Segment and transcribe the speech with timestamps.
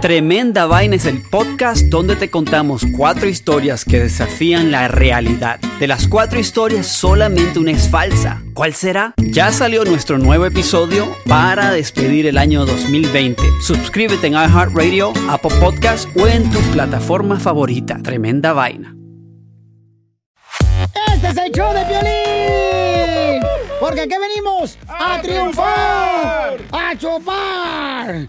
[0.00, 5.58] Tremenda Vaina es el podcast donde te contamos cuatro historias que desafían la realidad.
[5.80, 8.40] De las cuatro historias, solamente una es falsa.
[8.54, 9.14] ¿Cuál será?
[9.16, 13.42] Ya salió nuestro nuevo episodio para despedir el año 2020.
[13.60, 17.98] Suscríbete en iHeartRadio, Apple Podcast o en tu plataforma favorita.
[18.00, 18.94] Tremenda Vaina.
[21.12, 23.42] Este es el show de violín.
[23.80, 28.28] Porque aquí venimos a, triunfar, a chupar.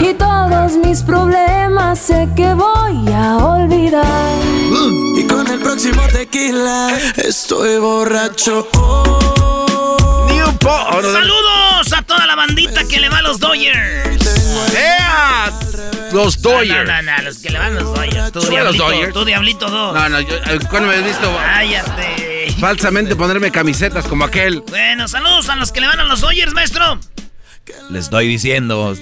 [0.00, 4.38] Y todos mis problemas sé que voy a olvidar.
[5.16, 8.68] Y con el próximo tequila estoy borracho.
[11.02, 14.74] Saludos a toda la bandita que le va a los Dodgers.
[14.74, 15.50] ¡Ea!
[16.12, 16.86] Los Dodgers.
[16.88, 18.32] No, no, no, los que le van a los Dodgers.
[18.32, 19.12] Tú, ¿Tú a los Diablito, Dodgers?
[19.12, 19.94] tú, Diablito 2.
[19.94, 22.54] No, no, yo, eh, ¿cuándo me has visto Cállate.
[22.60, 24.62] falsamente ponerme camisetas como aquel?
[24.68, 26.98] Bueno, saludos a los que le van a los Dodgers, maestro.
[27.90, 28.94] Les estoy diciendo.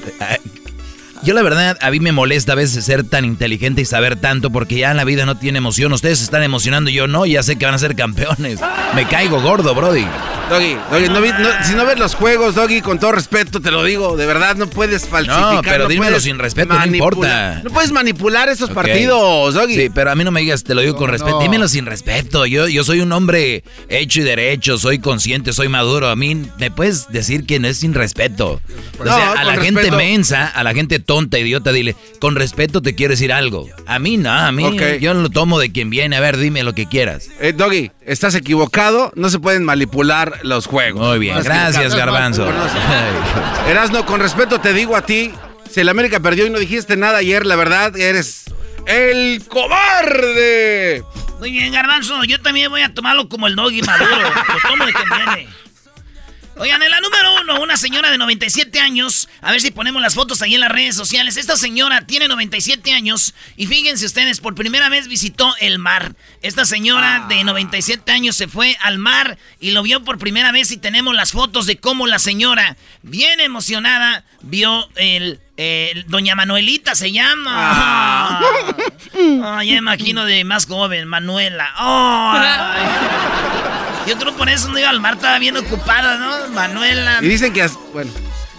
[1.22, 4.50] Yo la verdad, a mí me molesta a veces ser tan inteligente y saber tanto
[4.50, 5.93] porque ya la vida no tiene emoción.
[5.93, 8.59] Ustedes se están emocionando y yo no, ya sé que van a ser campeones.
[8.94, 10.05] Me caigo gordo, Brody.
[10.50, 13.71] Doggy, Doggy, no vi- no- si no ves los juegos, Doggy, con todo respeto te
[13.71, 15.55] lo digo, de verdad no puedes falsificar.
[15.55, 17.60] No, pero dímelo sin respeto, no importa.
[17.65, 19.75] No puedes manipular esos partidos, Doggy.
[19.77, 21.39] Sí, pero a mí no me digas, te lo digo con respeto.
[21.39, 22.44] Dímelo sin respeto.
[22.47, 26.09] Yo, yo soy un hombre hecho y derecho, soy consciente, soy maduro.
[26.09, 28.60] A mí me puedes decir que no es sin respeto.
[28.99, 29.97] O sea, a la gente respeto.
[29.97, 33.69] mensa, a la gente tonta, idiota, dile, con respeto te quiero decir algo.
[33.84, 34.99] A mí no, a mí Ok.
[34.99, 36.17] yo lo tomo de quien viene.
[36.17, 37.28] A ver, dime lo que quieras.
[37.39, 41.06] Eh, Doggy, estás equivocado, no se pueden manipular los juegos.
[41.06, 41.95] Muy bien, gracias.
[41.95, 42.51] Garbanzo.
[43.69, 45.33] Erasno, con respeto te digo a ti,
[45.71, 48.45] si el América perdió y no dijiste nada ayer, la verdad, eres
[48.87, 51.05] el cobarde.
[51.41, 52.25] Muy bien, Garbanzo.
[52.25, 54.17] Yo también voy a tomarlo como el doggy maduro.
[54.17, 55.49] Lo tomo de quien viene.
[56.57, 59.29] Oigan, en la número uno, una señora de 97 años.
[59.41, 61.37] A ver si ponemos las fotos ahí en las redes sociales.
[61.37, 66.15] Esta señora tiene 97 años y fíjense ustedes, por primera vez visitó el mar.
[66.43, 70.71] Esta señora de 97 años se fue al mar y lo vio por primera vez
[70.72, 75.41] y tenemos las fotos de cómo la señora, bien emocionada, vio el...
[76.09, 78.41] Doña Manuelita se llama.
[79.45, 81.72] Ay, ya imagino de más joven, Manuela.
[81.77, 83.69] Ay.
[84.07, 86.49] Yo creo por eso no iba al mar, estaba bien ocupada, ¿no?
[86.54, 87.19] Manuela.
[87.22, 88.10] Y dicen que, bueno,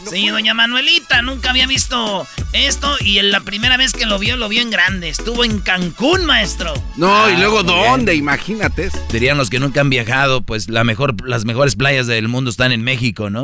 [0.10, 4.36] Sí, doña Manuelita, nunca había visto esto y en la primera vez que lo vio,
[4.36, 5.08] lo vio en grande.
[5.08, 6.74] Estuvo en Cancún, maestro.
[6.98, 7.68] no, y Ah, luego bien.
[7.78, 8.90] dónde, imagínate.
[9.14, 12.74] Dirían los que nunca han viajado, pues la mejor, las mejores playas del mundo están
[12.74, 13.44] en México, ¿no?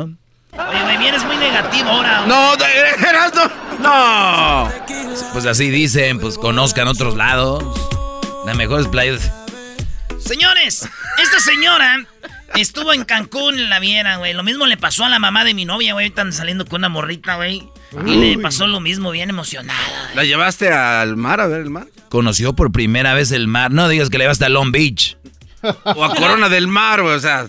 [0.52, 2.24] Oye, me vienes muy negativo ahora.
[2.26, 3.50] No, Do- Erasno,
[3.82, 4.70] no.
[5.32, 7.64] Pues así dicen, pues conozcan otros lados.
[8.44, 9.32] Las mejores playas.
[10.24, 10.88] Señores,
[11.18, 12.04] esta señora
[12.54, 14.32] estuvo en Cancún, la vieran, güey.
[14.32, 16.08] Lo mismo le pasó a la mamá de mi novia, güey.
[16.08, 17.68] Están saliendo con una morrita, güey.
[18.06, 19.80] Y le pasó lo mismo, bien emocionada.
[20.14, 21.86] ¿La llevaste al mar a ver el mar?
[22.08, 23.72] Conoció por primera vez el mar.
[23.72, 25.16] No digas que le llevaste a Long Beach.
[25.62, 27.46] O a Corona del Mar, güey, o sea.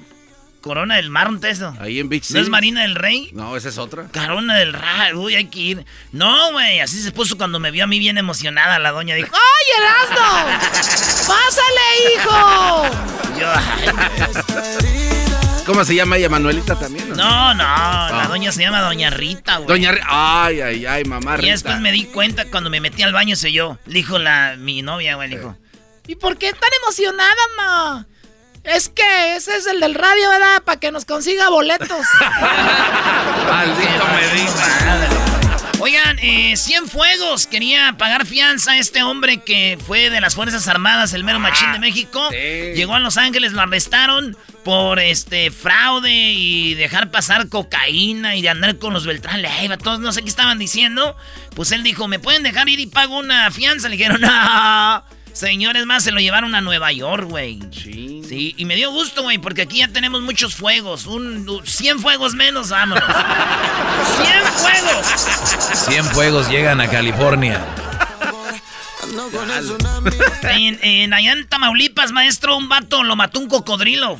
[0.61, 1.75] Corona del Mar, un teso.
[1.79, 3.31] Ahí en Beach ¿No es Marina del Rey?
[3.33, 4.05] No, esa es otra.
[4.13, 5.85] Corona del Rey, uy, hay que ir.
[6.11, 8.77] No, güey, así se puso cuando me vio a mí bien emocionada.
[8.77, 10.27] La doña dijo, ¡Ay, Erasmo!
[11.27, 11.81] ¡Pásale,
[12.15, 12.83] hijo!
[13.39, 13.47] Yo,
[15.65, 16.29] ¿Cómo se llama ella?
[16.29, 17.09] ¿Manuelita también?
[17.09, 19.67] No, no, la doña se llama Doña Rita, güey.
[19.67, 20.05] Doña Rita.
[20.09, 23.51] Ay, ay, ay, mamá Y después me di cuenta cuando me metí al baño, se
[23.51, 23.79] yo.
[23.85, 25.57] Le dijo la, mi novia, güey, le dijo.
[26.07, 28.05] ¿Y por qué tan emocionada, ma?
[28.63, 30.61] Es que ese es el del radio, ¿verdad?
[30.63, 31.89] Para que nos consiga boletos.
[33.49, 34.53] Maldito me dijo.
[35.79, 41.13] Oigan, eh, Cienfuegos quería pagar fianza a este hombre que fue de las Fuerzas Armadas,
[41.13, 42.29] el mero machín de México.
[42.29, 42.37] sí.
[42.75, 48.49] Llegó a Los Ángeles, lo arrestaron por este fraude y dejar pasar cocaína y de
[48.49, 51.17] andar con los Beltrán Leiva, todos no sé qué estaban diciendo.
[51.55, 53.89] Pues él dijo, ¿me pueden dejar ir y pago una fianza?
[53.89, 55.03] Le dijeron, no.
[55.33, 57.60] Señores más, se lo llevaron a Nueva York, güey.
[57.72, 61.06] Sí, y me dio gusto, güey, porque aquí ya tenemos muchos fuegos.
[61.06, 63.04] Un, 100 fuegos menos, vámonos.
[64.24, 65.07] 100 fuegos.
[65.88, 67.60] 100 fuegos llegan a California.
[70.44, 74.18] En, en, allá en Tamaulipas, maestro, un vato lo mató un cocodrilo.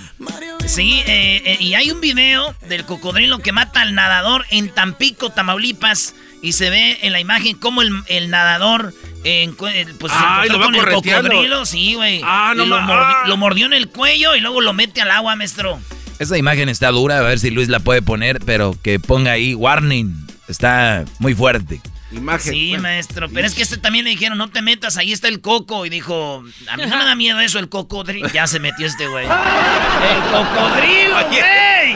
[0.66, 5.30] Sí, eh, eh, y hay un video del cocodrilo que mata al nadador en Tampico,
[5.30, 6.16] Tamaulipas.
[6.42, 8.94] Y se ve en la imagen cómo el, el nadador
[9.24, 9.76] en, pues,
[10.10, 11.66] Ay, se lo va con el cocodrilo.
[11.66, 12.22] Sí, güey.
[12.24, 13.24] Ah, no Y lo, mordi- ah.
[13.28, 15.80] lo mordió en el cuello y luego lo mete al agua, maestro.
[16.20, 19.54] Esa imagen está dura, a ver si Luis la puede poner, pero que ponga ahí
[19.56, 20.14] warning.
[20.48, 21.80] Está muy fuerte.
[22.12, 22.52] Imagen.
[22.54, 22.84] Sí, Bueno.
[22.84, 23.30] maestro.
[23.30, 25.86] Pero es que este también le dijeron, no te metas, ahí está el coco.
[25.86, 28.28] Y dijo, a mí no me da miedo eso, el cocodrilo.
[28.30, 29.26] Ya se metió este güey.
[29.26, 31.96] ¡El cocodrilo, güey!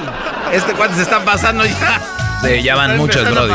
[0.54, 2.02] Este cuate se está pasando ya.
[2.44, 3.54] Sí, ya van Está muchos, Brody.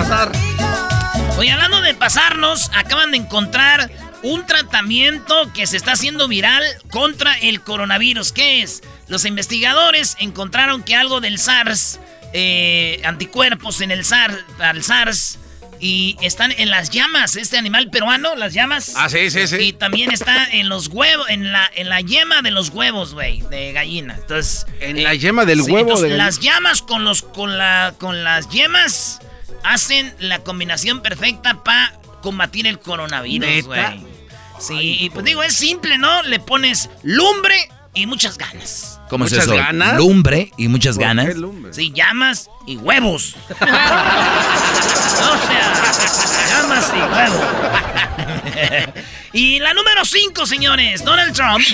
[1.40, 3.90] Oye, hablando de pasarnos, acaban de encontrar
[4.22, 8.32] un tratamiento que se está haciendo viral contra el coronavirus.
[8.32, 8.82] ¿Qué es?
[9.08, 11.98] Los investigadores encontraron que algo del SARS,
[12.34, 15.38] eh, anticuerpos en el SARS, al SARS,
[15.78, 18.92] y están en las llamas, este animal peruano, las llamas.
[18.96, 19.56] Ah, sí, sí, sí.
[19.60, 23.40] Y también está en los huevos, en la, en la yema de los huevos, güey,
[23.48, 24.14] de gallina.
[24.20, 24.66] Entonces.
[24.78, 26.18] eh, En la yema del huevo entonces, de.
[26.18, 29.20] Las llamas con los, con la, con las yemas
[29.64, 31.92] hacen la combinación perfecta para
[32.22, 34.06] combatir el coronavirus, güey.
[34.58, 36.22] Sí, y pues digo, es simple, ¿no?
[36.22, 37.56] Le pones lumbre
[37.94, 39.00] y muchas ganas.
[39.08, 39.56] ¿Cómo es ¿Muchas eso?
[39.56, 39.96] ganas?
[39.96, 41.26] Lumbre y muchas ¿Por ganas.
[41.26, 41.72] qué lumbre?
[41.72, 43.36] Sí, llamas y huevos.
[43.50, 43.66] o sea,
[46.48, 47.44] llamas y huevos.
[49.32, 51.64] y la número 5, señores, Donald Trump.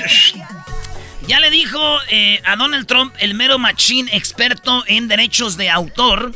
[1.27, 6.33] Ya le dijo eh, a Donald Trump, el mero machín experto en derechos de autor,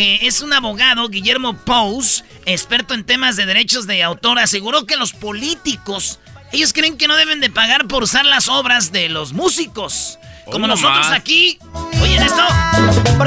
[0.00, 4.96] que es un abogado, Guillermo Pous, experto en temas de derechos de autor, aseguró que
[4.96, 6.20] los políticos,
[6.52, 10.18] ellos creen que no deben de pagar por usar las obras de los músicos.
[10.46, 11.12] Como Oh, nosotros más.
[11.12, 11.58] aquí,
[12.00, 12.42] oyen esto,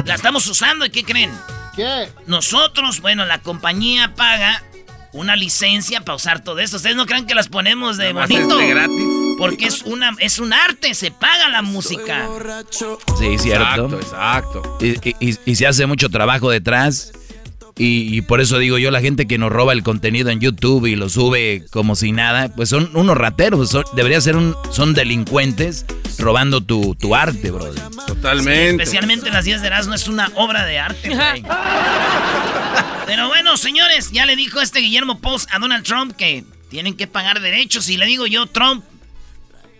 [0.04, 1.31] la estamos usando y ¿qué creen?
[1.75, 2.12] ¿Qué?
[2.25, 4.64] Nosotros, bueno, la compañía paga
[5.12, 6.78] una licencia para usar todo eso.
[6.78, 8.58] Ustedes no crean que las ponemos de bonito.
[8.58, 9.23] de gratis.
[9.38, 12.28] Porque es una es un arte, se paga la música.
[13.20, 14.00] Sí, cierto.
[14.00, 14.78] Exacto, exacto.
[14.82, 17.12] Y, y- y- y se hace mucho trabajo detrás.
[17.75, 20.86] Y, y por eso digo yo, la gente que nos roba el contenido en YouTube
[20.86, 23.72] y lo sube como si nada, pues son unos rateros.
[23.72, 25.84] son- debería ser un, son delincuentes
[26.20, 27.82] robando tu, tu arte, brother.
[28.06, 28.70] Totalmente.
[28.84, 31.44] Especialmente las 10 de Erasmo es una obra de arte, güey.
[33.08, 37.08] Pero bueno, señores, ya le dijo este Guillermo Post a Donald Trump que tienen que
[37.08, 37.90] pagar derechos.
[37.90, 38.84] Y le digo yo, Trump,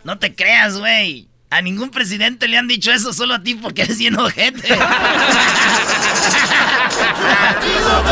[0.04, 1.28] no te creas, güey.
[1.50, 4.68] A ningún presidente le han dicho eso, solo a ti porque eres bien ojete.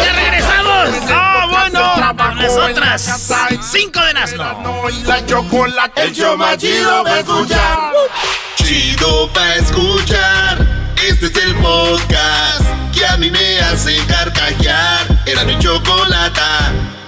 [0.03, 0.89] ¡Ya regresamos!
[1.09, 2.17] ¡Ah, bueno!
[2.17, 3.31] Con las otras
[3.71, 6.03] cinco de y la chocolate.
[6.03, 7.91] El show más chido para escuchar.
[8.55, 10.67] Chido para escuchar.
[11.07, 12.61] Este es el podcast
[12.93, 15.23] que a mí me hace carcajear.
[15.25, 17.00] Era mi chocolate.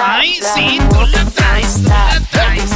[0.00, 2.70] Ay, sí, tú la traes, tú la traes.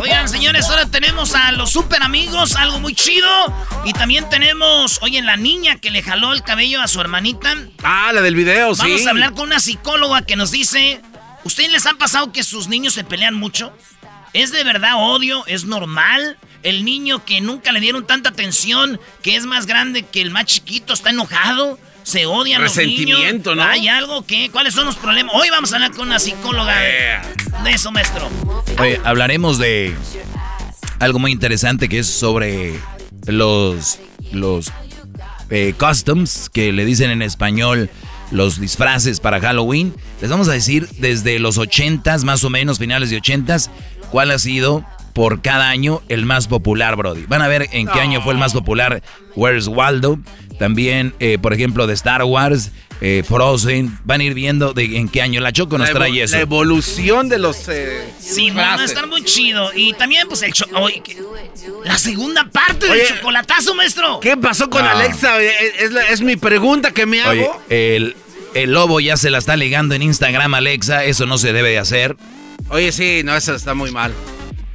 [0.00, 3.28] Oigan, señores, ahora tenemos a los super amigos, algo muy chido.
[3.84, 7.54] Y también tenemos, oye, la niña que le jaló el cabello a su hermanita.
[7.84, 8.82] Ah, la del video, sí.
[8.82, 11.00] Vamos a hablar con una psicóloga que nos dice,
[11.44, 13.72] ¿ustedes les han pasado que sus niños se pelean mucho?
[14.32, 15.46] ¿Es de verdad odio?
[15.46, 16.36] ¿Es normal?
[16.62, 20.46] El niño que nunca le dieron tanta atención, que es más grande que el más
[20.46, 21.78] chiquito, está enojado.
[22.06, 22.94] Se odian los niños.
[22.94, 23.64] Resentimiento, ¿no?
[23.64, 24.48] ¿Hay algo que?
[24.50, 25.34] ¿Cuáles son los problemas?
[25.34, 28.30] Hoy vamos a hablar con una psicóloga de, de eso, maestro.
[28.78, 29.92] Oye, hablaremos de
[31.00, 32.78] algo muy interesante que es sobre
[33.26, 33.98] los,
[34.30, 34.70] los
[35.50, 37.90] eh, customs, que le dicen en español
[38.30, 39.92] los disfraces para Halloween.
[40.20, 43.68] Les vamos a decir desde los 80s, más o menos, finales de 80s,
[44.12, 47.24] cuál ha sido por cada año el más popular, Brody.
[47.26, 49.02] Van a ver en qué año fue el más popular
[49.34, 50.20] Where's Waldo.
[50.58, 52.70] También, eh, por ejemplo, de Star Wars,
[53.00, 53.98] eh, Frozen.
[54.04, 56.36] Van a ir viendo de en qué año la Choco nos trae eso.
[56.36, 57.68] La evolución de los.
[57.68, 59.70] Eh, sí, van a estar muy chido.
[59.74, 60.54] Y también, pues, el
[61.84, 64.20] La segunda parte del chocolatazo, maestro.
[64.20, 65.40] ¿Qué pasó con Alexa?
[65.42, 67.62] Es, es, mi pregunta que me hago.
[67.68, 68.16] el,
[68.54, 71.04] el lobo ya se la está ligando en Instagram, Alexa.
[71.04, 72.16] Eso no se debe de hacer.
[72.70, 74.12] Oye, sí, no, eso está muy mal.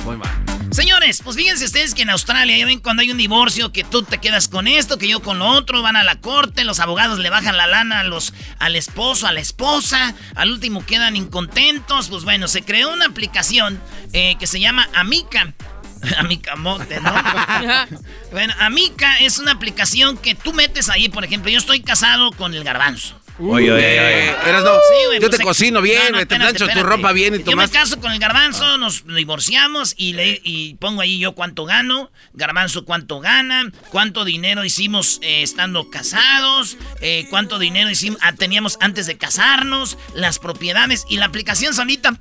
[0.06, 0.51] Muy mal.
[0.72, 4.04] Señores, pues fíjense ustedes que en Australia, ya ven cuando hay un divorcio, que tú
[4.04, 7.20] te quedas con esto, que yo con lo otro, van a la corte, los abogados
[7.20, 12.08] le bajan la lana a los, al esposo, a la esposa, al último quedan incontentos.
[12.08, 13.82] Pues bueno, se creó una aplicación
[14.14, 15.54] eh, que se llama Amica.
[16.18, 17.14] Amica Mote, ¿no?
[18.32, 22.54] bueno, Amica es una aplicación que tú metes ahí, por ejemplo, yo estoy casado con
[22.54, 23.20] el garbanzo.
[23.42, 25.20] Oye, oye, oye.
[25.20, 28.00] yo te pues, cocino bien, te plancho tu ropa bien y tu Yo me caso
[28.00, 33.20] con el garbanzo, nos divorciamos y, le, y pongo ahí yo cuánto gano, garbanzo cuánto
[33.20, 39.18] gana, cuánto dinero hicimos eh, estando casados, eh, cuánto dinero hicimos, ah, teníamos antes de
[39.18, 42.20] casarnos, las propiedades y la aplicación solita.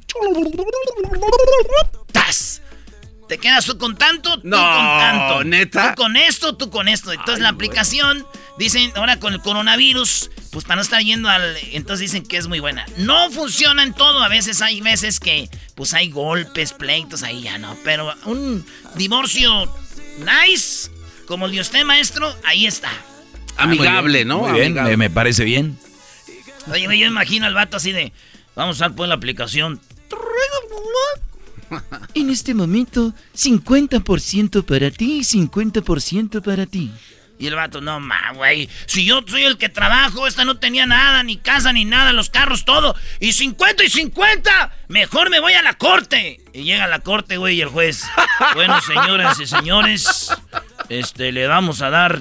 [2.13, 2.63] ¡Tas!
[3.31, 4.41] ¿Te quedas tú con tanto?
[4.43, 5.45] No, tú con tanto.
[5.45, 5.95] ¿neta?
[5.95, 7.13] Tú con esto, tú con esto.
[7.13, 8.27] Entonces la aplicación,
[8.59, 11.57] dicen, ahora con el coronavirus, pues para no estar yendo al...
[11.71, 12.85] Entonces dicen que es muy buena.
[12.97, 14.25] No funciona en todo.
[14.25, 17.77] A veces hay veces que pues hay golpes, pleitos, ahí ya no.
[17.85, 19.73] Pero un divorcio
[20.19, 20.91] nice,
[21.27, 22.91] como el de usted, maestro, ahí está.
[23.59, 24.39] Amigable, ¿no?
[24.39, 25.79] Muy bien, Me, parece bien.
[26.67, 28.13] Oye, yo imagino al vato así de...
[28.57, 29.81] Vamos a ver pues la aplicación.
[32.15, 36.91] En este momento, 50% para ti y 50% para ti.
[37.41, 38.69] Y el vato, no ma, güey.
[38.85, 42.29] Si yo soy el que trabajo, esta no tenía nada, ni casa, ni nada, los
[42.29, 42.95] carros, todo.
[43.19, 46.43] Y 50 y 50, mejor me voy a la corte.
[46.53, 48.05] Y llega la corte, güey, y el juez.
[48.55, 50.31] Bueno, señoras y señores,
[50.91, 52.21] este, le vamos a dar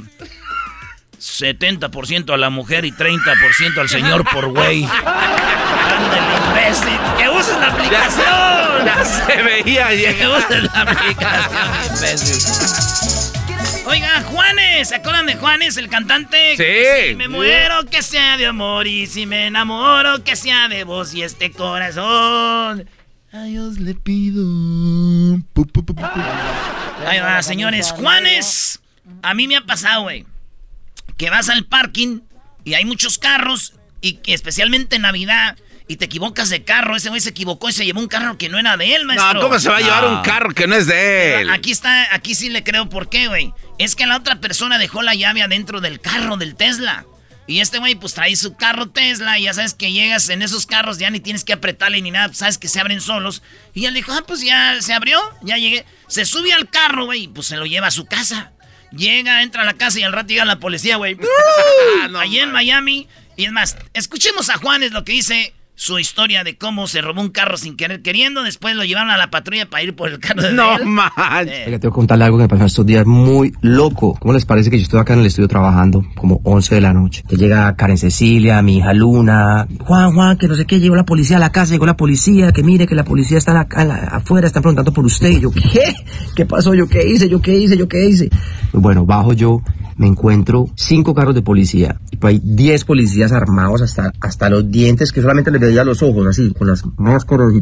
[1.19, 4.85] 70% a la mujer y 30% al señor por güey.
[4.85, 6.99] Ándale, imbécil.
[7.17, 8.85] ¡Que uses la aplicación!
[8.85, 10.17] Ya, se veía ya.
[10.17, 13.85] Que uses la aplicación, imbécil.
[13.85, 16.55] Oiga, Juanes, ¿se acuerdan de Juanes, el cantante?
[16.57, 17.09] Sí.
[17.09, 18.87] Si me muero, que sea de amor.
[18.87, 22.87] Y si me enamoro, que sea de vos y este corazón.
[23.31, 24.43] A Dios le pido.
[27.07, 27.91] Ahí va, señores.
[27.91, 28.79] Juanes,
[29.21, 30.25] a mí me ha pasado, güey.
[31.19, 32.21] Que vas al parking
[32.63, 35.55] y hay muchos carros y especialmente en Navidad
[35.89, 36.95] y te equivocas de carro.
[36.95, 39.33] Ese güey se equivocó y se llevó un carro que no era de él, maestro.
[39.33, 41.49] No, ¿cómo se va a llevar un carro que no es de él?
[41.49, 43.53] Aquí está, aquí sí le creo por qué, güey.
[43.79, 47.05] Es que la otra persona dejó la llave adentro del carro del Tesla.
[47.47, 50.67] Y este güey, pues trae su carro Tesla y ya sabes que llegas en esos
[50.67, 53.41] carros, ya ni tienes que apretarle ni nada, sabes que se abren solos.
[53.73, 55.83] Y él dijo, ah, pues ya se abrió, ya llegué.
[56.07, 58.51] Se sube al carro, güey, y pues se lo lleva a su casa.
[58.91, 61.17] Llega, entra a la casa y al rato llega la policía, güey.
[62.09, 63.07] no, Allí en Miami.
[63.35, 67.21] Y es más, escuchemos a Juanes lo que dice su historia de cómo se robó
[67.21, 68.43] un carro sin querer queriendo.
[68.43, 71.09] Después lo llevaron a la patrulla para ir por el carro de No, man.
[71.47, 71.63] Eh.
[71.67, 74.13] Tengo que contarle algo que me pasó estos días muy loco.
[74.19, 76.91] ¿Cómo les parece que yo estoy acá en el estudio trabajando como 11 de la
[76.91, 77.23] noche?
[77.29, 79.69] Que llega Karen Cecilia, mi hija Luna.
[79.85, 82.51] Juan, Juan, que no sé qué, llegó la policía a la casa, llegó la policía,
[82.51, 83.65] que mire que la policía está
[84.11, 85.29] afuera, están preguntando por usted.
[85.29, 85.93] Y yo, ¿qué?
[86.35, 86.73] ¿Qué pasó?
[86.73, 87.29] ¿Yo qué hice?
[87.29, 87.77] ¿Yo qué hice?
[87.77, 88.29] ¿Yo qué hice?
[88.73, 89.61] Bueno, bajo yo
[89.99, 94.71] me encuentro cinco carros de policía y pues hay diez policías armados hasta, hasta los
[94.71, 97.61] dientes que solamente les veía los ojos así, con las máscaras y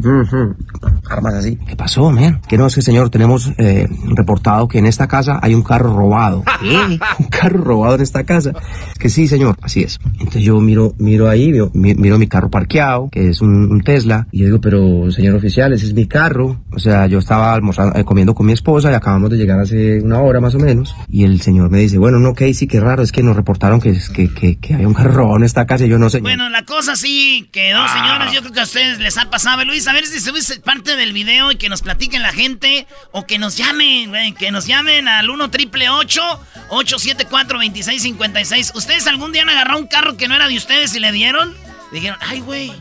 [1.10, 1.58] armas así.
[1.66, 2.40] ¿Qué pasó, man?
[2.48, 5.94] Que no es que, señor, tenemos eh, reportado que en esta casa hay un carro
[5.94, 6.44] robado.
[6.60, 6.76] ¿Qué?
[7.18, 8.52] un carro robado en esta casa.
[8.98, 9.98] Que sí, señor, así es.
[10.18, 14.46] Entonces yo miro, miro ahí, miro, mi carro parqueado, que es un, Tesla, y yo
[14.46, 16.60] digo, pero señor oficial, ese es mi carro.
[16.72, 20.00] O sea, yo estaba almorzando, eh, comiendo con mi esposa y acabamos de llegar hace
[20.00, 22.80] una hora más o menos, y el señor me dice, bueno, no, ok, sí, qué
[22.80, 25.86] raro, es que nos reportaron que, que, que, que hay un carro en esta casa
[25.86, 26.20] yo no sé.
[26.20, 27.88] Bueno, la cosa sí quedó, ah.
[27.88, 29.64] señores, yo creo que a ustedes les ha pasado.
[29.64, 32.86] Luis, a ver si se ve parte del video y que nos platiquen la gente
[33.12, 38.72] o que nos llamen, güey, que nos llamen al 1 triple 874 2656.
[38.74, 41.54] ¿Ustedes algún día han agarrado un carro que no era de ustedes y le dieron?
[41.92, 42.72] Dijeron, ay, güey,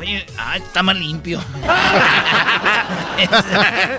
[0.00, 1.38] Oye, ah, está más limpio.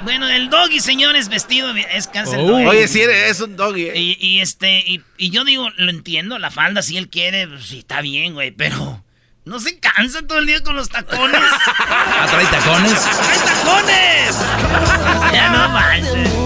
[0.00, 2.40] bueno, el doggy, señores, vestido es cáncer.
[2.40, 2.56] Oh.
[2.56, 3.84] Oye, sí, es un doggy.
[3.84, 3.92] Eh.
[3.94, 7.66] Y, y, este, y, y, yo digo, lo entiendo, la falda, si él quiere, pues,
[7.66, 9.04] sí, está bien, güey, pero
[9.44, 11.40] no se cansa todo el día con los tacones.
[11.78, 12.92] ¿Ah, trae tacones?
[13.22, 14.36] ¡Trae tacones!
[15.32, 16.37] ya no manches.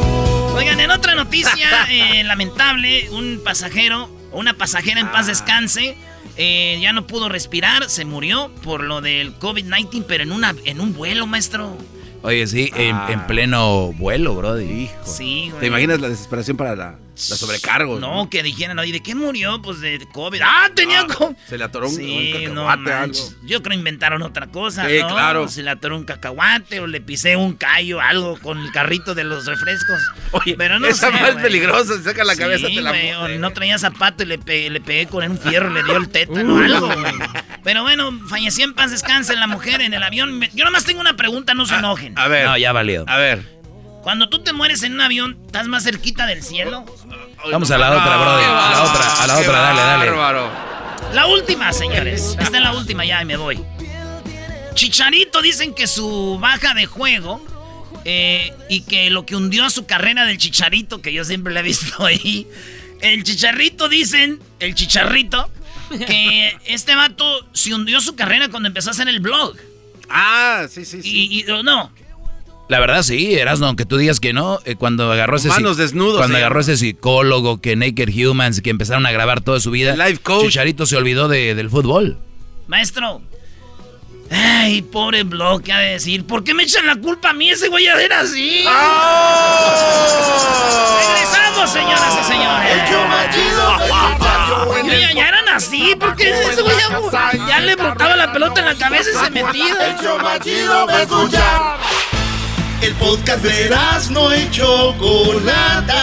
[0.55, 5.97] Oigan, en otra noticia eh, lamentable, un pasajero, una pasajera en paz descanse,
[6.37, 10.81] eh, ya no pudo respirar, se murió por lo del COVID-19, pero en, una, en
[10.81, 11.77] un vuelo, maestro.
[12.23, 14.61] Oye, sí, en, en, pleno vuelo, bro.
[14.61, 14.93] Hijo.
[15.05, 15.61] Sí, güey.
[15.61, 16.99] ¿Te imaginas la desesperación para la,
[17.31, 17.99] la sobrecargo?
[17.99, 18.31] No, ¿no?
[18.31, 19.61] que dijeran, oye, ¿de qué murió?
[19.63, 20.41] Pues de COVID.
[20.43, 21.37] ¡Ah, tenía ah, COVID!
[21.49, 23.33] Se le atoró un, sí, un no cacahuate, algo.
[23.43, 25.09] Yo creo inventaron otra cosa, sí, ¿no?
[25.09, 25.49] claro.
[25.49, 29.25] Se le atoró un cacahuate o le pisé un callo, algo con el carrito de
[29.25, 30.01] los refrescos.
[30.33, 32.95] Oye, pero no esa sé, más peligrosa, se saca la sí, cabeza de la o
[32.95, 33.41] mujer.
[33.41, 36.59] no traía zapato y le, pe le pegué con un fierro, le dio el tétano,
[36.59, 37.15] algo, güey.
[37.65, 40.41] Pero bueno, falleció en paz descanse la mujer en el avión.
[40.55, 42.19] Yo nomás tengo una pregunta, no se enojen.
[42.19, 42.47] A ver.
[42.47, 43.05] No, ya valió.
[43.07, 43.62] A ver.
[44.03, 46.85] Cuando tú te mueres en un avión, ¿estás más cerquita del cielo?
[47.51, 48.45] Vamos a la otra, brother.
[48.49, 50.11] A la otra, a la otra, dale, dale.
[50.11, 50.51] Bárbaro.
[51.13, 52.37] La última, señores.
[52.39, 53.63] Esta es la última ya y me voy.
[54.75, 57.45] Chicharito dicen que su baja de juego
[58.05, 61.61] eh, y que lo que hundió a su carrera del Chicharito, que yo siempre le
[61.61, 62.49] he visto ahí.
[63.01, 65.49] El Chicharrito dicen, el Chicharrito,
[66.07, 69.57] que este vato se hundió su carrera cuando empezó a hacer el blog.
[70.09, 71.29] Ah, sí, sí, sí.
[71.31, 71.93] Y, y no,
[72.69, 76.19] la verdad sí, Erasno, aunque tú digas que no, eh, cuando agarró ese Manos desnudos,
[76.19, 76.41] cuando eh.
[76.41, 80.47] agarró ese psicólogo que Naked Humans que empezaron a grabar toda su vida, Life coach.
[80.47, 82.19] Chicharito se olvidó de, del fútbol.
[82.69, 83.21] Maestro.
[84.35, 86.27] Ay, pobre blog, ¿qué ha de decir?
[86.27, 87.51] ¿Por qué me echan la culpa a mí?
[87.51, 88.65] Ese güey ya era así.
[88.67, 88.73] ¡Oh!
[90.99, 92.73] Regresamos, señoras y señores.
[92.73, 96.75] El show más chido, el chayo en el Ya, ya eran así, porque ese güey
[96.79, 99.91] ya, ya le brotaba la pelota en la cabeza y se metía.
[99.91, 101.79] El show más chido va a escuchar.
[102.83, 103.71] El podcast de
[104.11, 106.03] no y Chocolata.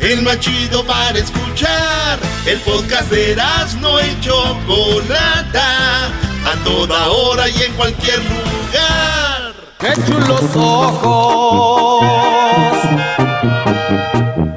[0.00, 2.18] El más chido para escuchar.
[2.44, 3.36] El podcast de
[3.80, 6.06] no y Chocolata.
[6.44, 9.54] A toda hora y en cualquier lugar.
[9.78, 12.02] ¡Qué chulos ojos!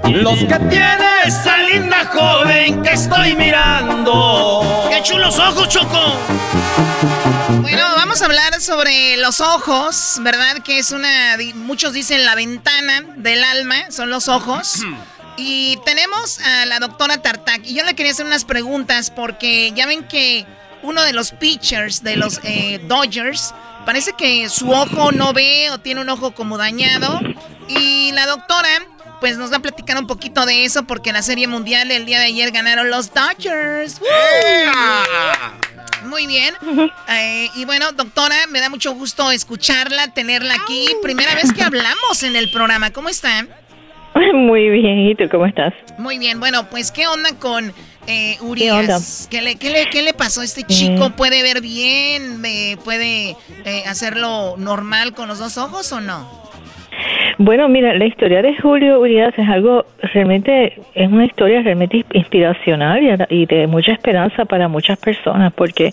[0.10, 4.88] Los que tiene esa linda joven que estoy mirando.
[4.89, 6.17] ¡Qué chulos ojos, Choco!
[7.62, 10.57] Bueno, vamos a hablar sobre los ojos, ¿verdad?
[10.63, 14.84] Que es una, muchos dicen la ventana del alma, son los ojos.
[15.38, 17.65] Y tenemos a la doctora Tartak.
[17.65, 20.45] Y yo le quería hacer unas preguntas porque ya ven que
[20.84, 23.55] uno de los pitchers de los eh, Dodgers
[23.86, 27.19] parece que su ojo no ve o tiene un ojo como dañado.
[27.69, 28.69] Y la doctora
[29.21, 32.05] pues nos va a platicar un poquito de eso porque en la Serie Mundial el
[32.05, 34.01] día de ayer ganaron los Dodgers.
[34.01, 34.07] ¡Woo!
[36.10, 36.53] Muy bien.
[37.07, 40.88] Eh, y bueno, doctora, me da mucho gusto escucharla, tenerla aquí.
[41.03, 42.89] Primera vez que hablamos en el programa.
[42.91, 43.45] ¿Cómo está?
[44.34, 45.73] Muy bien, ¿y tú cómo estás?
[45.97, 47.73] Muy bien, bueno, pues ¿qué onda con
[48.07, 48.95] eh, ¿Qué onda?
[48.95, 49.27] Urias?
[49.29, 51.12] ¿Qué, le, qué, le, ¿Qué le pasó a este chico?
[51.12, 52.43] ¿Puede ver bien?
[52.43, 56.51] Eh, ¿Puede eh, hacerlo normal con los dos ojos o no?
[57.38, 63.28] Bueno, mira, la historia de Julio Urias es algo realmente, es una historia realmente inspiracional
[63.30, 65.92] y, de mucha esperanza para muchas personas, porque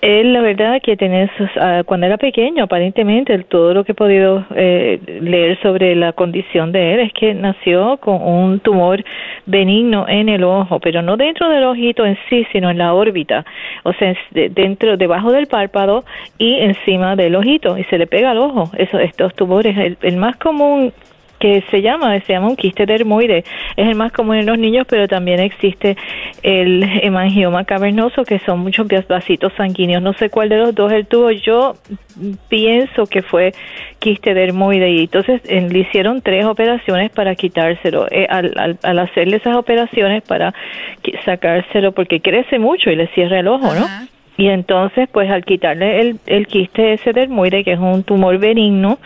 [0.00, 4.44] él, la verdad, que tenés, uh, cuando era pequeño, aparentemente, todo lo que he podido
[4.54, 9.02] eh, leer sobre la condición de él es que nació con un tumor
[9.46, 13.44] benigno en el ojo, pero no dentro del ojito en sí, sino en la órbita,
[13.82, 16.04] o sea, dentro, debajo del párpado
[16.38, 18.70] y encima del ojito, y se le pega al ojo.
[18.76, 20.92] Eso, estos tumores, el más común
[21.38, 23.44] que se llama, se llama un quiste dermoide.
[23.76, 25.96] Es el más común en los niños, pero también existe
[26.42, 30.02] el hemangioma cavernoso, que son muchos vasitos sanguíneos.
[30.02, 31.30] No sé cuál de los dos él tuvo.
[31.30, 31.74] Yo
[32.48, 33.52] pienso que fue
[33.98, 38.06] quiste dermoide y entonces le hicieron tres operaciones para quitárselo.
[38.10, 40.54] Eh, al, al, al, hacerle esas operaciones para
[41.24, 43.86] sacárselo, porque crece mucho y le cierra el ojo, ¿no?
[44.38, 48.98] Y entonces, pues al quitarle el, el quiste ese dermoide, que es un tumor benigno,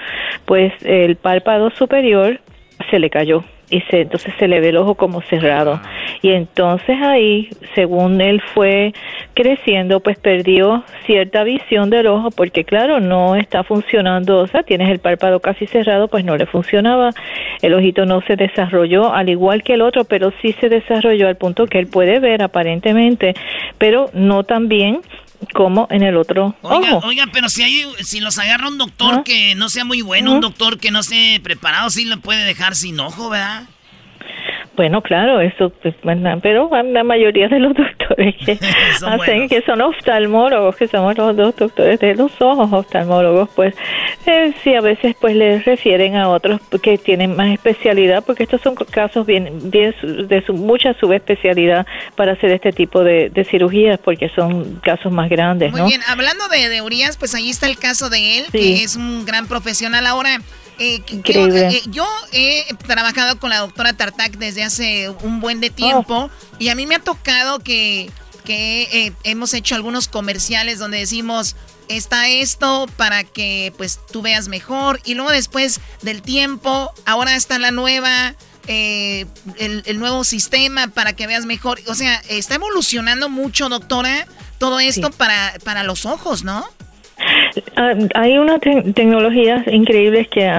[0.44, 2.38] pues el párpado superior
[2.90, 3.42] se le cayó.
[3.72, 5.80] y se, entonces se le ve el ojo como cerrado.
[6.20, 8.92] Y entonces ahí, según él fue
[9.32, 14.90] creciendo, pues perdió cierta visión del ojo porque claro, no está funcionando, o sea, tienes
[14.90, 17.10] el párpado casi cerrado, pues no le funcionaba,
[17.62, 21.36] el ojito no se desarrolló al igual que el otro, pero sí se desarrolló al
[21.36, 23.32] punto que él puede ver aparentemente,
[23.78, 25.00] pero no tan bien
[25.52, 27.08] como en el otro oiga, ojo.
[27.08, 30.40] Oiga, pero si hay, si los agarra un doctor que no sea muy bueno, un
[30.40, 33.64] doctor que no esté preparado, sí lo puede dejar sin ojo, ¿verdad?
[34.74, 35.94] Bueno, claro, eso, pues,
[36.42, 38.58] pero la mayoría de los doctores que
[39.06, 43.74] hacen, que son oftalmólogos, que somos los dos doctores de los ojos oftalmólogos, pues
[44.26, 48.62] eh, sí, a veces pues les refieren a otros que tienen más especialidad, porque estos
[48.62, 54.30] son casos bien, bien de su, mucha subespecialidad para hacer este tipo de, cirugías, porque
[54.30, 55.72] son casos más grandes.
[55.72, 58.96] Muy bien, hablando de, de Urias, pues ahí está el caso de él, que es
[58.96, 60.38] un gran profesional ahora.
[60.78, 66.30] Eh, eh, yo he trabajado con la doctora Tartak desde hace un buen de tiempo
[66.58, 68.10] y a mí me ha tocado que,
[68.44, 71.56] que eh, hemos hecho algunos comerciales donde decimos
[71.88, 77.58] está esto para que pues tú veas mejor y luego después del tiempo ahora está
[77.58, 78.34] la nueva
[78.66, 79.26] el,
[79.58, 81.80] el, nuevo sistema para que veas mejor.
[81.88, 84.26] O sea está evolucionando mucho doctora
[84.58, 86.64] todo esto para para los ojos no
[87.76, 90.50] Ah, hay unas tecnologías increíbles que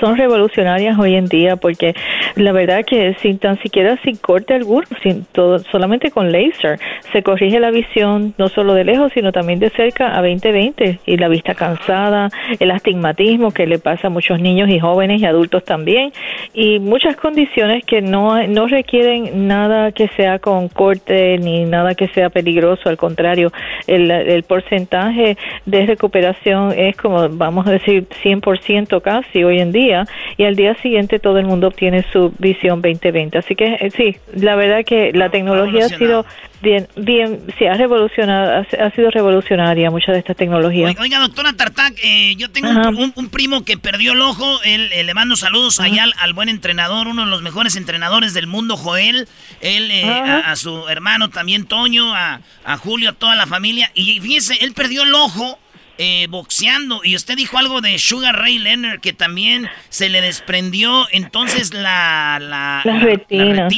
[0.00, 1.94] son revolucionarias hoy en día porque
[2.36, 6.78] la verdad que sin tan siquiera sin corte alguno, sin todo, solamente con laser
[7.12, 11.16] se corrige la visión no solo de lejos sino también de cerca a 20-20 y
[11.16, 15.64] la vista cansada, el astigmatismo que le pasa a muchos niños y jóvenes y adultos
[15.64, 16.12] también
[16.54, 22.08] y muchas condiciones que no, no requieren nada que sea con corte ni nada que
[22.08, 23.52] sea peligroso, al contrario,
[23.86, 30.06] el, el porcentaje de recuperación es como, vamos a decir, 100% casi hoy en día,
[30.36, 33.38] y al día siguiente todo el mundo obtiene su visión 2020.
[33.38, 36.24] Así que eh, sí, la verdad que la tecnología ha sido
[36.62, 40.94] bien, bien, sí, ha revolucionado, ha, sido revolucionaria muchas de estas tecnologías.
[40.98, 45.14] Oiga, doctora Tartak, eh, yo tengo un, primo que perdió el ojo, él, eh, le
[45.14, 49.28] mando saludos allá al, buen entrenador, uno de los mejores entrenadores del mundo, Joel,
[49.60, 54.58] él, a, su hermano también, Toño, a, a Julio, a toda la familia, y fíjese,
[54.60, 55.58] él perdió el ojo
[55.98, 57.00] eh, boxeando.
[57.04, 62.38] Y usted dijo algo de Sugar Ray Leonard que también se le desprendió entonces la,
[62.40, 63.68] la, retina,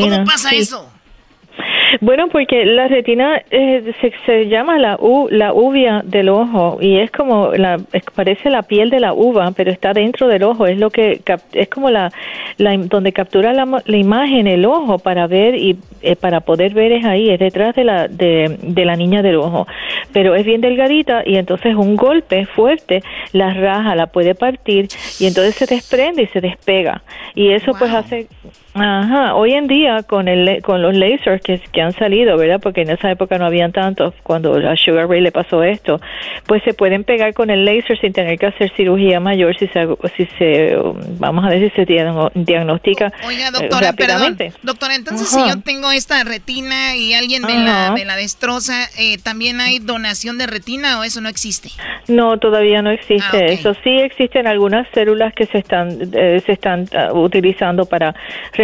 [0.00, 0.92] ¿Cómo pasa eso?
[2.00, 3.92] Bueno, porque la retina eh,
[4.26, 7.78] se, llama la u, la uvia del ojo y es como la
[8.14, 10.66] parece la piel de la uva, pero está dentro del ojo.
[10.66, 11.20] Es lo que
[11.52, 12.10] es como la,
[12.58, 16.92] la donde captura la, la, imagen el ojo para ver y eh, para poder ver
[16.92, 19.66] es ahí, es detrás de la de, de la niña del ojo.
[20.12, 25.26] Pero es bien delgadita y entonces un golpe fuerte la raja, la puede partir y
[25.26, 27.02] entonces se desprende y se despega
[27.34, 28.26] y eso pues hace
[28.78, 32.60] Ajá, hoy en día con el con los lasers que, que, han salido, ¿verdad?
[32.62, 36.00] Porque en esa época no habían tantos cuando a Sugar Ray le pasó esto,
[36.46, 39.86] pues se pueden pegar con el laser sin tener que hacer cirugía mayor si se
[40.16, 40.76] si se
[41.18, 41.84] vamos a ver si se
[42.34, 44.36] diagnostica Oiga, doctora, perdón.
[44.62, 49.18] Doctora, entonces si yo tengo esta retina y alguien me la, me la destroza, eh,
[49.22, 51.70] ¿también hay donación de retina o eso no existe?
[52.08, 53.36] No, todavía no existe.
[53.36, 58.14] Ah, eso sí existen algunas células que se están eh, se están ah, utilizando para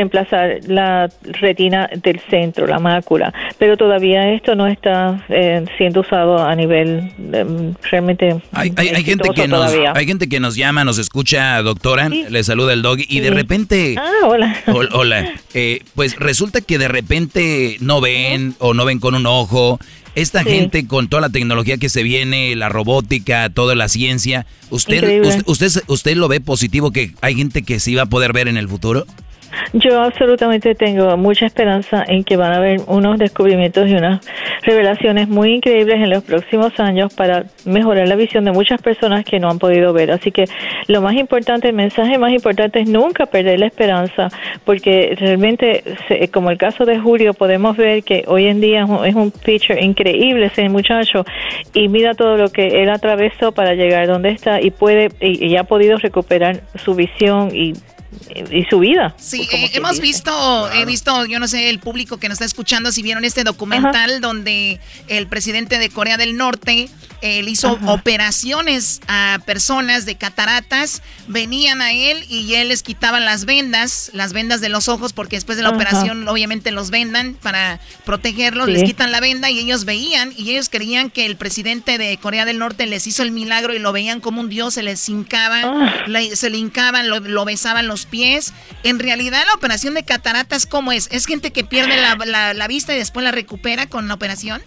[0.02, 6.38] reemplazar la retina del centro, la mácula, pero todavía esto no está eh, siendo usado
[6.44, 8.42] a nivel em, realmente.
[8.52, 8.72] Hay,
[9.04, 12.98] gente que nos, hay gente que nos llama, nos escucha, doctora, le saluda el dog
[12.98, 13.94] y de repente.
[13.96, 14.56] Ah, hola.
[14.92, 15.32] hola.
[15.54, 19.78] Eh, pues resulta que de repente no ven o no ven con un ojo.
[20.14, 25.22] Esta gente con toda la tecnología que se viene, la robótica, toda la ciencia, ¿usted,
[25.46, 28.58] usted, usted, lo ve positivo que hay gente que sí va a poder ver en
[28.58, 29.06] el futuro?
[29.72, 34.20] Yo absolutamente tengo mucha esperanza en que van a haber unos descubrimientos y unas
[34.62, 39.38] revelaciones muy increíbles en los próximos años para mejorar la visión de muchas personas que
[39.38, 40.10] no han podido ver.
[40.10, 40.44] Así que
[40.88, 44.28] lo más importante, el mensaje más importante es nunca perder la esperanza,
[44.64, 45.82] porque realmente,
[46.32, 50.46] como el caso de Julio, podemos ver que hoy en día es un picture increíble
[50.46, 51.24] ese muchacho
[51.74, 55.64] y mira todo lo que él atravesó para llegar donde está y puede y ha
[55.64, 57.72] podido recuperar su visión y
[58.50, 59.14] y su vida.
[59.18, 62.44] Sí, pues, eh, hemos visto, he visto, yo no sé, el público que nos está
[62.44, 66.88] escuchando, si vieron este documental donde el presidente de Corea del Norte
[67.22, 73.44] él hizo operaciones a personas de cataratas, venían a él y él les quitaba las
[73.44, 77.78] vendas, las vendas de los ojos, porque después de la operación obviamente los vendan para
[78.04, 82.16] protegerlos, les quitan la venda y ellos veían y ellos creían que el presidente de
[82.16, 85.08] Corea del Norte les hizo el milagro y lo veían como un dios, se les
[85.08, 86.04] hincaba, ah.
[86.34, 88.52] se le hincaban, lo, besaban los pies.
[88.82, 91.08] En realidad, la operación de cataratas, ¿cómo es?
[91.10, 94.62] ¿Es gente que pierde la, la vista y después la recupera con la operación?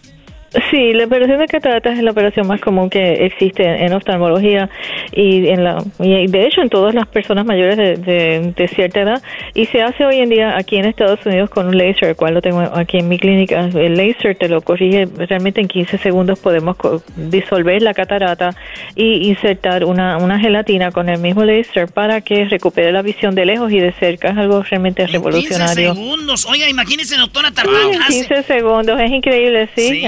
[0.70, 4.70] Sí, la operación de cataratas es la operación más común que existe en oftalmología
[5.12, 9.22] y en la y de hecho en todas las personas mayores de, de, cierta edad
[9.54, 12.36] y se hace hoy en día aquí en Estados Unidos con un láser, el cual
[12.36, 13.70] lo tengo aquí en mi clínica.
[13.74, 16.78] El láser te lo corrige realmente en 15 segundos podemos
[17.16, 18.56] disolver la catarata
[18.96, 23.46] y insertar una, una gelatina con el mismo láser para que recupere la visión de
[23.46, 24.30] lejos y de cerca.
[24.30, 25.94] Es algo realmente revolucionario.
[25.94, 26.46] 15 segundos.
[26.46, 27.92] Oiga, imagínese, doctora Tartán.
[28.08, 29.90] 15 segundos, es increíble, sí.
[29.90, 30.06] sí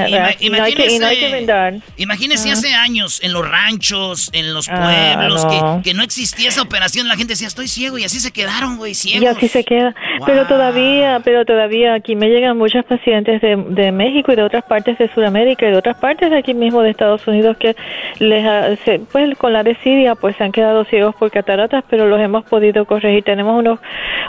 [1.98, 5.46] imagínese, hace años en los ranchos, en los ah, pueblos,
[5.84, 8.94] Que, no existía esa operación, la gente decía, estoy ciego, y así se quedaron, güey,
[8.94, 9.24] ciegos.
[9.24, 9.96] Y así se queda.
[10.26, 14.64] Pero todavía, pero todavía aquí me llegan muchos pacientes de, de, México y de otras
[14.66, 17.76] partes de Sudamérica y de otras partes de aquí mismo de Estados Unidos que
[18.20, 18.80] les
[19.12, 22.86] pues con la desidia pues se han quedado ciegos por cataratas, pero los hemos podido
[22.86, 23.24] corregir.
[23.24, 23.80] Tenemos unos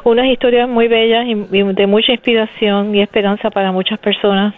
[0.05, 4.55] unas historias muy bellas y de mucha inspiración y esperanza para muchas personas.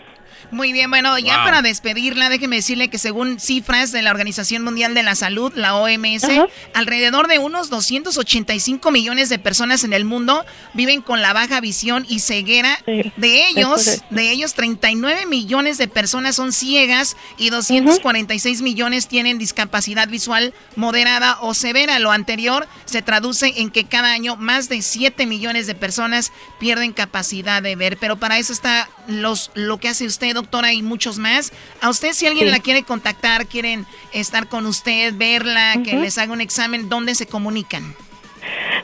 [0.51, 4.95] Muy bien, bueno, ya para despedirla, déjeme decirle que según cifras de la Organización Mundial
[4.95, 6.27] de la Salud, la OMS,
[6.75, 12.05] alrededor de unos 285 millones de personas en el mundo viven con la baja visión
[12.09, 12.79] y ceguera.
[12.87, 20.09] de ellos, de ellos 39 millones de personas son ciegas y 246 millones tienen discapacidad
[20.09, 21.99] visual moderada o severa.
[21.99, 26.93] Lo anterior se traduce en que cada año más de 7 millones de personas pierden
[26.93, 31.19] capacidad de ver, pero para eso está los lo que hace usted doctora, y muchos
[31.19, 31.53] más.
[31.81, 36.33] A usted, si alguien la quiere contactar, quieren estar con usted, verla, que les haga
[36.33, 37.95] un examen, ¿dónde se comunican?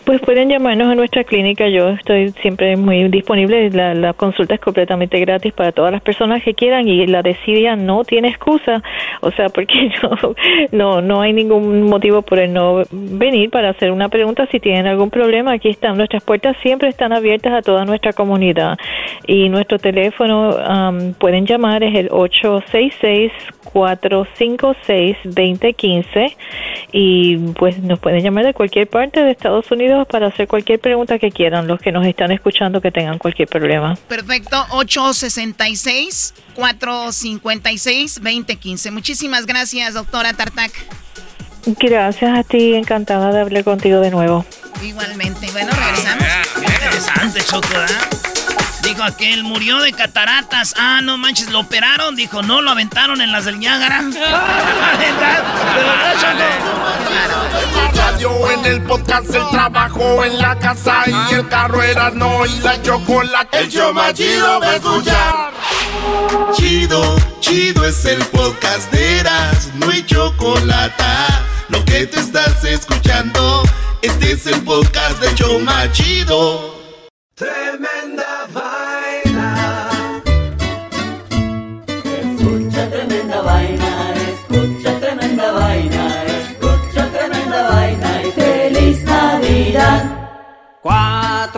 [0.04, 4.60] Pues pueden llamarnos a nuestra clínica, yo estoy siempre muy disponible, la, la, consulta es
[4.60, 8.82] completamente gratis para todas las personas que quieran y la desidia no tiene excusa,
[9.20, 10.34] o sea, porque no,
[10.72, 14.46] no, no hay ningún motivo por el no venir para hacer una pregunta.
[14.50, 18.76] Si tienen algún problema, aquí están, nuestras puertas siempre están abiertas a toda nuestra comunidad.
[19.26, 20.56] Y nuestro teléfono
[21.18, 23.32] pueden llamar es el 866
[23.72, 26.36] 456 2015
[26.92, 31.20] y pues nos pueden llamar de cualquier parte de Estados Unidos para hacer cualquier pregunta
[31.20, 33.96] que quieran, los que nos están escuchando que tengan cualquier problema.
[34.08, 38.90] Perfecto, 866 456 2015.
[38.90, 40.72] Muchísimas gracias, doctora Tartak.
[41.78, 44.44] Gracias a ti, encantada de hablar contigo de nuevo.
[44.82, 45.48] Igualmente.
[45.52, 46.26] Bueno, regresamos.
[46.56, 47.68] interesante, Choco,
[48.86, 50.72] Dijo aquel, murió de cataratas.
[50.76, 52.14] Ah, no manches, lo operaron.
[52.14, 54.00] Dijo, no, lo aventaron en las del Niágara.
[57.94, 62.60] radio, en el podcast, el trabajo, en la casa y el carro era no y
[62.60, 63.58] la chocolate.
[63.58, 65.52] El show más chido va a escuchar.
[66.54, 71.04] Chido, chido es el podcast de Eras, no hay chocolate.
[71.70, 73.64] Lo que te estás escuchando,
[74.02, 76.76] este es el podcast de Choma Chido.
[77.34, 77.95] Tremenda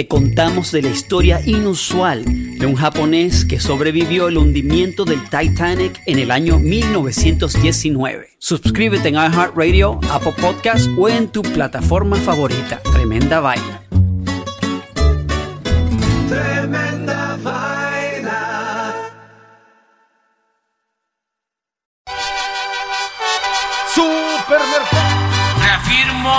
[0.00, 6.00] te contamos de la historia inusual de un japonés que sobrevivió el hundimiento del Titanic
[6.06, 8.30] en el año 1919.
[8.38, 12.80] Suscríbete en iHeartRadio, Apple Podcast o en tu plataforma favorita.
[12.94, 13.82] Tremenda vaina.
[16.30, 18.94] Tremenda vaina.
[23.94, 24.99] Supermercado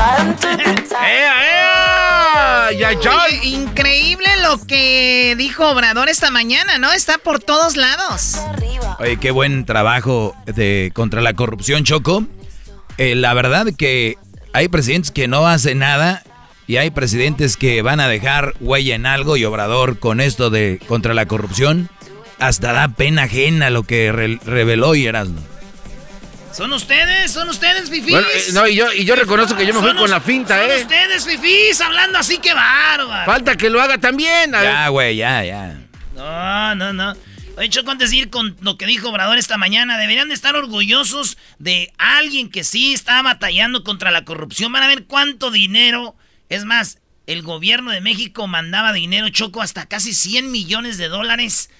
[3.42, 6.92] increíble lo que dijo Obrador esta mañana, ¿no?
[6.92, 8.40] Está por todos lados.
[8.98, 12.24] Oye, qué buen trabajo de, contra la corrupción, Choco.
[12.98, 14.16] Eh, la verdad que
[14.52, 16.22] hay presidentes que no hacen nada
[16.66, 20.80] y hay presidentes que van a dejar huella en algo y Obrador con esto de
[20.86, 21.88] contra la corrupción
[22.38, 25.40] hasta da pena ajena lo que reveló y Erasmo.
[26.52, 28.10] Son ustedes, son ustedes, fifís.
[28.10, 30.60] Bueno, eh, no, y yo, y yo reconozco que yo me fui con la finta,
[30.60, 30.82] son ¿eh?
[30.82, 33.24] ustedes, fifís, hablando así que bárbaro.
[33.24, 34.54] Falta que lo haga también.
[34.54, 34.62] a.
[34.62, 35.78] Ya, güey, ya, ya.
[36.14, 37.14] No, no, no.
[37.56, 40.56] Oye, Choco, antes de ir con lo que dijo Obrador esta mañana, deberían de estar
[40.56, 44.72] orgullosos de alguien que sí está batallando contra la corrupción.
[44.72, 46.16] Van a ver cuánto dinero.
[46.48, 51.70] Es más, el gobierno de México mandaba dinero, Choco, hasta casi 100 millones de dólares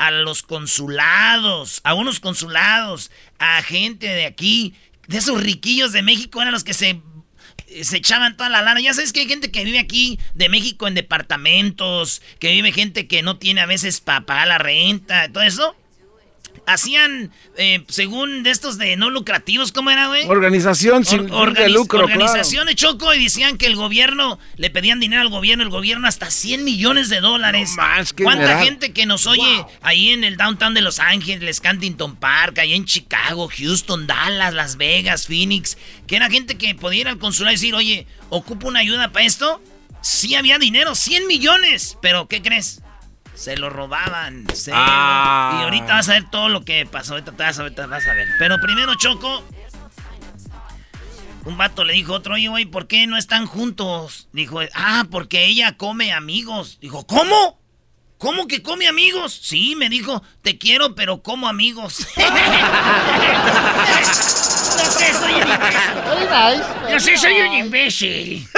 [0.00, 4.74] a los consulados, a unos consulados, a gente de aquí,
[5.08, 7.02] de esos riquillos de México, eran los que se
[7.82, 8.80] se echaban toda la lana.
[8.80, 13.06] Ya sabes que hay gente que vive aquí de México en departamentos, que vive gente
[13.06, 15.76] que no tiene a veces para pagar la renta, todo eso.
[16.66, 20.24] Hacían, eh, según de estos de no lucrativos, ¿cómo era, güey?
[20.26, 24.70] Organización sin Or- fin de organiz- lucro, Organizaciones Choco y decían que el gobierno, le
[24.70, 27.72] pedían dinero al gobierno, el gobierno hasta 100 millones de dólares.
[28.16, 32.58] qué ¿Cuánta gente que nos oye ahí en el downtown de Los Ángeles, Cantington Park,
[32.58, 37.18] ahí en Chicago, Houston, Dallas, Las Vegas, Phoenix, que era gente que podía ir al
[37.18, 39.60] consulado y decir, oye, ocupo una ayuda para esto?
[40.02, 42.79] Sí había dinero, 100 millones, pero ¿qué crees?
[43.40, 44.44] Se lo robaban.
[44.54, 45.52] se Ah.
[45.54, 47.14] lo- Y ahorita vas a ver todo lo que pasó.
[47.14, 48.28] Ahorita te vas a ver, te vas a ver.
[48.38, 49.42] Pero primero, Choco.
[51.46, 54.28] Un vato le dijo a otro, oye, güey, ¿por qué no están juntos?
[54.34, 56.76] Dijo, ah, porque ella come amigos.
[56.82, 57.58] Dijo, ¿cómo?
[58.18, 59.32] ¿Cómo que come amigos?
[59.42, 62.06] Sí, me dijo, te quiero, pero como amigos.
[64.76, 67.00] no sé, soy un imbécil.
[67.00, 68.48] Sé, soy un imbécil.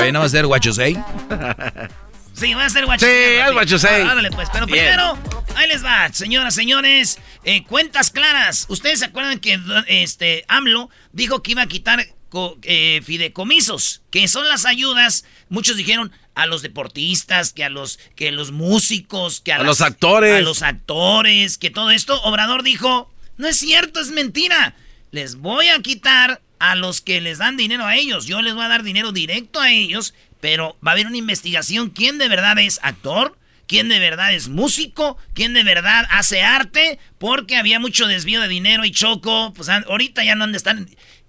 [0.00, 0.96] Oye, ¿no va a ser guachosei?
[2.34, 3.36] Sí, va a ser guachosei.
[3.36, 4.02] Sí, es guachosei.
[4.02, 4.48] Ah, Árale, pues.
[4.52, 4.78] Pero Bien.
[4.84, 5.18] primero,
[5.56, 7.18] ahí les va, señoras, señores.
[7.44, 8.66] eh, cuentas claras.
[8.68, 12.06] ¿Ustedes se acuerdan que este AMLO dijo que iba a quitar
[12.62, 14.02] eh, fideicomisos?
[14.10, 19.40] Que son las ayudas, muchos dijeron, a los deportistas, que a los, que los músicos,
[19.40, 20.34] que a, A las- los actores.
[20.38, 22.20] A los actores, que todo esto.
[22.22, 24.74] Obrador dijo, no es cierto, es mentira.
[25.12, 28.26] Les voy a quitar a los que les dan dinero a ellos.
[28.26, 31.88] Yo les voy a dar dinero directo a ellos, pero va a haber una investigación.
[31.88, 33.38] ¿Quién de verdad es actor?
[33.66, 35.16] ¿Quién de verdad es músico?
[35.32, 36.98] ¿Quién de verdad hace arte?
[37.16, 39.54] Porque había mucho desvío de dinero y choco.
[39.54, 40.76] Pues ahorita ya no han de estar.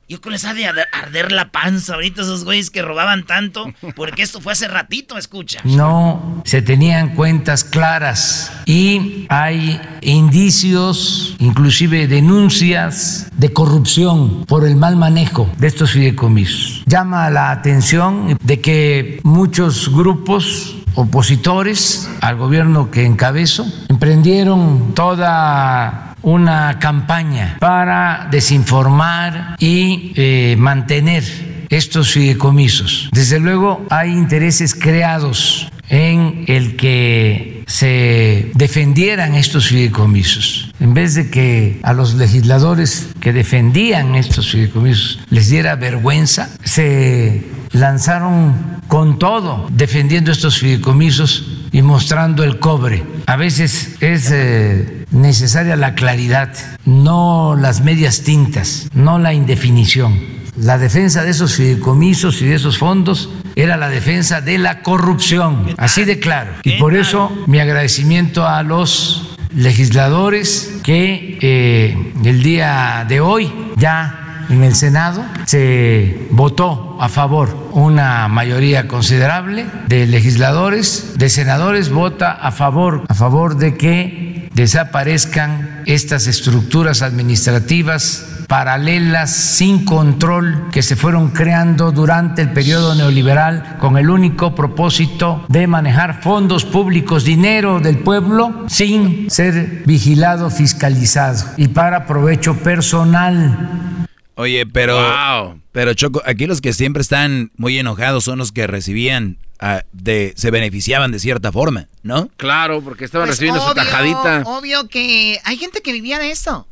[0.07, 3.65] Yo creo que les ha de arder- la panza ahorita esos güeyes que robaban tanto.
[3.95, 5.59] Porque esto fue hace ratito, escucha.
[5.63, 14.95] no se tenían cuentas claras y hay indicios, inclusive denuncias de corrupción por el mal
[14.95, 16.83] manejo de estos fideicomisos.
[16.85, 26.79] Llama la atención de que muchos grupos opositores al gobierno que encabezo emprendieron toda una
[26.79, 31.23] campaña para desinformar y eh, mantener
[31.69, 33.09] estos fideicomisos.
[33.11, 40.71] Desde luego hay intereses creados en el que se defendieran estos fideicomisos.
[40.79, 47.43] En vez de que a los legisladores que defendían estos fideicomisos les diera vergüenza, se
[47.71, 53.03] lanzaron con todo defendiendo estos fideicomisos y mostrando el cobre.
[53.27, 56.53] A veces es eh, necesaria la claridad,
[56.85, 60.35] no las medias tintas, no la indefinición.
[60.57, 65.73] La defensa de esos fideicomisos y de esos fondos era la defensa de la corrupción,
[65.77, 66.51] así de claro.
[66.63, 74.45] Y por eso mi agradecimiento a los legisladores que eh, el día de hoy ya
[74.49, 82.31] en el Senado se votó a favor una mayoría considerable de legisladores, de senadores vota
[82.31, 90.95] a favor a favor de que desaparezcan estas estructuras administrativas paralelas sin control que se
[90.95, 97.79] fueron creando durante el periodo neoliberal con el único propósito de manejar fondos públicos, dinero
[97.79, 104.07] del pueblo sin ser vigilado, fiscalizado y para provecho personal.
[104.35, 109.37] Oye, pero, pero Choco, aquí los que siempre están muy enojados son los que recibían,
[109.59, 112.29] ah, de, se beneficiaban de cierta forma, ¿no?
[112.37, 114.43] Claro, porque estaban Pues recibiendo su tajadita.
[114.45, 116.67] Obvio que hay gente que vivía de eso.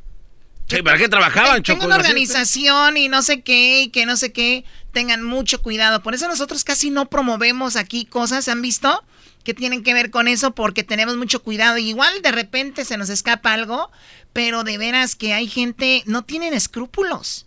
[0.68, 1.86] Sí, ¿Para qué trabajaban, Tengo Choco?
[1.88, 2.22] una ¿No es cierto?
[2.24, 4.64] organización y no sé qué, y que no sé qué.
[4.92, 6.02] Tengan mucho cuidado.
[6.04, 9.04] Por eso nosotros casi no promovemos aquí cosas, ¿han visto?
[9.44, 11.78] Que tienen que ver con eso porque tenemos mucho cuidado.
[11.78, 13.92] Igual de repente se nos escapa algo,
[14.32, 17.46] pero de veras que hay gente, no tienen escrúpulos.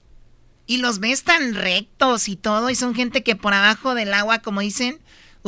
[0.66, 4.40] Y los ves tan rectos y todo, y son gente que por abajo del agua,
[4.40, 4.98] como dicen,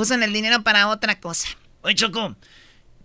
[0.01, 1.49] usan el dinero para otra cosa.
[1.83, 2.37] Oye, Choco,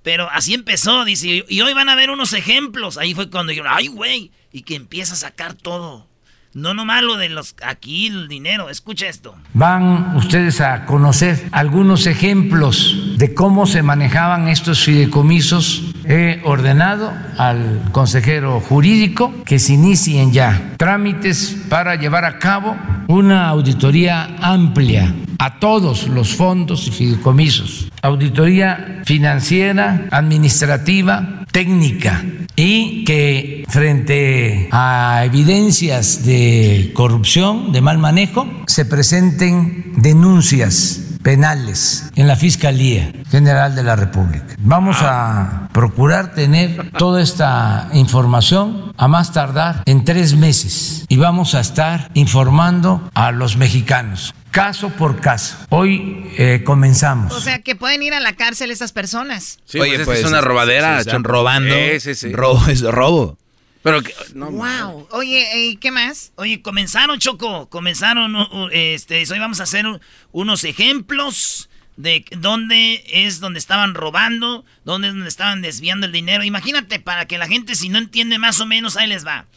[0.04, 2.98] pero así empezó, dice, y hoy van a ver unos ejemplos.
[2.98, 6.08] Ahí fue cuando dijeron, ay, güey, y que empieza a sacar todo.
[6.54, 9.34] No nomás lo de los aquí el dinero, escucha esto.
[9.56, 15.82] Van ustedes a conocer algunos ejemplos de cómo se manejaban estos fideicomisos.
[16.06, 22.78] He ordenado al consejero jurídico que se inicien ya trámites para llevar a cabo
[23.08, 25.12] una auditoría amplia
[25.44, 27.90] a todos los fondos y fideicomisos.
[28.02, 32.24] Auditoría financiera, administrativa, técnica
[32.56, 42.30] y que frente a evidencias de corrupción, de mal manejo, se presenten denuncias penales en
[42.30, 44.46] la Fiscalía General de la República.
[44.60, 51.54] Vamos a procurar tener toda esta información a más tardar en tres meses y vamos
[51.54, 55.58] a estar informando a los mexicanos caso por caso.
[55.70, 57.34] Hoy eh, comenzamos.
[57.34, 59.60] O sea, que pueden ir a la cárcel esas personas.
[59.66, 61.00] Sí, Oye, pues, es una robadera.
[61.00, 61.76] están robando.
[62.00, 63.38] Sí, sí, Robo es robo.
[63.82, 64.02] Pero
[64.36, 65.08] no, wow.
[65.12, 66.32] Oye, ¿y qué más?
[66.36, 67.68] Oye, comenzaron, Choco.
[67.68, 68.34] Comenzaron,
[68.72, 69.86] este, hoy vamos a hacer
[70.32, 76.44] unos ejemplos de dónde es donde estaban robando, dónde es donde estaban desviando el dinero.
[76.44, 79.48] Imagínate, para que la gente, si no entiende más o menos, ahí les va.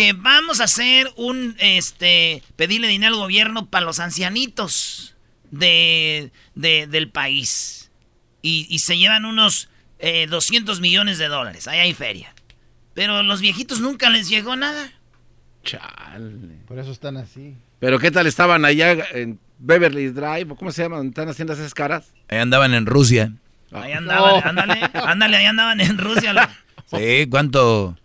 [0.00, 5.14] Que vamos a hacer un, este, pedirle dinero al gobierno para los ancianitos
[5.50, 7.90] de, del país.
[8.40, 9.68] Y, se llevan unos
[10.00, 11.68] 200 eh, millones de dólares.
[11.68, 12.34] Ahí hay feria.
[12.94, 14.90] Pero los viejitos nunca les llegó nada.
[15.64, 16.56] Chale.
[16.66, 17.54] Por eso están así.
[17.78, 20.56] Pero ¿qué tal estaban allá en Beverly Drive?
[20.56, 21.08] ¿Cómo se llaman?
[21.08, 22.14] ¿Están haciendo esas caras?
[22.30, 23.34] Ahí andaban en Rusia.
[23.70, 26.48] Ahí andaban, ándale, ándale, ahí andaban en Rusia.
[26.86, 27.99] Sí, ¿cuánto?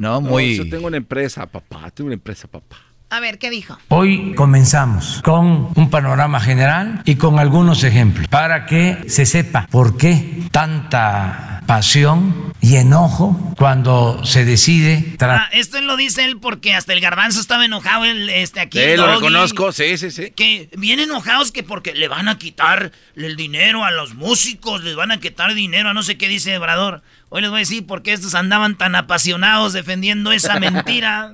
[0.00, 0.56] No, muy...
[0.56, 2.78] yo tengo una empresa, papá, tengo una empresa, papá.
[3.10, 3.78] A ver, ¿qué dijo?
[3.88, 9.98] Hoy comenzamos con un panorama general y con algunos ejemplos para que se sepa por
[9.98, 15.16] qué tanta pasión y enojo cuando se decide.
[15.20, 18.78] Ah, esto lo dice él porque hasta el garbanzo estaba enojado el, este aquí.
[18.78, 20.30] Sí, lo reconozco, sí, sí, sí.
[20.30, 24.96] Que vienen enojados que porque le van a quitar el dinero a los músicos, les
[24.96, 27.02] van a quitar dinero a no sé qué dice Obrador.
[27.32, 31.30] Hoy les voy a decir por qué estos andaban tan apasionados defendiendo esa mentira.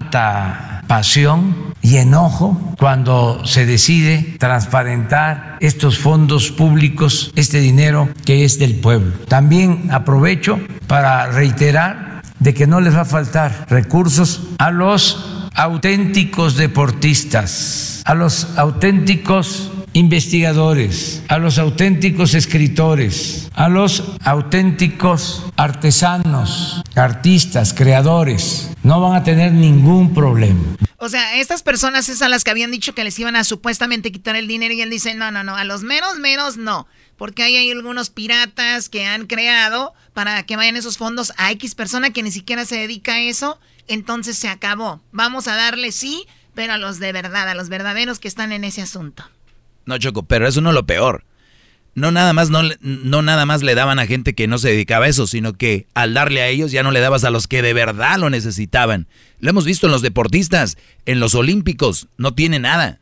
[0.87, 8.75] Pasión y enojo cuando se decide transparentar estos fondos públicos, este dinero que es del
[8.75, 9.15] pueblo.
[9.27, 16.59] También aprovecho para reiterar de que no les va a faltar recursos a los auténticos
[16.59, 28.73] deportistas, a los auténticos investigadores, a los auténticos escritores, a los auténticos artesanos, artistas, creadores.
[28.83, 30.77] No van a tener ningún problema.
[30.99, 34.13] O sea, estas personas es a las que habían dicho que les iban a supuestamente
[34.13, 36.87] quitar el dinero y él dice, no, no, no, a los menos, menos no.
[37.17, 42.11] Porque hay algunos piratas que han creado para que vayan esos fondos a X persona
[42.11, 43.59] que ni siquiera se dedica a eso.
[43.89, 45.01] Entonces se acabó.
[45.13, 48.63] Vamos a darle sí, pero a los de verdad, a los verdaderos que están en
[48.63, 49.25] ese asunto.
[49.87, 51.24] No, Choco, pero eso no es lo peor.
[51.97, 55.07] No nada más no, no nada más le daban a gente que no se dedicaba
[55.07, 57.62] a eso, sino que al darle a ellos ya no le dabas a los que
[57.62, 59.09] de verdad lo necesitaban.
[59.41, 60.76] Lo hemos visto en los deportistas,
[61.07, 63.01] en los olímpicos, no tiene nada.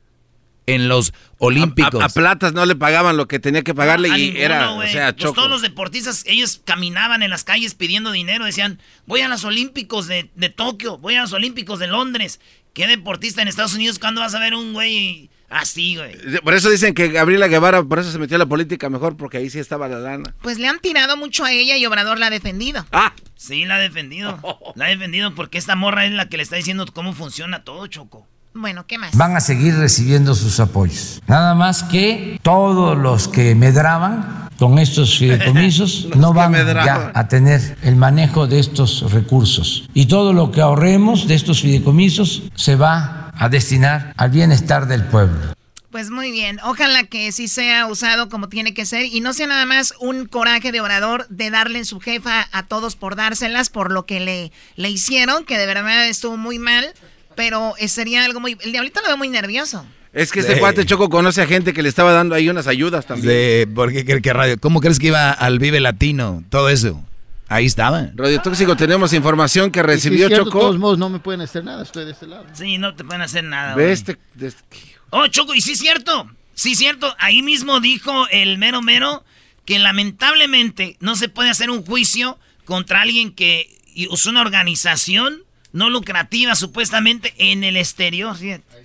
[0.66, 2.02] En los olímpicos.
[2.02, 5.22] A, Platas no le pagaban lo que tenía que pagarle y era, o sea, pues
[5.24, 5.34] Choco.
[5.34, 10.06] todos los deportistas, ellos caminaban en las calles pidiendo dinero, decían, voy a los olímpicos
[10.06, 12.40] de, de Tokio, voy a los olímpicos de Londres.
[12.72, 16.16] ¿Qué deportista en Estados Unidos cuándo vas a ver un güey Así, güey.
[16.42, 19.36] Por eso dicen que Gabriela Guevara, por eso se metió a la política mejor, porque
[19.36, 20.34] ahí sí estaba la lana.
[20.42, 22.84] Pues le han tirado mucho a ella y Obrador la ha defendido.
[22.90, 23.12] Ah.
[23.36, 24.40] Sí, la ha defendido.
[24.74, 27.86] La ha defendido porque esta morra es la que le está diciendo cómo funciona todo,
[27.86, 28.26] Choco.
[28.54, 29.16] Bueno, ¿qué más?
[29.16, 31.20] Van a seguir recibiendo sus apoyos.
[31.26, 37.76] Nada más que todos los que medraban con estos fideicomisos no van ya a tener
[37.82, 39.88] el manejo de estos recursos.
[39.94, 45.04] Y todo lo que ahorremos de estos fideicomisos se va a destinar al bienestar del
[45.04, 45.54] pueblo.
[45.90, 49.46] Pues muy bien, ojalá que sí sea usado como tiene que ser y no sea
[49.46, 53.70] nada más un coraje de orador de darle en su jefa a todos por dárselas
[53.70, 56.92] por lo que le, le hicieron, que de verdad estuvo muy mal,
[57.36, 58.58] pero sería algo muy...
[58.62, 59.86] El diablito lo veo muy nervioso.
[60.14, 63.04] Es que este cuate Choco conoce a gente que le estaba dando ahí unas ayudas
[63.04, 63.28] también.
[63.28, 64.56] De, ¿por qué, radio?
[64.60, 66.44] ¿Cómo crees que iba al Vive Latino?
[66.50, 67.04] Todo eso.
[67.48, 68.10] Ahí estaba.
[68.14, 70.44] Radio Tóxico, tenemos información que recibió Choco.
[70.44, 72.46] De todos modos, no me pueden hacer nada, estoy de este lado.
[72.54, 73.74] Sí, no te pueden hacer nada.
[73.74, 74.62] Ve este, este
[75.10, 76.30] Oh, Choco, y sí es cierto.
[76.54, 77.14] Sí es cierto.
[77.18, 79.24] Ahí mismo dijo el mero mero
[79.64, 83.68] que lamentablemente no se puede hacer un juicio contra alguien que
[84.10, 85.42] usó una organización
[85.72, 88.36] no lucrativa supuestamente en el exterior.
[88.40, 88.76] Ahí está.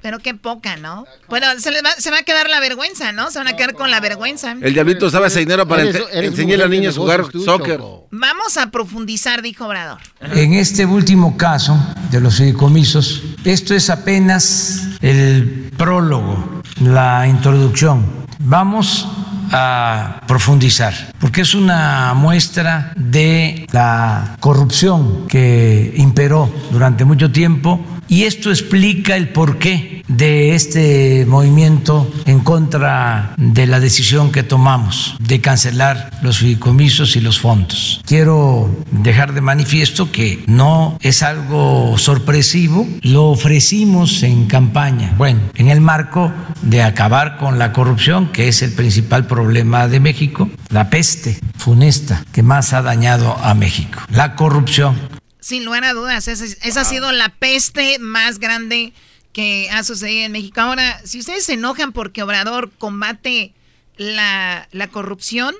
[0.00, 1.06] Pero qué poca, ¿no?
[1.28, 3.30] Bueno, se, va, se va a quedar la vergüenza, ¿no?
[3.30, 4.52] Se van a quedar con la vergüenza.
[4.60, 7.80] El diablito usaba ese dinero para enseñar a los niños a jugar soccer.
[8.10, 9.98] Vamos a profundizar, dijo Obrador.
[10.20, 11.78] En este último caso
[12.10, 18.06] de los fideicomisos, esto es apenas el prólogo, la introducción.
[18.38, 19.08] Vamos
[19.50, 28.24] a profundizar, porque es una muestra de la corrupción que imperó durante mucho tiempo y
[28.24, 35.40] esto explica el porqué de este movimiento en contra de la decisión que tomamos de
[35.40, 38.00] cancelar los fideicomisos y los fondos.
[38.06, 45.68] Quiero dejar de manifiesto que no es algo sorpresivo, lo ofrecimos en campaña, bueno, en
[45.68, 46.32] el marco
[46.62, 52.24] de acabar con la corrupción, que es el principal problema de México, la peste funesta
[52.32, 55.17] que más ha dañado a México, la corrupción
[55.48, 58.92] sin lugar a dudas, esa, ha sido la peste más grande
[59.32, 60.60] que ha sucedido en México.
[60.60, 63.54] Ahora, si ustedes se enojan porque Obrador combate
[63.96, 65.54] la, corrupción,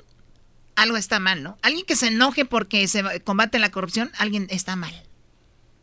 [0.75, 1.57] algo está mal, ¿no?
[1.63, 4.93] Alguien que se enoje porque se combate la corrupción, alguien está mal.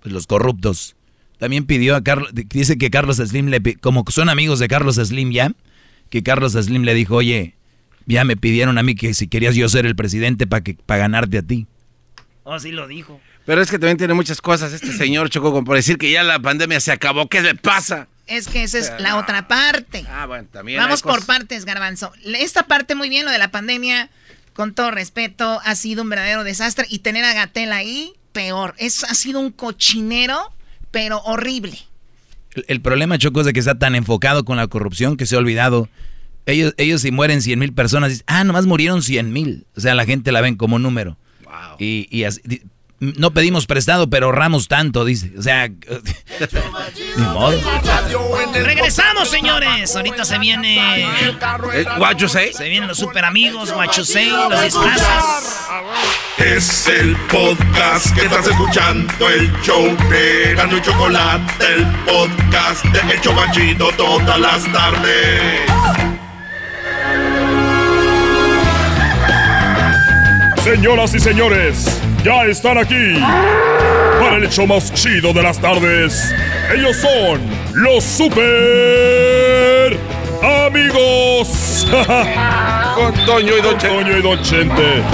[0.03, 0.95] Pues los corruptos.
[1.39, 5.33] También pidió a Carlos, dice que Carlos Slim, le, como son amigos de Carlos Slim
[5.33, 5.53] ya,
[6.11, 7.57] que Carlos Slim le dijo, oye,
[8.07, 11.39] ya me pidieron a mí que si querías yo ser el presidente para para ganarte
[11.39, 11.67] a ti.
[12.45, 13.21] Oh, sí lo dijo.
[13.47, 16.23] Pero es que también tiene muchas cosas este señor Choco, como por decir que ya
[16.23, 17.29] la pandemia se acabó.
[17.29, 18.09] ¿Qué le pasa?
[18.27, 20.05] Es que esa es la otra parte.
[20.11, 20.81] Ah, bueno, también.
[20.81, 22.13] Vamos por partes, Garbanzo.
[22.25, 24.11] Esta parte muy bien, lo de la pandemia,
[24.53, 26.87] con todo respeto, ha sido un verdadero desastre.
[26.91, 28.75] Y tener a Gatel ahí, peor.
[28.79, 30.53] Es, ha sido un cochinero,
[30.91, 31.79] pero horrible.
[32.67, 35.39] El, problema, Choco, es de que está tan enfocado con la corrupción que se ha
[35.39, 35.89] olvidado.
[36.47, 39.67] Ellos, ellos si mueren 100 mil personas, dicen, ah, nomás murieron 100 mil.
[39.77, 41.17] O sea, la gente la ven como número.
[41.45, 41.77] Wow.
[41.79, 42.41] Y, y así,
[42.99, 45.33] no pedimos prestado, pero ahorramos tanto, dice.
[45.39, 45.69] O sea,
[47.17, 47.59] ni modo.
[48.55, 49.95] Regresamos, señores.
[49.95, 51.05] Ahorita se viene.
[51.21, 51.37] ¿Eh?
[52.53, 55.69] Se vienen los super amigos, Guachusei, los disfrazas.
[56.39, 63.15] Es el podcast que estás escuchando, el show de Gano y Chocolate, el podcast de
[63.15, 66.06] El Chocachito todas las tardes.
[70.67, 71.87] Señoras y señores
[72.25, 73.15] ya están aquí
[74.19, 76.35] para el hecho más chido de las tardes.
[76.75, 77.41] Ellos son
[77.73, 79.97] los super
[80.67, 81.87] amigos.
[82.97, 83.97] Con Toño y Don Chente.
[83.97, 85.05] Toño y Don Chente.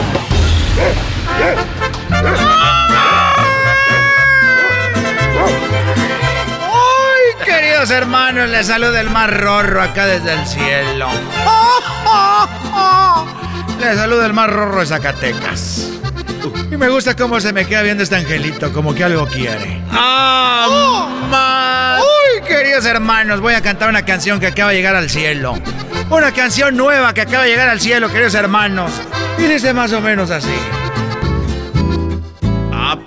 [6.63, 8.49] ¡Ay, queridos hermanos!
[8.49, 11.09] Les saluda el más rorro acá desde el cielo.
[13.83, 15.91] Les saluda el más rorro de Zacatecas.
[16.71, 19.83] Y me gusta cómo se me queda viendo este angelito, como que algo quiere.
[19.91, 21.99] ¡Ah!
[21.99, 23.41] ¡Uy, queridos hermanos!
[23.41, 25.59] Voy a cantar una canción que acaba de llegar al cielo.
[26.11, 28.93] Una canción nueva que acaba de llegar al cielo, queridos hermanos.
[29.37, 30.55] Y dice más o menos así.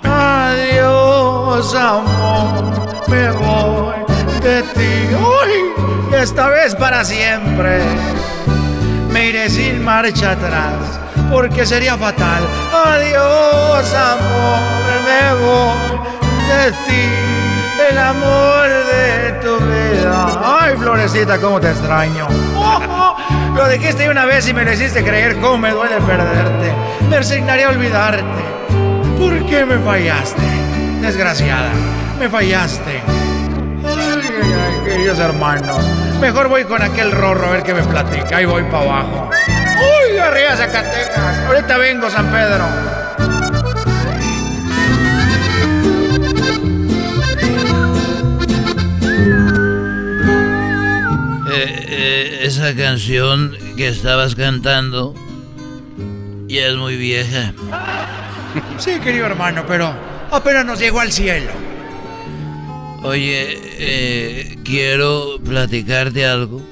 [0.04, 3.94] Adiós, amor, me voy
[4.42, 5.14] de ti.
[5.14, 6.14] ¡Uy!
[6.14, 7.80] Esta vez para siempre.
[9.16, 11.00] Me iré sin marcha atrás
[11.32, 12.42] porque sería fatal.
[12.70, 14.60] Adiós, amor,
[15.06, 16.00] me voy
[16.50, 17.08] de ti,
[17.90, 20.60] el amor de tu vida.
[20.60, 22.28] Ay, Florecita, cómo te extraño.
[23.56, 26.74] lo dijiste una vez y me lo hiciste creer cómo me duele perderte.
[27.08, 28.44] Me resignaría a olvidarte.
[29.18, 30.42] ¿Por qué me fallaste?
[31.00, 31.70] Desgraciada,
[32.18, 33.00] me fallaste.
[33.82, 36.05] Ay, ay, ay, queridos hermanos.
[36.20, 38.38] Mejor voy con aquel rorro a ver qué me platica.
[38.38, 39.30] Ahí voy para abajo.
[40.10, 41.38] ¡Uy, arriba Zacatecas!
[41.46, 42.64] Ahorita vengo, San Pedro.
[51.52, 55.14] Eh, eh, esa canción que estabas cantando
[56.46, 57.52] ya es muy vieja.
[58.78, 59.94] Sí, querido hermano, pero
[60.30, 61.50] apenas nos llegó al cielo.
[63.02, 66.62] Oye, eh, quiero platicarte algo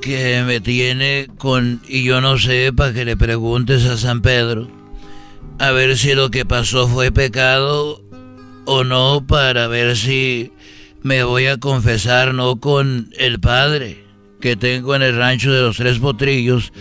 [0.00, 1.80] que me tiene con...
[1.88, 4.68] Y yo no sé, para que le preguntes a San Pedro,
[5.58, 8.02] a ver si lo que pasó fue pecado
[8.66, 10.52] o no, para ver si
[11.02, 14.04] me voy a confesar no con el padre
[14.40, 16.72] que tengo en el rancho de los tres potrillos,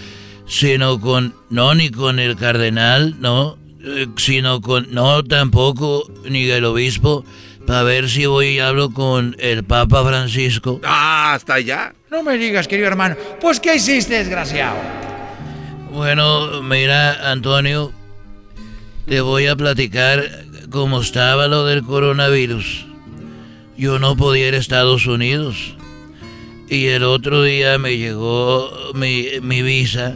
[0.45, 1.33] sino con...
[1.49, 4.87] No, ni con el cardenal, no, eh, sino con...
[4.91, 7.23] No, tampoco, ni el obispo
[7.65, 10.81] para ver si voy y hablo con el Papa Francisco.
[10.83, 11.93] Ah, hasta allá.
[12.09, 13.15] No me digas, querido hermano.
[13.39, 14.75] Pues, ¿qué hiciste, desgraciado?
[15.91, 17.91] Bueno, mira, Antonio,
[19.07, 22.85] te voy a platicar cómo estaba lo del coronavirus.
[23.77, 25.75] yo no podía ir a Estados Unidos.
[26.69, 30.15] Y el otro día me llegó mi, mi visa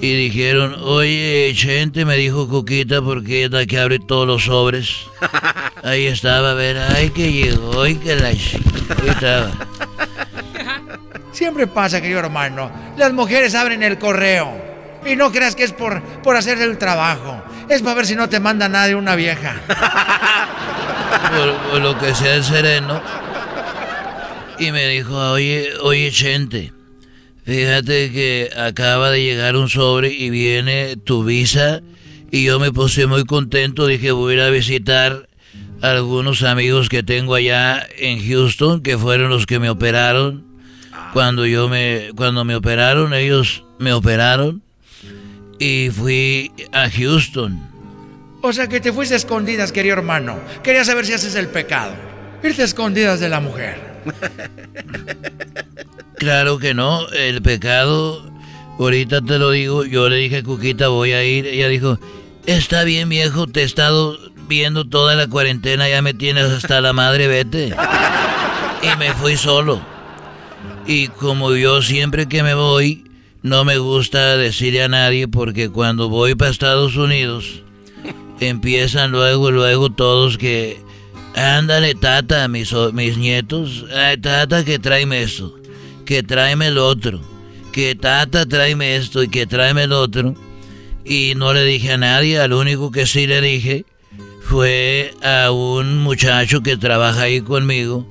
[0.00, 5.06] y dijeron, oye, gente, me dijo Coquita, porque es la que abre todos los sobres.
[5.82, 8.28] Ahí estaba, a ver, ay, que llegó, y que la...
[8.28, 9.50] Ahí estaba.
[11.32, 12.70] Siempre pasa, querido hermano.
[12.96, 14.68] Las mujeres abren el correo.
[15.06, 17.42] Y no creas que es por, por hacer el trabajo.
[17.68, 19.56] Es para ver si no te manda nadie una vieja.
[21.70, 23.00] Por, lo que sea el sereno.
[24.58, 26.72] Y me dijo, oye, oye, gente,
[27.48, 31.80] fíjate que acaba de llegar un sobre y viene tu visa.
[32.30, 35.30] Y yo me puse muy contento, dije, voy a ir a visitar
[35.80, 40.44] a algunos amigos que tengo allá en Houston, que fueron los que me operaron.
[41.14, 44.62] Cuando yo me, cuando me operaron, ellos me operaron
[45.58, 47.66] y fui a Houston.
[48.42, 50.38] O sea que te fuiste a escondidas, querido hermano.
[50.62, 51.94] Quería saber si haces el pecado.
[52.42, 53.80] Irte a escondidas de la mujer.
[56.18, 58.28] Claro que no, el pecado,
[58.78, 61.98] ahorita te lo digo, yo le dije a Cuquita voy a ir, ella dijo,
[62.46, 66.92] está bien viejo, te he estado viendo toda la cuarentena, ya me tienes hasta la
[66.92, 67.74] madre, vete.
[68.82, 69.80] Y me fui solo.
[70.86, 73.04] Y como yo siempre que me voy,
[73.42, 77.62] no me gusta decirle a nadie porque cuando voy para Estados Unidos,
[78.40, 80.80] empiezan luego, luego todos que,
[81.36, 85.57] ándale tata, mis, mis nietos, ay tata que tráeme esto,
[86.08, 87.20] que tráeme el otro,
[87.70, 90.34] que tata tráeme esto y que tráeme el otro.
[91.04, 93.84] Y no le dije a nadie, al único que sí le dije
[94.42, 98.08] fue a un muchacho que trabaja ahí conmigo,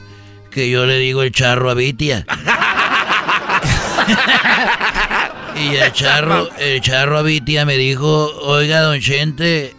[0.51, 2.23] que yo le digo el charro a Vitia.
[5.59, 9.73] y el charro, el charro Abitia me dijo, oiga, don Chente,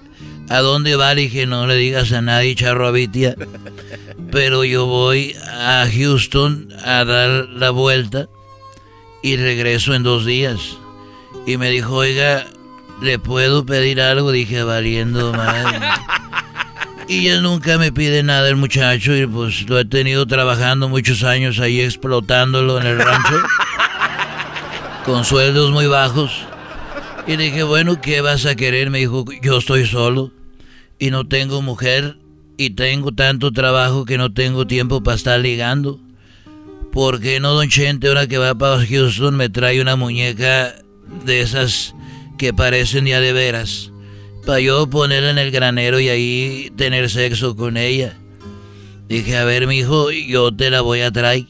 [0.48, 1.14] ¿a dónde va?
[1.14, 3.36] Le dije, no le digas a nadie, charro Abitia.
[4.38, 8.28] Pero yo voy a Houston a dar la vuelta
[9.20, 10.78] y regreso en dos días.
[11.44, 12.46] Y me dijo, oiga,
[13.02, 14.30] ¿le puedo pedir algo?
[14.30, 15.80] Dije, valiendo madre.
[17.08, 21.24] Y ya nunca me pide nada el muchacho y pues lo he tenido trabajando muchos
[21.24, 23.42] años ahí explotándolo en el rancho
[25.04, 26.30] con sueldos muy bajos.
[27.26, 28.90] Y dije, bueno, ¿qué vas a querer?
[28.90, 30.30] Me dijo, yo estoy solo
[31.00, 32.18] y no tengo mujer
[32.58, 36.00] y tengo tanto trabajo que no tengo tiempo para estar ligando.
[36.92, 40.74] ¿Por qué no, don Chente, ahora que va para Houston, me trae una muñeca
[41.24, 41.94] de esas
[42.36, 43.92] que parecen ya de veras?
[44.44, 48.18] Para yo ponerla en el granero y ahí tener sexo con ella.
[49.08, 51.46] Dije, a ver, mi hijo, yo te la voy a traer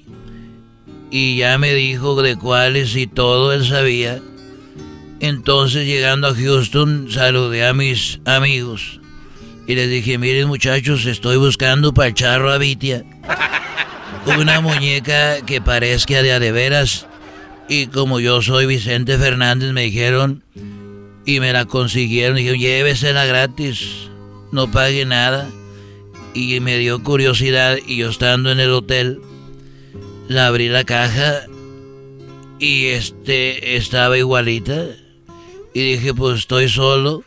[1.11, 4.21] y ya me dijo de cuáles y todo él sabía.
[5.21, 8.98] Entonces llegando a Houston saludé a mis amigos
[9.69, 13.05] y les dije, miren muchachos, estoy buscando para el charro a Vitia.
[14.39, 17.07] Una muñeca que parezca de a de veras.
[17.69, 20.43] Y como yo soy Vicente Fernández, me dijeron
[21.27, 22.39] y me la consiguieron.
[22.39, 24.09] Dijeron, llévesela gratis,
[24.53, 25.51] no pague nada.
[26.33, 29.21] Y me dio curiosidad y yo estando en el hotel
[30.29, 31.43] la abrí la caja
[32.59, 34.87] y este estaba igualita.
[35.79, 37.23] Y dije, pues estoy solo.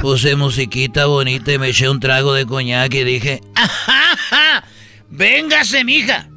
[0.00, 4.62] Puse musiquita bonita y me eché un trago de coñac y dije, ¡Ajá!
[5.10, 6.28] ¡Véngase, mija!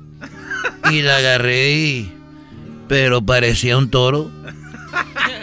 [0.91, 2.11] Y la agarré y...
[2.87, 4.31] Pero parecía un toro.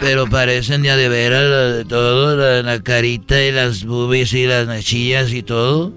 [0.00, 5.32] Pero parecen ya de veras todo, la, la, carita y las boobies y las mechillas
[5.32, 5.94] y todo.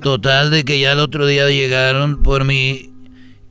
[0.00, 2.92] Total de que ya el otro día llegaron por mí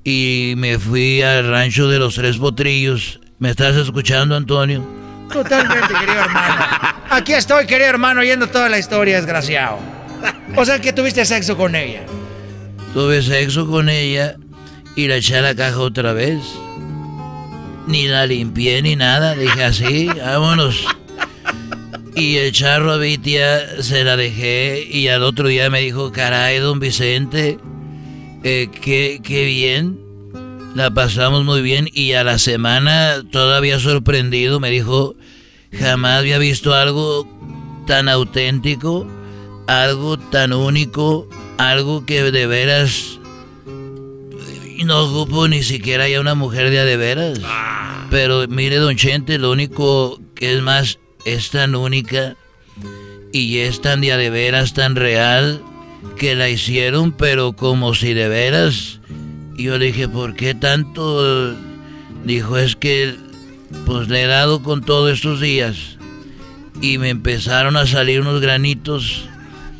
[0.05, 3.19] y me fui al rancho de los tres potrillos.
[3.37, 5.00] ¿Me estás escuchando, Antonio?
[5.31, 6.65] Totalmente, querido hermano.
[7.09, 9.79] Aquí estoy, querido hermano, oyendo toda la historia, desgraciado.
[10.55, 12.03] O sea que tuviste sexo con ella.
[12.93, 14.35] Tuve sexo con ella
[14.95, 16.41] y la eché a la caja otra vez.
[17.87, 19.35] Ni la limpié ni nada.
[19.35, 20.85] Dije así, vámonos.
[22.15, 26.59] Y el charro a Vitia se la dejé y al otro día me dijo, caray,
[26.59, 27.57] don Vicente,
[28.43, 30.10] eh, qué, qué bien.
[30.75, 35.15] La pasamos muy bien y a la semana todavía sorprendido me dijo,
[35.71, 37.27] jamás había visto algo
[37.87, 39.07] tan auténtico,
[39.67, 43.19] algo tan único, algo que de veras
[44.83, 47.39] no ocupo ni siquiera ya una mujer de a de veras.
[48.09, 52.35] Pero mire, don Chente, lo único que es más, es tan única
[53.31, 55.61] y es tan de a de veras, tan real,
[56.17, 58.99] que la hicieron, pero como si de veras.
[59.61, 61.53] Y yo le dije, ¿por qué tanto?
[62.23, 63.15] Dijo, es que
[63.85, 65.99] pues le he dado con todos estos días.
[66.81, 69.29] Y me empezaron a salir unos granitos.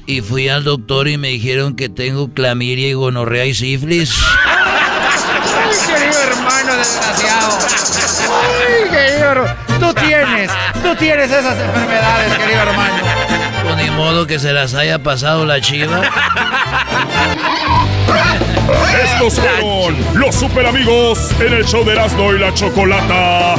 [0.05, 4.13] y fui al doctor y me dijeron que tengo clamidia y gonorrea y sífilis.
[4.45, 7.57] Ay, querido hermano desgraciado.
[8.29, 9.45] Ay, querido.
[9.79, 10.51] Tú tienes,
[10.84, 13.03] tú tienes esas enfermedades, querido hermano.
[13.63, 16.01] Pues ni modo que se las haya pasado la chiva.
[19.03, 23.55] Estos fueron los super amigos en el show de Erasmo y la Chocolata.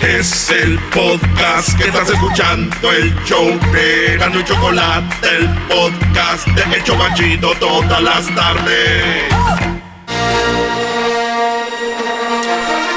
[0.00, 6.76] Es el podcast que estás escuchando, el show de Erasmo y Chocolata, el podcast de
[6.76, 9.24] El Chobachito todas las tardes.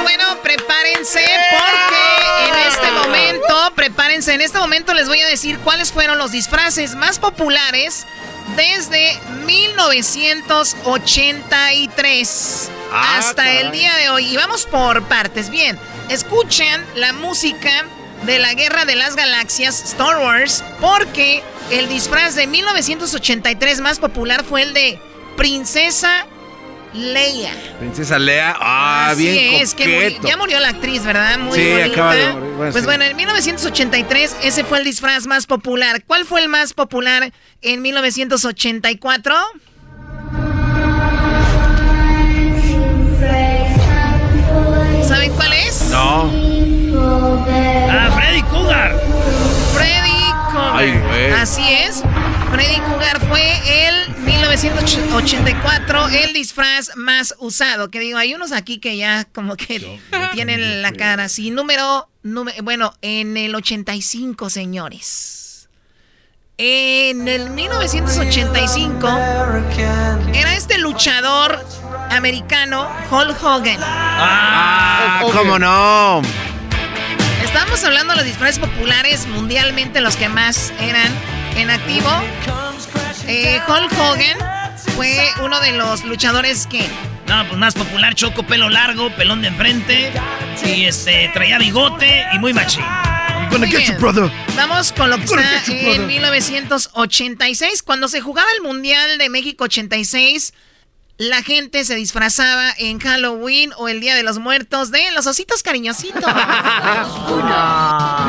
[0.04, 5.92] Bueno, prepárense porque en este momento, prepárense, en este momento les voy a decir cuáles
[5.94, 8.06] fueron los disfraces más populares
[8.56, 9.18] desde
[11.46, 13.58] 1983 Ah, hasta caray.
[13.58, 14.28] el día de hoy.
[14.28, 15.50] Y vamos por partes.
[15.50, 15.78] Bien,
[16.10, 17.86] escuchen la música
[18.26, 24.44] de la Guerra de las Galaxias, Star Wars, porque el disfraz de 1983 más popular
[24.46, 25.00] fue el de
[25.36, 26.26] Princesa
[26.98, 27.52] Leia.
[27.80, 28.56] Princesa Lea.
[28.60, 30.28] Ah, Así bien es, que muri- coqueto.
[30.28, 31.38] ya murió la actriz, ¿verdad?
[31.40, 31.86] Muy Sí, bonita.
[31.88, 32.86] acaba de morir, bueno, pues sí.
[32.88, 36.04] bueno, en 1983 ese fue el disfraz más popular.
[36.06, 37.32] ¿Cuál fue el más popular
[37.62, 39.36] en 1984?
[45.08, 45.90] ¿Saben cuál es?
[45.90, 46.30] No.
[47.90, 49.00] Ah, Freddy Cougar.
[49.74, 50.76] Freddy Cougar.
[50.76, 51.32] Ay, güey.
[51.32, 52.04] Así es.
[52.52, 54.14] Freddy Cougar fue el
[54.48, 57.92] 1984 el disfraz más usado.
[57.92, 60.00] Que digo, hay unos aquí que ya como que
[60.34, 61.52] tienen la cara así.
[61.52, 65.68] Número, número, bueno, en el 85, señores.
[66.58, 69.08] En el 1985
[70.34, 71.64] era este luchador
[72.10, 73.78] americano, Hulk Hogan.
[73.82, 76.22] Ah, ¿cómo no?
[77.44, 81.12] Estamos hablando de los disfraces populares mundialmente, los que más eran
[81.58, 82.10] en activo.
[83.28, 84.38] Eh, Hulk Hogan
[84.96, 86.88] fue uno de los luchadores que...
[87.28, 90.14] No, pues más popular, choco, pelo largo, pelón de enfrente.
[90.66, 92.86] Y este, traía bigote y muy machín.
[93.50, 93.98] Muy bien.
[94.56, 96.08] Vamos con lo que está you, en brother.
[96.08, 97.84] 1986.
[97.84, 100.54] Cuando se jugaba el Mundial de México 86,
[101.18, 105.64] la gente se disfrazaba en Halloween o el Día de los Muertos de los ositos
[105.64, 106.24] cariñositos.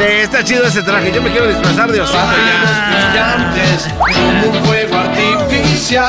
[0.01, 1.11] Eh, está chido ese traje.
[1.13, 2.19] Yo me quiero disfrazar de osito
[3.15, 3.53] ya.
[4.47, 6.07] un fuego artificial.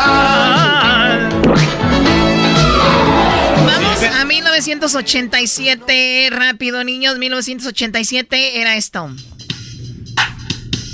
[3.66, 9.10] Vamos a 1987, rápido niños, 1987 era esto.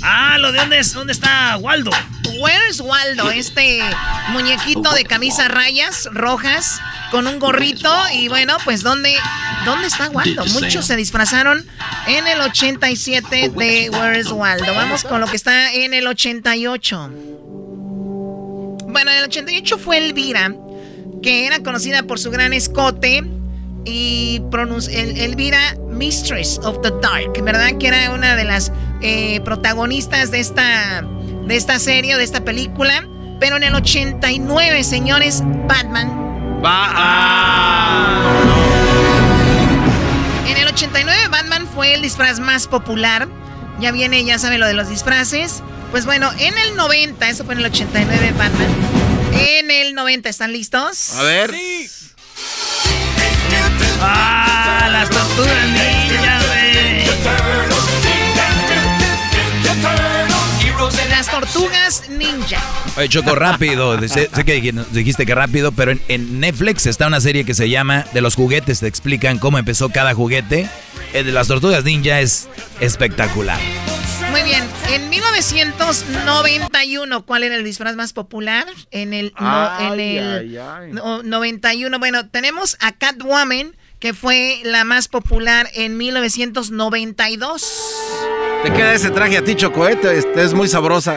[0.08, 1.90] Ah, lo de dónde es, dónde está Waldo.
[2.38, 3.28] Where's Waldo?
[3.32, 3.82] Este
[4.28, 6.80] muñequito de camisa rayas rojas
[7.10, 9.16] con un gorrito y bueno, pues ¿dónde,
[9.64, 10.46] dónde está Waldo?
[10.46, 11.66] Muchos se disfrazaron
[12.06, 14.72] en el 87 de Where's Waldo.
[14.74, 17.10] Vamos con lo que está en el 88.
[18.86, 20.54] Bueno, en el 88 fue Elvira,
[21.20, 23.24] que era conocida por su gran escote
[23.86, 27.78] y pronun- El- Elvira Mistress of the Dark, ¿verdad?
[27.78, 31.02] Que era una de las eh, protagonistas de esta,
[31.46, 33.06] de esta serie, de esta película.
[33.40, 36.08] Pero en el 89, señores, Batman.
[36.64, 38.32] Va a.
[40.48, 43.28] En el 89, Batman fue el disfraz más popular.
[43.80, 45.62] Ya viene, ya saben lo de los disfraces.
[45.90, 48.68] Pues bueno, en el 90, eso fue en el 89, Batman.
[49.38, 51.14] En el 90, ¿están listos?
[51.14, 51.52] A ver.
[54.00, 56.40] Ah, las tortugas ninja,
[61.10, 62.60] Las tortugas ninja.
[62.96, 63.98] Oye, Choco, rápido.
[64.08, 67.54] Sé, sé que dij- dijiste que rápido, pero en, en Netflix está una serie que
[67.54, 68.80] se llama De los juguetes.
[68.80, 70.68] Te explican cómo empezó cada juguete.
[71.14, 72.48] El de las tortugas ninja es
[72.80, 73.58] espectacular.
[74.30, 78.66] Muy bien, en 1991, ¿cuál era el disfraz más popular?
[78.90, 80.92] En el, no- en Ay, el ay, ay.
[80.92, 83.74] no- 91, bueno, tenemos a Catwoman,
[84.06, 87.92] que fue la más popular en 1992.
[88.62, 90.16] Te queda ese traje a ti, Chocoete.
[90.16, 91.16] Este es muy sabrosa.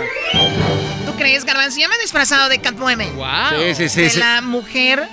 [1.06, 1.80] ¿Tú crees, Garbanzo?
[1.80, 3.12] Yo me he disfrazado de Catwoman.
[3.52, 4.02] Sí, sí, sí.
[4.02, 4.18] de sí.
[4.20, 5.08] la mujer.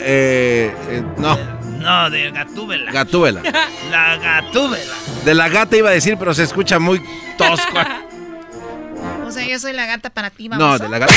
[0.00, 1.38] Eh, eh, no,
[1.78, 2.90] No, de Gatúbela.
[2.90, 3.42] Gatúbela.
[3.92, 4.94] La Gatúbela.
[5.24, 7.00] De la gata iba a decir, pero se escucha muy
[7.38, 7.78] tosco.
[9.24, 10.80] O sea, yo soy la gata para ti, No, vamos.
[10.80, 11.12] de la gata.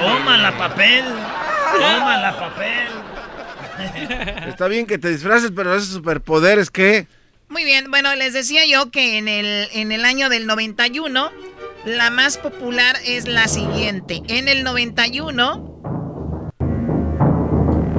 [0.00, 1.04] Toma la papel.
[1.78, 2.88] Toma la papel.
[4.48, 7.06] Está bien que te disfraces, pero esos superpoderes, ¿qué?
[7.48, 11.30] Muy bien, bueno, les decía yo que en el, en el año del 91,
[11.84, 14.22] la más popular es la siguiente.
[14.28, 15.80] En el 91...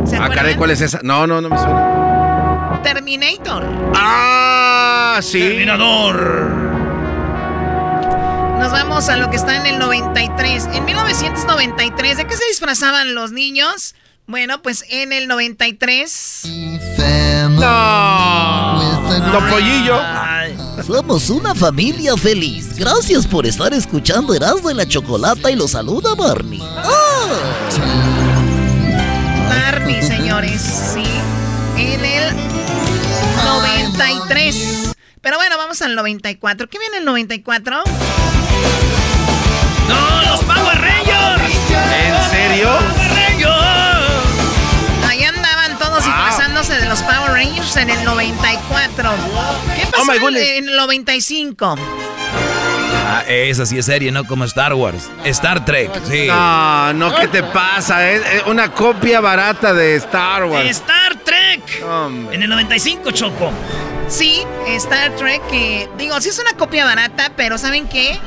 [0.05, 0.99] ¿Se Ah, caray, ¿cuál es esa?
[1.03, 2.79] No, no, no me suena.
[2.83, 3.63] Terminator.
[3.95, 5.39] Ah, sí.
[5.39, 6.71] Terminador.
[8.57, 10.69] Nos nos vamos a lo que está en el 93.
[10.73, 13.95] En 1993, ¿de qué se disfrazaban los niños?
[14.31, 16.43] Bueno, pues en el 93.
[17.49, 17.59] No.
[19.49, 19.99] pollillo.
[20.87, 22.77] Somos una familia feliz.
[22.77, 26.63] Gracias por estar escuchando Erasmo de la Chocolata y lo saluda Barney.
[29.49, 30.61] Barney, señores,
[30.93, 31.03] sí.
[31.77, 32.33] En el
[33.43, 34.93] 93.
[35.19, 36.69] Pero bueno, vamos al 94.
[36.69, 37.83] ¿Qué viene el 94?
[39.89, 41.53] ¡No, los Power Rangers!
[41.69, 42.69] ¿En serio?
[43.31, 43.80] Ahí
[46.03, 49.09] todos disfrazándose de los Power Rangers en el 94.
[49.75, 51.75] ¿Qué Oh, pasó en, en el 95?
[53.13, 55.09] Ah, esa sí es serie, no como Star Wars.
[55.25, 56.27] Star Trek, sí.
[56.27, 58.09] No, no, ¿qué te pasa?
[58.09, 60.69] Es es una copia barata de Star Wars.
[60.69, 61.83] Star Trek.
[62.31, 63.51] En el 95, Choco.
[64.07, 68.17] Sí, Star Trek, que digo, sí es una copia barata, pero ¿saben qué?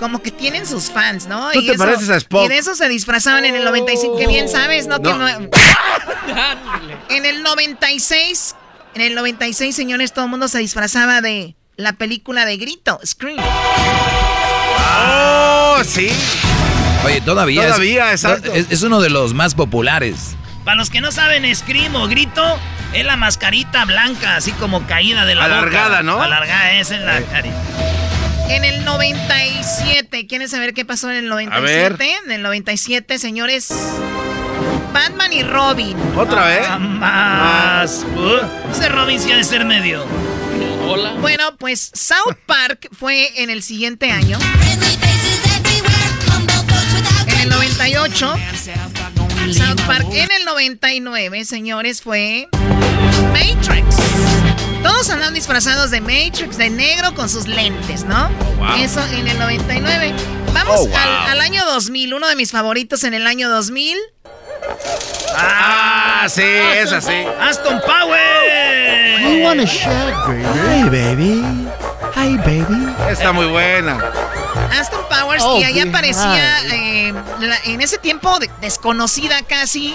[0.00, 1.50] Como que tienen sus fans, ¿no?
[1.52, 2.46] Tú te pareces a Spock.
[2.46, 4.16] Y de eso se disfrazaban en el 95.
[4.16, 4.96] Qué bien sabes, ¿no?
[5.02, 5.18] Que No.
[5.18, 5.28] no-
[7.10, 8.56] en el 96,
[8.94, 13.38] en el 96, señores, todo el mundo se disfrazaba de la película de Grito, Scream.
[15.02, 16.08] ¡Oh, sí!
[17.04, 20.34] Oye, todavía, Todavía, es, es, es uno de los más populares.
[20.64, 22.58] Para los que no saben, Scream o Grito
[22.94, 25.58] es la mascarita blanca, así como caída de la boca.
[25.58, 26.20] Alargada, ¿no?
[26.22, 27.56] Alargada, esa es la carita.
[28.50, 32.16] En el 97, ¿quieren saber qué pasó en el 97?
[32.24, 33.68] En el 97, señores,
[34.92, 35.96] Batman y Robin.
[36.16, 36.66] ¿Otra vez?
[36.68, 38.04] Ah, Más.
[38.16, 40.04] Uh, ese Robin sí ha de ser medio.
[40.88, 41.12] Hola.
[41.20, 44.36] Bueno, pues South Park fue en el siguiente año.
[47.28, 48.34] En el 98.
[49.52, 50.06] South Park.
[50.12, 52.48] En el 99, señores, fue
[53.32, 54.09] Matrix.
[54.82, 58.28] Todos andan disfrazados de Matrix, de negro con sus lentes, ¿no?
[58.58, 58.74] wow.
[58.76, 60.14] Eso en el 99.
[60.52, 60.96] Vamos Oh, wow.
[60.96, 63.96] al, al año 2000, uno de mis favoritos en el año 2000.
[65.36, 67.24] Ah, sí, es así.
[67.40, 69.20] Aston Power.
[69.20, 70.44] You wanna shag, baby?
[70.66, 71.44] Hey, baby.
[72.14, 72.94] Hey, baby.
[73.10, 73.98] Está muy buena.
[74.78, 79.94] Aston Powers Oh, y ahí qué aparecía eh, la- en ese tiempo de- desconocida casi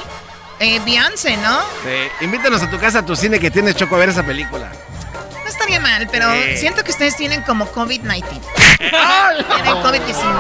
[0.60, 1.60] eh, Beyoncé, ¿no?
[1.84, 2.10] Sí.
[2.26, 4.72] Invítanos a tu casa, a tu cine que tienes Choco a ver esa película.
[5.44, 6.58] No estaría mal, pero Sí.
[6.58, 8.24] siento que ustedes tienen como COVID-19.
[8.78, 10.36] tienen COVID-19.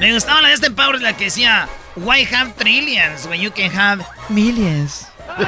[0.00, 3.70] Me gustaba la de Aston Power, la que decía, Why have trillions when you can
[3.78, 5.06] have Millions.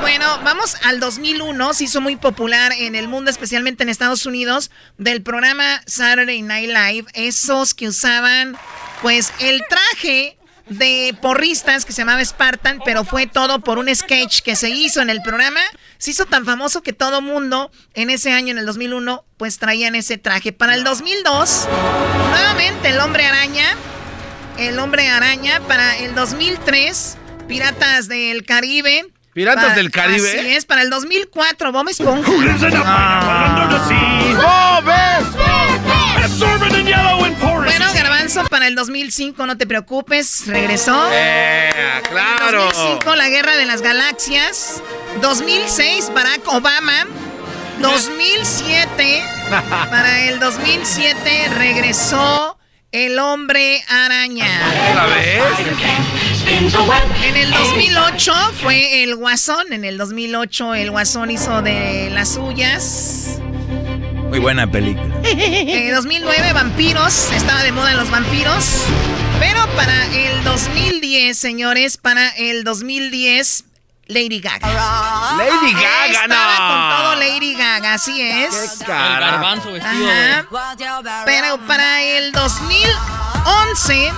[0.00, 1.72] Bueno, vamos al 2001.
[1.72, 6.68] Se hizo muy popular en el mundo, especialmente en Estados Unidos, del programa Saturday Night
[6.68, 7.06] Live.
[7.14, 8.54] Esos que usaban,
[9.00, 10.36] pues, el traje
[10.68, 15.02] de porristas que se llamaba Spartan, pero fue todo por un sketch que se hizo
[15.02, 15.60] en el programa.
[15.98, 19.94] Se hizo tan famoso que todo mundo en ese año, en el 2001, pues traían
[19.94, 20.52] ese traje.
[20.52, 21.68] Para el 2002,
[22.30, 23.76] nuevamente el hombre araña.
[24.58, 25.60] El hombre araña.
[25.60, 27.16] Para el 2003,
[27.48, 29.06] Piratas del Caribe.
[29.34, 30.38] ¿Piratas del Caribe?
[30.38, 32.30] Así es, para el 2004, Bob Esponja.
[32.30, 32.56] Bueno,
[38.42, 41.08] Para el 2005, no te preocupes, regresó.
[41.12, 41.70] Eh,
[42.10, 42.64] claro.
[42.64, 44.82] 2005, la Guerra de las Galaxias.
[45.20, 47.06] 2006, Barack Obama.
[47.80, 49.22] 2007,
[49.90, 52.58] para el 2007 regresó
[52.90, 54.48] el Hombre Araña.
[57.24, 58.32] En el 2008
[58.62, 59.72] fue el Guasón.
[59.72, 63.38] En el 2008 el Guasón hizo de las suyas.
[64.34, 65.14] Muy buena película.
[65.22, 67.30] En 2009 vampiros.
[67.30, 68.82] Estaba de moda los vampiros.
[69.38, 73.64] Pero para el 2010, señores, para el 2010,
[74.08, 74.66] Lady Gaga.
[75.38, 76.66] Lady Gaga, Estaba no.
[76.66, 78.78] con todo Lady Gaga, así es.
[78.84, 81.24] Qué garbanzo vestido Ajá.
[81.24, 84.12] Pero para el 2011,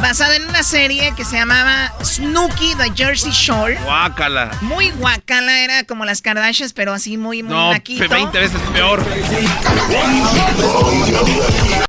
[0.00, 3.76] basada en una serie que se llamaba Snooki The Jersey Shore.
[3.84, 4.50] Guácala.
[4.62, 8.08] Muy guacala, era como las Kardashians, pero así muy, muy No, naquito.
[8.08, 9.02] 20 veces peor.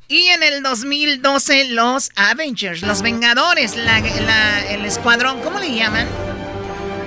[0.08, 6.08] Y en el 2012, los Avengers, los Vengadores, la- la- el escuadrón, ¿cómo le llaman?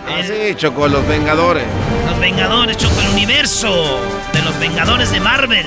[0.06, 1.64] Ah, sí, Choco, los Vengadores.
[2.08, 4.00] Los Vengadores, Choco, el universo
[4.32, 5.66] de los Vengadores de Marvel.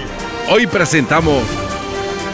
[0.50, 1.44] Hoy presentamos.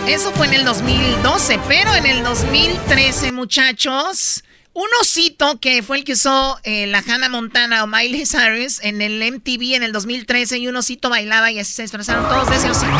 [0.08, 4.44] Eso fue en el 2012, pero en el 2013, muchachos,
[4.74, 9.02] un osito que fue el que usó eh, la Hannah Montana o Miley Cyrus en
[9.02, 12.56] el MTV en el 2013 y un osito bailaba y así se disfrazaron todos de
[12.56, 12.92] ese osito.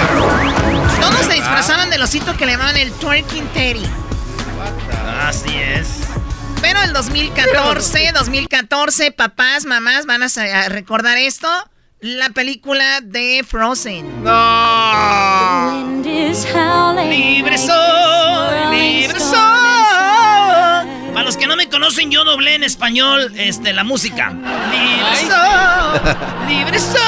[1.00, 3.86] Todos se disfrazaban del osito que le llamaban el Twerking Teddy.
[5.22, 5.88] Así es.
[6.62, 11.48] Pero el 2014, 2014, papás, mamás van a recordar esto.
[12.02, 14.24] la película de Frozen.
[14.24, 15.99] No.
[16.30, 19.40] Libre soy, libre soy.
[21.12, 24.30] Para los que no me conocen, yo doblé en español este, la música.
[24.70, 26.00] Libre soy,
[26.48, 27.00] libre soy.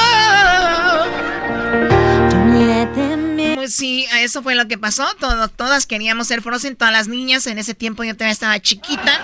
[3.54, 5.06] Pues sí, eso fue lo que pasó.
[5.54, 7.46] todas queríamos ser Frozen, todas las niñas.
[7.46, 9.20] En ese tiempo yo todavía estaba chiquita.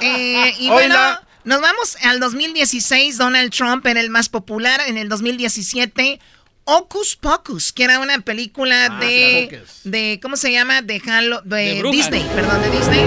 [0.00, 0.96] Eh, y bueno.
[1.44, 4.80] Nos vamos al 2016, Donald Trump era el más popular.
[4.86, 6.20] En el 2017,
[6.64, 10.80] Ocus Pocus, que era una película ah, de, de, ¿cómo se llama?
[10.82, 11.00] De,
[11.44, 13.04] de, Disney, perdón, de Disney.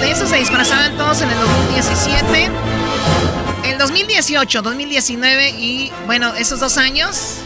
[0.00, 2.50] De eso se disfrazaban todos en el 2017.
[3.64, 7.36] El 2018, 2019 y bueno, esos dos años,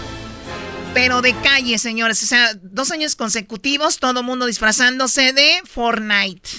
[0.95, 2.23] pero de calle, señores.
[2.23, 6.51] O sea, dos años consecutivos, todo mundo disfrazándose de Fortnite.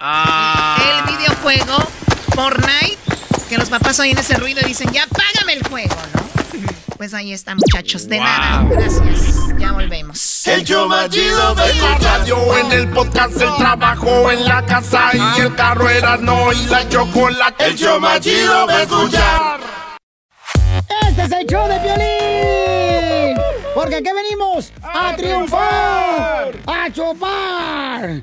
[0.00, 1.04] Ah.
[1.06, 1.76] El videojuego
[2.34, 2.98] Fortnite,
[3.48, 6.27] que los papás oyen ese ruido y dicen, ya págame el juego, ¿no?
[6.98, 8.08] Pues ahí está, muchachos.
[8.08, 9.36] De nada, gracias.
[9.56, 10.44] Ya volvemos.
[10.48, 15.42] El yo machido de la radio, en el podcast, el trabajo, en la casa y
[15.42, 17.66] el carro era no y la chocolate.
[17.66, 19.60] El yo machido de escuchar.
[21.08, 23.40] Este es el show de violín.
[23.76, 28.22] Porque aquí venimos a, triunfar, a chupar.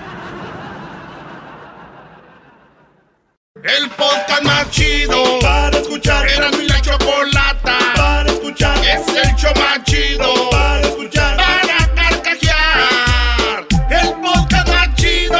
[3.63, 6.27] El podcast más chido para escuchar.
[6.27, 8.75] Era mi la chocolata para escuchar.
[8.79, 11.37] Es el show más chido para escuchar.
[11.37, 13.67] Para carcajear.
[13.91, 15.37] El podcast más chido.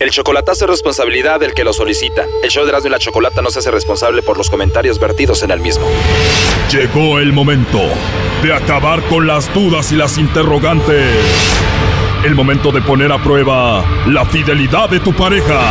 [0.00, 2.24] El chocolatazo es responsabilidad del que lo solicita.
[2.42, 5.44] El show de Erasmo y la Chocolata no se hace responsable por los comentarios vertidos
[5.44, 5.86] en el mismo.
[6.72, 7.80] Llegó el momento
[8.42, 11.14] de acabar con las dudas y las interrogantes.
[12.24, 15.70] El momento de poner a prueba la fidelidad de tu pareja.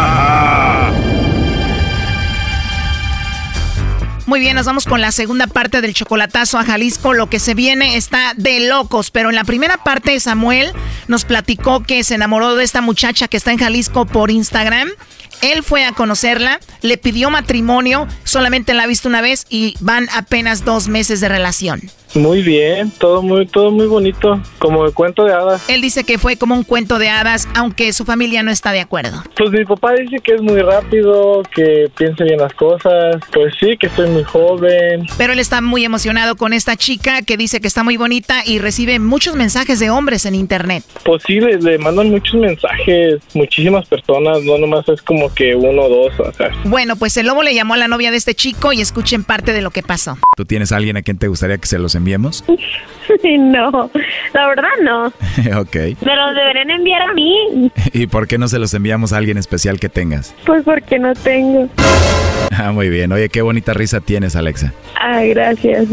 [4.31, 7.11] Muy bien, nos vamos con la segunda parte del chocolatazo a Jalisco.
[7.11, 10.71] Lo que se viene está de locos, pero en la primera parte Samuel
[11.09, 14.87] nos platicó que se enamoró de esta muchacha que está en Jalisco por Instagram
[15.41, 20.07] él fue a conocerla, le pidió matrimonio, solamente la ha visto una vez y van
[20.13, 21.81] apenas dos meses de relación.
[22.13, 25.63] Muy bien, todo muy, todo muy bonito, como el cuento de hadas.
[25.69, 28.81] Él dice que fue como un cuento de hadas, aunque su familia no está de
[28.81, 29.23] acuerdo.
[29.37, 33.77] Pues mi papá dice que es muy rápido, que piense bien las cosas, pues sí,
[33.77, 35.07] que estoy muy joven.
[35.17, 38.59] Pero él está muy emocionado con esta chica que dice que está muy bonita y
[38.59, 40.83] recibe muchos mensajes de hombres en internet.
[41.05, 45.89] Pues sí, le, mandan muchos mensajes, muchísimas personas, no nomás es como que uno o
[45.89, 46.51] dos, o sea.
[46.65, 49.53] Bueno, pues el lobo le llamó a la novia de este chico y escuchen parte
[49.53, 50.17] de lo que pasó.
[50.35, 52.43] ¿Tú tienes a alguien a quien te gustaría que se los enviemos?
[53.23, 53.89] no,
[54.33, 55.07] la verdad no.
[55.59, 55.75] ok.
[56.01, 57.71] Me los deberían enviar a mí.
[57.93, 60.35] ¿Y por qué no se los enviamos a alguien especial que tengas?
[60.45, 61.69] Pues porque no tengo.
[62.51, 63.11] Ah, muy bien.
[63.11, 64.73] Oye, qué bonita risa tienes, Alexa.
[64.99, 65.87] Ay, gracias.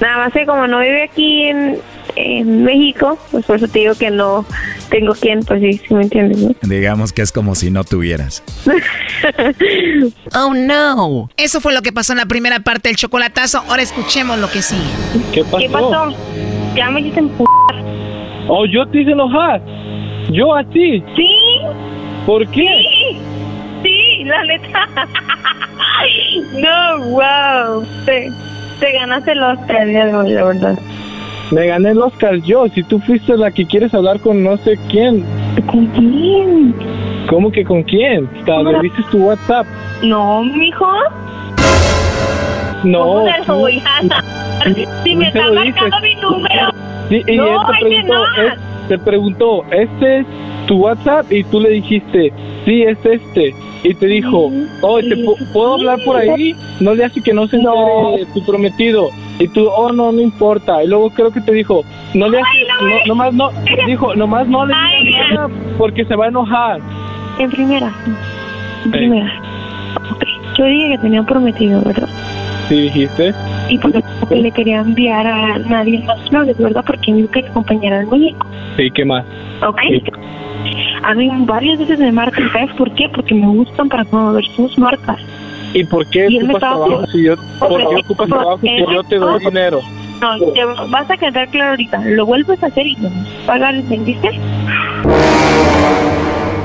[0.00, 1.78] Nada más que como no vive aquí en,
[2.14, 4.44] en México, pues por eso te digo que no
[4.90, 6.54] tengo quien, pues sí, sí me entiendes, ¿no?
[6.62, 8.42] Digamos que es como si no tuvieras.
[10.34, 11.28] oh, no.
[11.36, 13.62] Eso fue lo que pasó en la primera parte del chocolatazo.
[13.68, 14.82] Ahora escuchemos lo que sigue.
[15.32, 15.58] ¿Qué pasó?
[15.58, 16.14] ¿Qué pasó?
[16.76, 17.22] Ya me hiciste
[18.48, 19.60] Oh, yo te hice enojar.
[20.30, 21.02] ¿Yo a ti?
[21.16, 21.28] Sí.
[22.26, 22.66] ¿Por qué?
[22.82, 23.18] Sí,
[23.82, 24.88] sí la neta.
[26.54, 27.86] no, wow.
[28.04, 28.30] Te,
[28.80, 30.78] te ganaste los hoy, la verdad.
[31.52, 34.78] Me gané el Oscar yo, si tú fuiste la que quieres hablar con no sé
[34.90, 35.24] quién.
[35.66, 36.74] ¿Con quién?
[37.28, 38.28] ¿Cómo que con quién?
[38.46, 39.66] ¿Le viste tu WhatsApp?
[40.02, 40.86] No, mijo.
[42.84, 42.98] No.
[43.04, 44.22] ¿Cómo se tú- lo voy a
[45.04, 46.70] Si me está marcando mi número.
[47.08, 48.52] Sí, y No, él te preguntó, él
[48.88, 50.26] te preguntó, ¿este es
[50.66, 51.30] tu WhatsApp?
[51.30, 52.32] Y tú le dijiste,
[52.64, 53.54] sí, es este.
[53.84, 56.54] Y te dijo, oh, ¿te pu- ¿puedo hablar por ahí?
[56.80, 59.08] No le hace que no se entere tu prometido.
[59.38, 60.82] Y tú, oh, no, no importa.
[60.82, 61.84] Y luego creo que te dijo,
[62.14, 62.48] no le hace,
[62.80, 63.50] no, nomás no,
[63.86, 66.80] dijo, nomás no le digas nada porque se va a enojar.
[67.38, 67.92] En primera.
[68.84, 69.32] En primera.
[70.56, 72.08] Yo dije que tenía prometido, ¿verdad?
[72.68, 73.34] Sí, dijiste.
[73.68, 76.84] Y porque le quería enviar a nadie más flores, ¿verdad?
[76.86, 78.46] Porque mi que compañera en México.
[78.76, 79.24] Sí, ¿qué más?
[79.66, 79.80] ¿Ok?
[81.02, 83.08] A mí varias veces me marcan, ¿sabes por qué?
[83.14, 85.20] Porque me gustan para promover sus marcas.
[85.76, 89.02] ¿Y por qué Y ocupas trabajo si yo, por qué ocupas trabajo si porque- yo
[89.04, 89.80] te doy dinero?
[90.22, 92.00] No, te vas a quedar claro ahorita.
[92.06, 94.30] Lo vuelves a hacer y a pagar, ¿entendiste?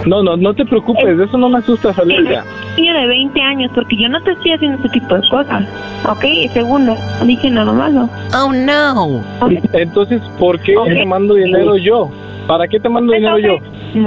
[0.05, 2.43] No, no, no te preocupes, de eso no me asustas, Alexa.
[2.78, 5.66] niño de 20 años, porque yo no te estoy haciendo ese tipo de cosas.
[6.09, 6.24] ¿Ok?
[6.24, 8.09] Y segundo, no dije nada malo.
[8.34, 9.22] Oh, no.
[9.74, 10.88] Entonces, ¿por qué Ok.
[10.88, 12.09] te mando dinero yo?
[12.48, 13.56] ¿Para qué te mando dinero yo?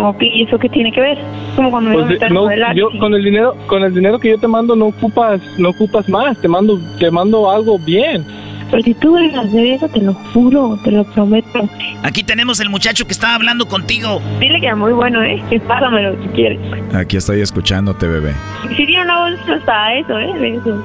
[0.08, 1.18] Ok, ¿y eso qué tiene que ver?
[1.56, 2.74] Como cuando me a Pues, meter no, modelar.
[2.74, 6.08] yo con el dinero, con el dinero que yo te mando no ocupas, no ocupas
[6.08, 8.24] más, te mando, te mando algo bien.
[8.70, 11.68] Pero si tú hacer eso, te lo juro, te lo prometo.
[12.02, 14.20] Aquí tenemos el muchacho que estaba hablando contigo.
[14.40, 15.40] Dile que es muy bueno, ¿eh?
[15.48, 16.58] Que pásamelo si quieres.
[16.94, 18.32] Aquí estoy escuchándote, bebé.
[18.76, 20.32] Si tiene una voz hasta eso, ¿eh?
[20.40, 20.82] De eso,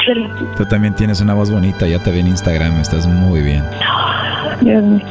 [0.57, 3.63] Tú también tienes una voz bonita, ya te vi en Instagram, estás muy bien.
[4.61, 5.01] Dios mío.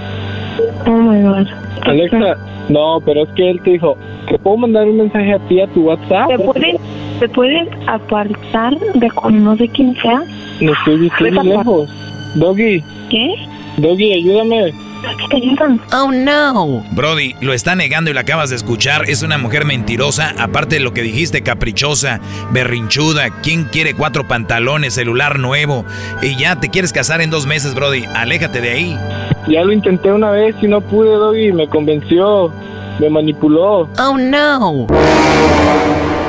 [0.86, 1.47] Oh my God.
[1.89, 2.36] Alexa,
[2.68, 3.97] no, pero es que él te dijo,
[4.28, 6.28] ¿te puedo mandar un mensaje a ti a tu WhatsApp?
[6.28, 6.76] ¿Te pueden,
[7.18, 10.22] ¿Te pueden apartar de con no sé quién sea?
[10.61, 11.91] No estoy diciendo lejos.
[12.34, 13.34] Doggy, ¿Qué?
[13.78, 14.72] Doggy, ayúdame.
[15.92, 16.84] Oh, no.
[16.92, 19.09] Brody, lo está negando y lo acabas de escuchar.
[19.09, 22.20] Es una mujer mentirosa, aparte de lo que dijiste, caprichosa,
[22.51, 23.30] berrinchuda.
[23.42, 25.84] ¿Quién quiere cuatro pantalones, celular nuevo?
[26.22, 28.05] Y ya te quieres casar en dos meses, Brody.
[28.14, 28.96] Aléjate de ahí.
[29.49, 32.53] Ya lo intenté una vez y no pude, Doggy, me convenció,
[32.99, 33.88] me manipuló.
[33.99, 34.86] Oh, no.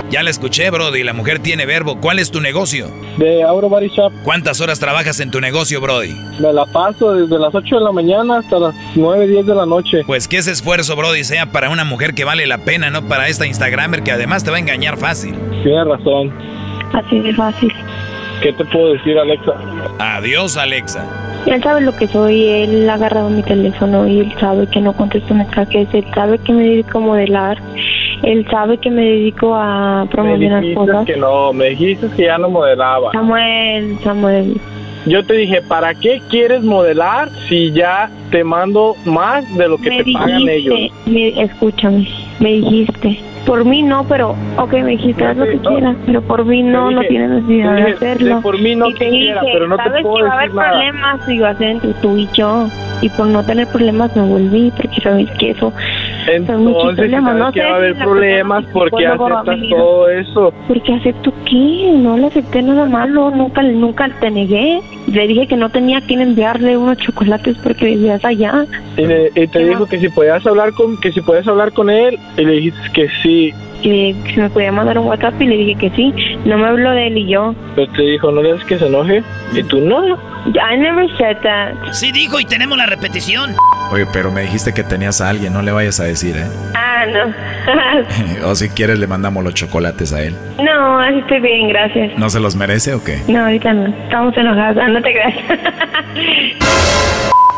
[0.10, 1.03] Ya la escuché, Brody.
[1.03, 1.99] La mujer tiene verbo.
[2.01, 2.88] ¿Cuál es tu negocio?
[3.18, 4.12] De Auro Body Shop.
[4.24, 6.16] ¿Cuántas horas trabajas en tu negocio, Brody?
[6.39, 9.68] Me la paso desde las 8 de la mañana hasta las 9, 10 de la
[9.68, 10.01] noche.
[10.07, 13.28] Pues que ese esfuerzo, Brody, sea para una mujer que vale la pena, no para
[13.28, 15.36] esta Instagramer que además te va a engañar fácil.
[15.62, 16.34] Tienes razón.
[16.93, 17.72] Así de fácil.
[18.41, 19.53] ¿Qué te puedo decir, Alexa?
[19.99, 21.05] Adiós, Alexa.
[21.45, 24.93] Él sabe lo que soy, él ha agarrado mi teléfono y él sabe que no
[24.93, 27.57] contesto mensajes, él sabe que me dedico a modelar,
[28.24, 31.05] él sabe que me dedico a Me promocionar dijiste cosas.
[31.05, 33.11] que no, me dijiste que ya no modelaba.
[33.11, 34.59] Samuel, Samuel,
[35.05, 39.89] Yo te dije, ¿para qué quieres modelar si ya te mando más de lo que
[39.89, 40.76] me te pagan ellos?
[40.76, 42.07] dijiste, me- escúchame,
[42.39, 46.45] me dijiste, por mí no, pero, ok, me dijiste, haz lo que quieras, pero por
[46.45, 48.36] mí no, Te no dije- tienes necesidad te de dije, hacerlo.
[48.36, 50.30] de por mí no y te quisiera, dije, pero no te sabes puedo que va
[50.30, 50.70] a haber decir nada.
[50.72, 52.67] problemas si va a ser entre tú y yo,
[53.01, 55.72] y por no tener problemas me volví, porque sabes que eso
[56.28, 60.53] Entonces, si sabes no que va a haber problemas, ¿por qué aceptas todo eso?
[60.67, 64.82] Porque acepto qué, no le acepté nada malo, nunca nunca te negué.
[65.11, 68.65] Le dije que no tenía quien enviarle unos chocolates porque vivías allá.
[68.97, 71.89] Y, le- y te dijo que si podías hablar con que si podías hablar con
[71.89, 75.57] él y le dijiste que sí, Y si me podía mandar un WhatsApp y le
[75.57, 76.13] dije que sí.
[76.45, 77.55] No me habló de él y yo.
[77.75, 79.23] pero te dijo no le haces que se enoje
[79.53, 80.17] y tú no.
[80.47, 81.93] I never said that.
[81.93, 83.55] Sí dijo y tenemos la repetición.
[83.91, 86.45] Oye, pero me dijiste que tenías a alguien, no le vayas a decir, ¿eh?
[86.75, 88.47] Ah, no.
[88.49, 90.36] o si quieres le mandamos los chocolates a él.
[90.63, 92.17] no, así estoy bien, gracias.
[92.17, 93.20] ¿No se los merece o qué?
[93.28, 93.87] No, ahorita no.
[94.04, 94.78] Estamos enojados.
[94.83, 95.33] Ah, no te creas.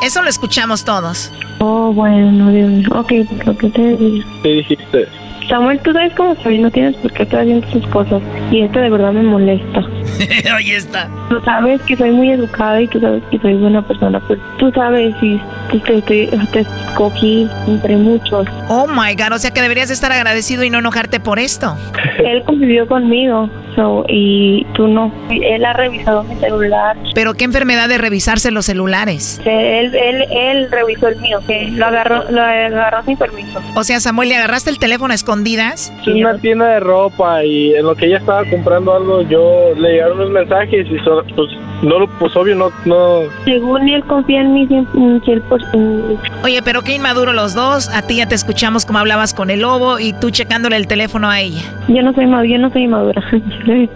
[0.02, 1.32] Eso lo escuchamos todos.
[1.60, 2.88] oh, bueno, Dios mío.
[2.96, 3.12] Ok,
[3.46, 4.26] lo que te digo.
[4.42, 5.08] Te dijiste.
[5.52, 8.22] Samuel, tú sabes cómo soy, no tienes por qué estar haciendo sus cosas.
[8.52, 9.84] Y esto de verdad me molesta.
[10.54, 11.10] Ahí está.
[11.30, 14.72] Tú sabes que soy muy educada y tú sabes que soy buena persona, pues tú
[14.72, 15.40] sabes y
[15.80, 18.48] te, te, te escogí entre muchos.
[18.68, 21.76] Oh my God, o sea que deberías estar agradecido y no enojarte por esto.
[22.24, 25.12] Él convivió conmigo so, y tú no.
[25.30, 26.98] Él ha revisado mi celular.
[27.14, 29.42] Pero qué enfermedad de revisarse los celulares.
[29.46, 33.60] Él, él, él revisó el mío, que lo agarró, lo agarró sin permiso.
[33.76, 35.94] O sea, Samuel, ¿le agarraste el teléfono a escondidas?
[36.02, 40.01] Es una tienda de ropa y en lo que ella estaba comprando algo yo le
[40.02, 41.50] llegaron unos mensajes y so- pues
[41.82, 45.22] no lo pues obvio no no Según él confía en mí 100%.
[45.24, 46.20] 100%.
[46.44, 47.90] Oye, pero qué inmaduro los dos.
[47.90, 51.30] A ti ya te escuchamos como hablabas con el lobo y tú checándole el teléfono
[51.30, 51.62] a ella.
[51.88, 53.22] Yo no soy madura, yo no soy madura.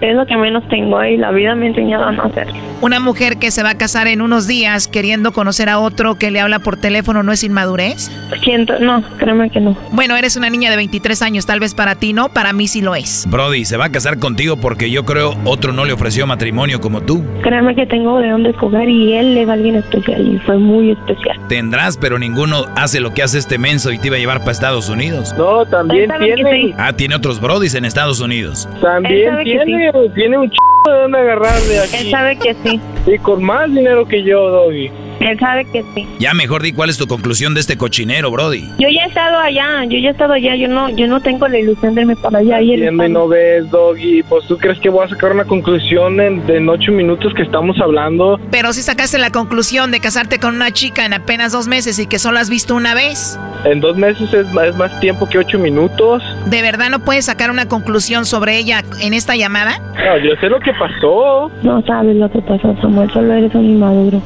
[0.02, 2.48] Es lo que menos tengo y la vida me ha enseñado a no hacer.
[2.82, 6.32] Una mujer que se va a casar en unos días queriendo conocer a otro que
[6.32, 8.11] le habla por teléfono no es inmadurez?
[8.44, 9.76] Siento, no, créeme que no.
[9.91, 12.82] Bueno, eres una niña de 23 años, tal vez para ti no, para mí sí
[12.82, 13.26] lo es.
[13.30, 17.02] Brody, se va a casar contigo porque yo creo otro no le ofreció matrimonio como
[17.02, 17.24] tú.
[17.42, 21.40] Créeme que tengo de dónde escoger y él es alguien especial y fue muy especial.
[21.50, 24.52] Tendrás, pero ninguno hace lo que hace este menso y te iba a llevar para
[24.52, 25.34] Estados Unidos.
[25.38, 26.74] No, también tiene.
[26.78, 28.70] Ah, tiene otros brodis en Estados Unidos.
[28.82, 30.56] También tiene, tiene un ch
[30.86, 31.96] de dónde agarrar de aquí.
[32.06, 32.80] Él sabe que sí.
[33.08, 34.92] Y con más dinero que yo, Doggy.
[35.20, 36.08] Él sabe que sí.
[36.20, 38.62] Ya mejor di cuál es tu conclusión de este cochinero, Brody.
[38.80, 41.48] Yo ya he estado allá, yo ya he estado allá, yo no, yo no tengo
[41.48, 42.62] la ilusión de irme para allá.
[42.62, 44.24] Y Entiende, no ves, Doggy.
[44.24, 47.80] Pues tú crees que voy a sacar una conclusión en, en ocho minutos que estamos
[47.80, 48.40] hablando.
[48.52, 52.08] Pero si sacaste la conclusión de casarte con una chica en apenas dos meses y
[52.08, 53.40] que solo has visto una vez.
[53.64, 56.22] En dos meses es, más- es más tiempo que ocho minutos.
[56.48, 59.80] ¿De verdad no puedes sacar una conclusión sobre ella en esta llamada?
[59.96, 61.50] No, yo sé lo que pasó.
[61.64, 64.22] No sabes lo que pasó, Samuel, solo eres un inmaduro.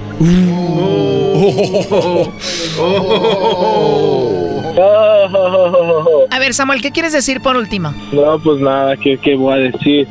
[6.31, 7.93] A ver, Samuel, ¿qué quieres decir por último?
[8.11, 10.07] No, pues nada, ¿qué, qué voy a decir?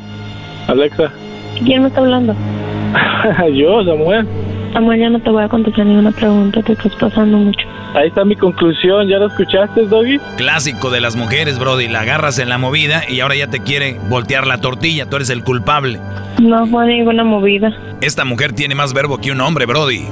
[0.67, 1.11] Alexa,
[1.65, 2.33] ¿Quién me está hablando?
[3.53, 4.27] yo, Samuel.
[4.73, 7.67] Samuel, ya no te voy a contestar ninguna pregunta, te estás pasando mucho.
[7.95, 10.19] Ahí está mi conclusión, ¿ya lo escuchaste, Doggy?
[10.37, 11.87] Clásico de las mujeres, Brody.
[11.87, 15.09] La agarras en la movida y ahora ya te quiere voltear la tortilla.
[15.09, 15.99] Tú eres el culpable.
[16.39, 17.71] No fue ninguna movida.
[18.01, 20.05] Esta mujer tiene más verbo que un hombre, Brody.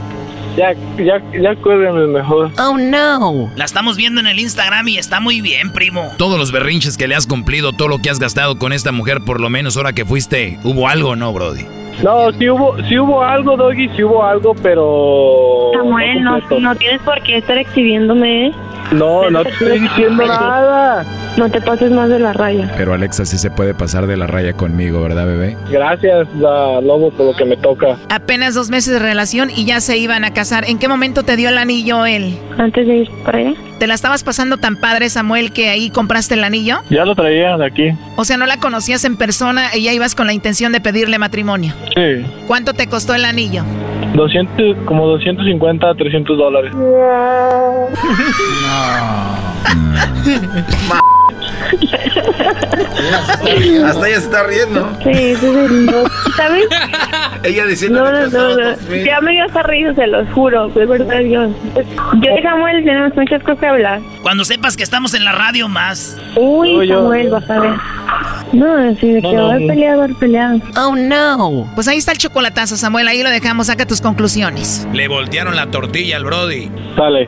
[0.57, 2.49] Ya, ya, ya cuélgame mejor.
[2.57, 3.51] Oh no.
[3.55, 6.11] La estamos viendo en el Instagram y está muy bien, primo.
[6.17, 9.21] Todos los berrinches que le has cumplido, todo lo que has gastado con esta mujer,
[9.23, 11.65] por lo menos ahora que fuiste, ¿hubo algo o no, Brody?
[12.01, 15.71] No, sí hubo, sí hubo algo, Doggy, sí hubo algo, pero...
[15.73, 16.59] Samuel, no, completo.
[16.59, 18.51] no tienes por qué estar exhibiéndome, ¿eh?
[18.91, 21.05] No, no te estoy diciendo nada.
[21.37, 22.73] No te pases más de la raya.
[22.77, 25.55] Pero Alexa sí se puede pasar de la raya conmigo, ¿verdad, bebé?
[25.69, 27.99] Gracias, ah, Lobo, por lo que me toca.
[28.09, 30.67] Apenas dos meses de relación y ya se iban a casar.
[30.67, 32.35] ¿En qué momento te dio el anillo él?
[32.57, 33.53] Antes de ir para allá.
[33.77, 36.79] ¿Te la estabas pasando tan padre, Samuel, que ahí compraste el anillo?
[36.89, 37.91] Ya lo traía de aquí.
[38.15, 41.19] O sea, no la conocías en persona y ya ibas con la intención de pedirle
[41.19, 41.71] matrimonio.
[41.93, 42.25] Sí.
[42.47, 43.63] ¿Cuánto te costó el anillo?
[44.15, 46.73] 200, como 250, 300 dólares.
[53.85, 54.89] Hasta ella se está riendo.
[55.03, 55.87] Sí, sí, sí.
[56.35, 56.65] ¿Sabes?
[57.43, 58.95] Ella diciendo No, no, no, no.
[59.05, 61.51] Ya me dio hasta risa, se los juro, de verdad, Dios.
[61.75, 64.01] Yo y Samuel tenemos muchas cosas que hablar.
[64.21, 66.17] Cuando sepas que estamos en la radio más.
[66.35, 67.73] Uy, No, yo- Samuel, vas a ver.
[68.53, 69.67] No, sí, de No, que no, va a no.
[69.67, 70.55] pelear, va a pelear.
[70.77, 71.69] Oh no.
[71.75, 73.07] Pues ahí está el chocolatazo, Samuel.
[73.07, 73.67] Ahí lo dejamos.
[73.67, 74.87] Saca tus conclusiones.
[74.93, 76.71] Le voltearon la tortilla al Brody.
[76.95, 77.27] Sale.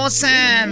[0.00, 0.66] la hermosa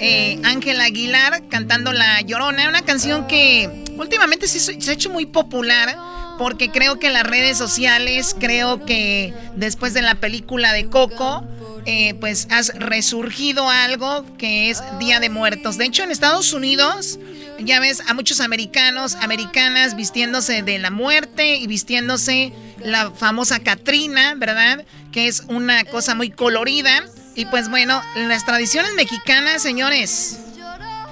[0.00, 5.96] eh, Ángela Aguilar cantando La Llorona, una canción que últimamente se, ha hecho muy popular
[6.36, 11.44] porque creo que las redes sociales, creo que después de la película de Coco,
[11.86, 15.78] eh, pues has resurgido algo que es Día de Muertos.
[15.78, 17.18] De hecho, en Estados Unidos,
[17.60, 24.34] ya ves a muchos americanos, americanas vistiéndose de la muerte y vistiéndose la famosa Catrina,
[24.36, 24.84] ¿verdad?
[25.12, 27.04] Que es una cosa muy colorida.
[27.36, 30.38] Y pues bueno, las tradiciones mexicanas, señores,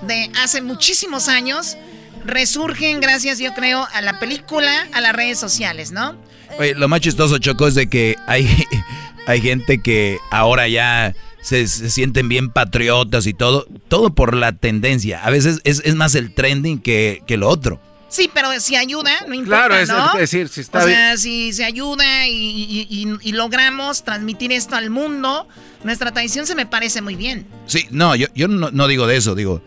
[0.03, 1.77] de hace muchísimos años,
[2.25, 6.17] resurgen gracias, yo creo, a la película, a las redes sociales, ¿no?
[6.59, 8.49] Oye, lo más chistoso, Choco, es de que hay,
[9.27, 14.53] hay gente que ahora ya se, se sienten bien patriotas y todo, todo por la
[14.53, 15.23] tendencia.
[15.23, 17.81] A veces es, es más el trending que, que lo otro.
[18.15, 20.13] Sí, pero si ayuda, no importa, Claro, es ¿no?
[20.17, 21.19] decir, si está o sea, bien.
[21.19, 25.49] si se ayuda y, y- y- y logramos transmitir esto al mundo,
[25.83, 27.45] nuestra tradición se me parece muy bien.
[27.67, 29.61] Sí, no, yo, yo no, no digo de eso, digo,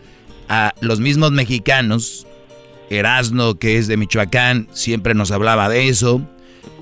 [0.48, 2.26] a los mismos mexicanos,
[2.88, 6.22] Erasno, que es de Michoacán, siempre nos hablaba de eso,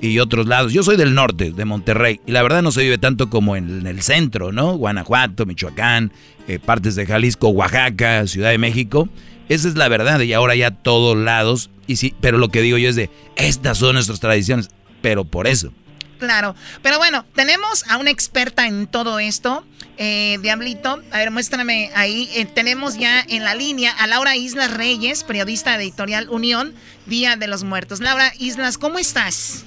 [0.01, 0.73] y otros lados.
[0.73, 3.85] Yo soy del norte, de Monterrey, y la verdad no se vive tanto como en,
[3.89, 4.77] el centro, ¿no?
[4.77, 6.13] Guanajuato, Michoacán,
[6.47, 9.09] eh, partes de Jalisco, Oaxaca, Ciudad de México.
[9.49, 12.79] Esa es la verdad y ahora ya todos lados, y sí, pero lo que digo
[12.79, 14.71] yo es de, estas son nuestras tradiciones,
[15.03, 15.73] pero por eso.
[16.19, 19.65] Claro, pero bueno, tenemos a una experta en todo esto,
[19.99, 21.01] eh, Diablito.
[21.13, 22.29] A ver, muéstrame ahí.
[22.35, 26.75] Eh, tenemos ya en la línea a Laura Islas Reyes, periodista de Editorial Unión,
[27.05, 28.01] Día de los Muertos.
[28.01, 29.65] Laura Islas, ¿cómo estás?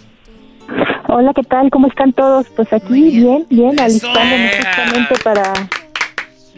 [1.08, 1.70] Hola, ¿qué tal?
[1.70, 2.48] ¿Cómo están todos?
[2.56, 5.54] Pues aquí bien, bien, alistándonos justamente para,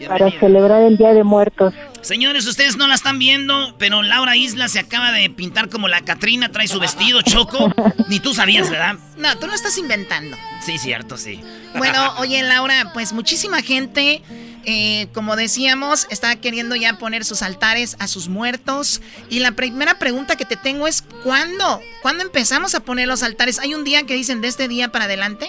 [0.08, 1.74] para celebrar el Día de Muertos.
[2.02, 6.00] Señores, ustedes no la están viendo, pero Laura Isla se acaba de pintar como la
[6.00, 7.72] Catrina, trae su vestido choco.
[8.08, 8.96] Ni tú sabías, ¿verdad?
[9.16, 10.36] No, tú lo estás inventando.
[10.64, 11.40] Sí, cierto, sí.
[11.74, 14.20] Bueno, oye, Laura, pues muchísima gente,
[14.64, 19.00] eh, como decíamos, está queriendo ya poner sus altares a sus muertos.
[19.30, 21.80] Y la primera pregunta que te tengo es, ¿cuándo?
[22.02, 23.58] ¿Cuándo empezamos a poner los altares?
[23.58, 25.48] ¿Hay un día que dicen de este día para adelante?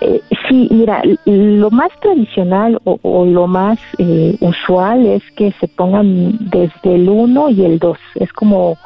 [0.00, 6.36] Eh, sí, mira, lo más tradicional o, lo más eh, usual es que se pongan
[6.50, 8.76] desde el 1 y el 2, es como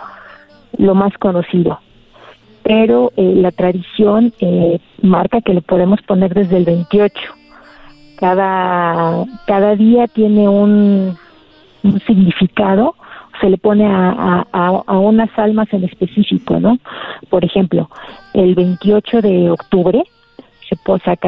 [0.79, 1.79] lo más conocido.
[2.63, 4.33] Pero eh, la tradición
[5.03, 7.15] marca que lo podemos poner desde el 28.
[8.17, 11.17] Cada, cada día tiene un,
[12.07, 12.95] significado,
[13.41, 16.79] se le pone a, a, a, unas almas en específico, ¿no?
[17.29, 17.91] Por ejemplo,
[18.35, 20.05] el 28 de octubre
[20.77, 21.19] se,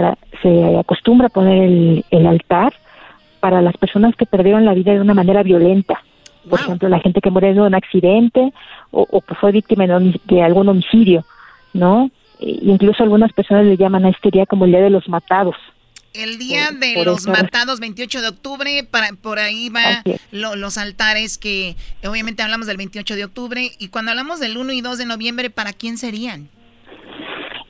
[0.42, 2.72] se acostumbra a poner el, altar
[3.40, 6.02] para las personas que perdieron la vida de una manera violenta.
[6.48, 8.52] Por ejemplo, la gente que murió en un accidente
[8.90, 11.24] o, que fue víctima de, algún homicidio,
[11.72, 12.10] ¿no?
[12.40, 15.56] E incluso algunas personas le llaman a este día como el Día de los Matados.
[16.12, 21.76] El Día de los Matados, 28 de octubre, para, por ahí va los altares que
[22.06, 23.72] obviamente hablamos del 28 de octubre.
[23.78, 26.48] Y cuando hablamos del 1 y 2 de noviembre, ¿para quién serían?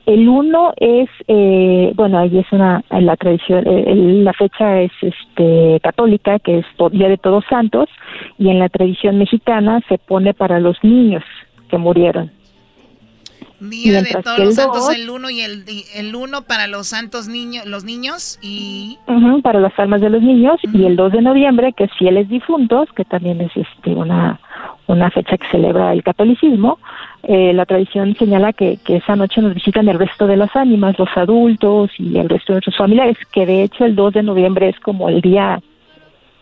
[0.05, 5.79] El uno es, eh, bueno, ahí es una, la tradición, eh, la fecha es este,
[5.81, 7.89] católica, que es Día de Todos Santos,
[8.37, 11.23] y en la tradición mexicana se pone para los niños
[11.69, 12.31] que murieron.
[13.59, 15.63] Día de Todos los Santos, el uno y el,
[15.95, 18.99] el uno para los santos niños, los niños y...
[19.41, 22.89] para las almas de los niños, y el 2 de noviembre, que es Fieles Difuntos,
[22.95, 24.39] que también es este, una,
[24.87, 26.79] una fecha que celebra el catolicismo,
[27.23, 30.99] eh, la tradición señala que, que, esa noche nos visitan el resto de las ánimas,
[30.99, 34.69] los adultos y el resto de nuestros familiares, que de hecho el 2 de noviembre
[34.69, 35.59] es como el día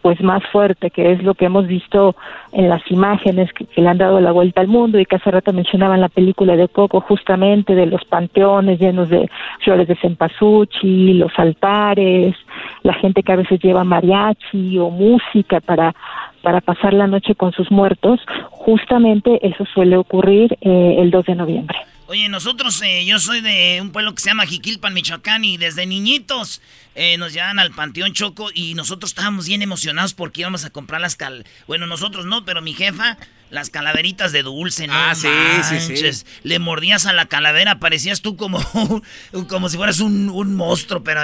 [0.04, 2.18] pues más fuerte, que es lo que hemos visto
[2.52, 5.54] en las imágenes que, le han dado la vuelta al mundo y que hace rato
[5.54, 9.30] mencionaban la película de Coco, justamente de los panteones llenos de
[9.64, 12.36] flores de cempasúchil, los altares,
[12.84, 15.96] la gente que a veces lleva mariachi o música para
[16.44, 18.20] para pasar la noche con sus muertos,
[18.52, 21.78] justamente eso suele ocurrir eh, el 2 de noviembre.
[22.08, 25.86] Oye, nosotros, eh, yo soy de un pueblo que se llama Jiquilpan, Michoacán, y desde
[25.86, 26.62] niñitos
[26.96, 31.00] eh, nos llevan al Panteón Choco y nosotros estábamos bien emocionados porque íbamos a comprar
[31.00, 31.46] las cal...
[31.66, 33.18] Bueno, nosotros no, pero mi jefa,
[33.50, 34.94] las calaveritas de dulce, ¿no?
[34.94, 35.30] Ah, sí,
[35.64, 36.26] sí, sí.
[36.44, 38.60] Le mordías a la calavera, parecías tú como,
[39.48, 41.22] como si fueras un, un monstruo, pero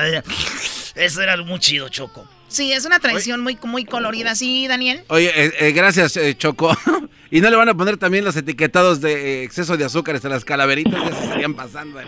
[0.95, 2.25] eso era muy chido, Choco.
[2.49, 5.01] Sí, es una tradición muy, muy colorida, ¿sí, Daniel?
[5.07, 6.75] Oye, eh, eh, gracias, eh, Choco.
[7.31, 10.43] ¿Y no le van a poner también los etiquetados de exceso de azúcares a las
[10.43, 10.99] calaveritas?
[10.99, 11.99] Ya se estarían pasando.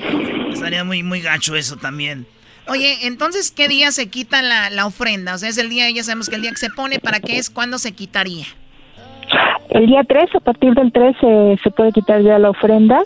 [0.51, 2.25] Estaría muy, muy gacho eso también.
[2.67, 5.35] Oye, entonces, ¿qué día se quita la, ofrenda?
[5.35, 7.37] O sea, es el día, ya sabemos que el día que se pone, ¿para qué
[7.37, 7.51] es?
[7.51, 8.45] ¿Cuándo se quitaría?
[9.69, 11.15] El día 3, a partir del 3
[11.63, 12.99] se puede quitar ya la ofrenda.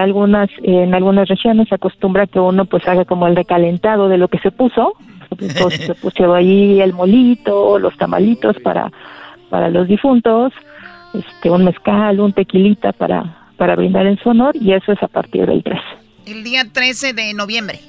[0.00, 4.28] Algunas en algunas regiones se acostumbra que uno pues haga como el recalentado de lo
[4.28, 4.94] que se puso
[5.38, 8.90] entonces se pusieron ahí el molito, los tamalitos para,
[9.50, 10.52] para los difuntos,
[11.14, 15.08] este, un mezcal, un tequilita para, para brindar en su honor y eso es a
[15.08, 15.80] partir del 13.
[16.26, 17.80] El día 13 de noviembre.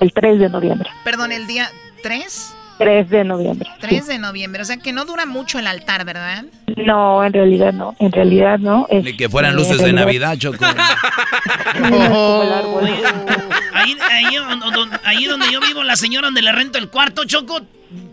[0.00, 0.90] El 3 de noviembre.
[1.04, 1.68] Perdón, el día
[2.02, 2.55] 3.
[2.78, 3.68] 3 de noviembre.
[3.80, 6.44] 3 de noviembre, o sea que no dura mucho el altar, ¿verdad?
[6.76, 8.86] No, en realidad no, en realidad no.
[8.90, 10.64] Ni que fueran luces de Navidad, Choco.
[13.72, 13.96] ahí,
[15.04, 17.62] ahí, donde yo vivo, la señora donde le rento el cuarto, Choco,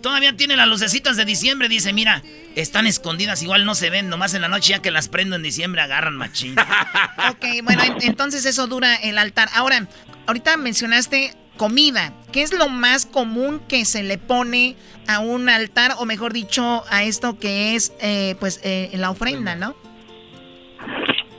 [0.01, 1.67] todavía tiene las lucecitas de diciembre.
[1.67, 2.21] Dice, mira,
[2.55, 5.43] están escondidas, igual no se ven, nomás en la noche ya que las prendo en
[5.43, 6.55] diciembre agarran machín.
[7.29, 9.49] ok, bueno, entonces eso dura el altar.
[9.53, 9.87] Ahora,
[10.27, 12.13] ahorita mencionaste comida.
[12.31, 14.75] ¿Qué es lo más común que se le pone
[15.07, 19.55] a un altar, o mejor dicho, a esto que es eh, pues eh, la ofrenda,
[19.55, 19.75] no?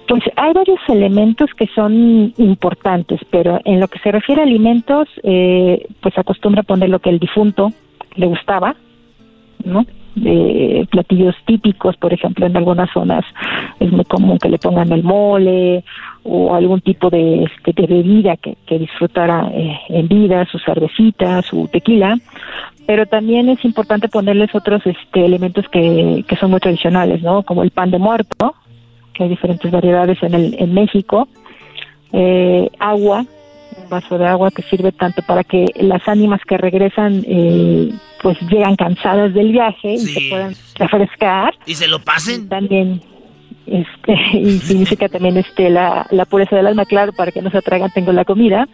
[0.06, 5.08] Pues hay varios elementos que son importantes, pero en lo que se refiere a alimentos,
[5.22, 7.72] eh, pues acostumbra poner lo que el difunto
[8.14, 8.76] le gustaba,
[9.64, 9.86] ¿no?
[10.24, 13.24] Eh, platillos típicos, por ejemplo, en algunas zonas
[13.80, 15.84] es muy común que le pongan el mole
[16.22, 21.68] o algún tipo de, este, de bebida que, disfrutara eh, en vida, su cervecita, su
[21.68, 22.16] tequila,
[22.86, 27.42] pero también es importante ponerles otros este, elementos que, que son muy tradicionales, ¿no?
[27.42, 28.54] Como el pan de muerto,
[29.14, 31.28] que hay diferentes variedades en, el, en México,
[32.12, 33.24] eh, agua,
[33.82, 37.90] un vaso de agua que sirve tanto para que las ánimas que regresan eh,
[38.22, 41.54] pues llegan cansadas del viaje y se puedan refrescar.
[41.66, 42.48] Y se lo pasen.
[42.48, 43.00] También
[43.66, 47.56] este y significa también este la, la pureza del alma claro para que no se
[47.58, 48.68] atragan tengo la comida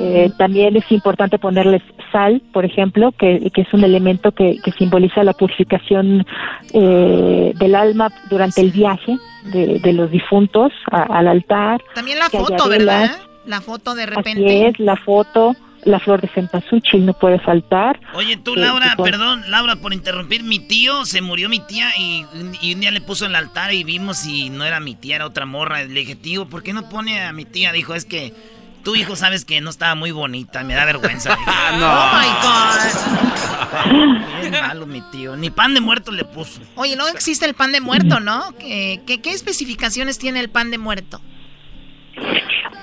[0.00, 1.80] Eh, también es importante ponerles
[2.10, 6.26] sal por ejemplo que, que es un elemento que, que simboliza la purificación
[6.72, 9.16] eh, del alma durante el viaje
[9.52, 12.68] de, de los difuntos a- al altar También la foto.
[12.68, 13.10] ¿verdad?
[13.46, 14.68] La foto de Así repente.
[14.68, 15.54] es, la foto,
[15.84, 18.00] la flor de cempasúchil no puede faltar.
[18.14, 22.24] Oye, tú, Eh, Laura, perdón, Laura, por interrumpir, mi tío, se murió mi tía y,
[22.60, 25.16] y un día le puso en el altar y vimos y no era mi tía,
[25.16, 25.82] era otra morra.
[25.84, 27.70] Le dije, tío, ¿por qué no pone a mi tía?
[27.72, 28.34] Dijo, es que
[28.82, 31.30] tu hijo sabes que no estaba muy bonita, me da vergüenza.
[31.36, 31.50] Dije,
[31.82, 34.26] Oh my God.
[34.40, 36.60] Bien malo mi tío, ni pan de muerto le puso.
[36.76, 38.52] Oye, no existe el pan de muerto, ¿no?
[38.58, 41.20] ¿Qué, qué, qué especificaciones tiene el pan de muerto?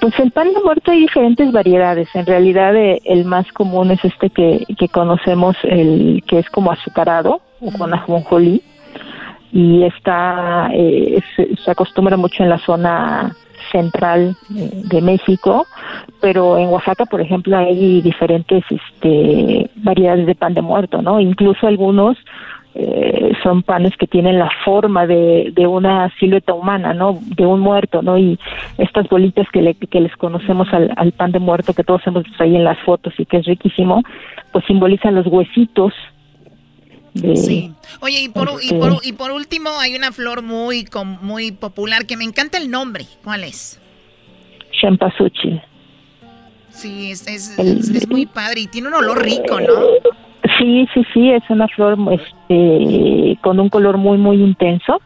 [0.03, 2.09] Pues el pan de muerto hay diferentes variedades.
[2.13, 6.73] En realidad eh, el más común es este que, que conocemos, el que es como
[6.73, 8.61] azucarado o con ajonjolí.
[9.53, 13.33] Y está, eh, se, se acostumbra mucho en la zona
[13.71, 15.67] central eh, de México,
[16.19, 21.21] pero en Oaxaca, por ejemplo, hay diferentes este, variedades de pan de muerto, ¿no?
[21.21, 22.17] Incluso algunos
[22.75, 27.19] eh, son panes que tienen la forma de, de una silueta humana, ¿no?
[27.21, 28.17] De un muerto, ¿no?
[28.17, 28.39] Y
[28.77, 32.23] estas bolitas que, le- que les conocemos al, al pan de muerto, que todos hemos
[32.23, 34.01] visto ahí en las fotos y que es riquísimo,
[34.51, 35.93] pues simbolizan los huesitos
[37.13, 37.71] de...
[38.01, 41.51] Oye, y por, y, Este- por, y por último, hay una flor muy, com- muy
[41.51, 43.05] popular que me encanta el nombre.
[43.23, 43.79] ¿Cuál es?
[44.81, 45.61] Champasuchil.
[46.69, 49.73] Sí, es, es, es- es muy padre y tiene un olor rico, ¿no?
[50.57, 55.01] Sí, sí, sí, es una flor este, con un color muy, muy intenso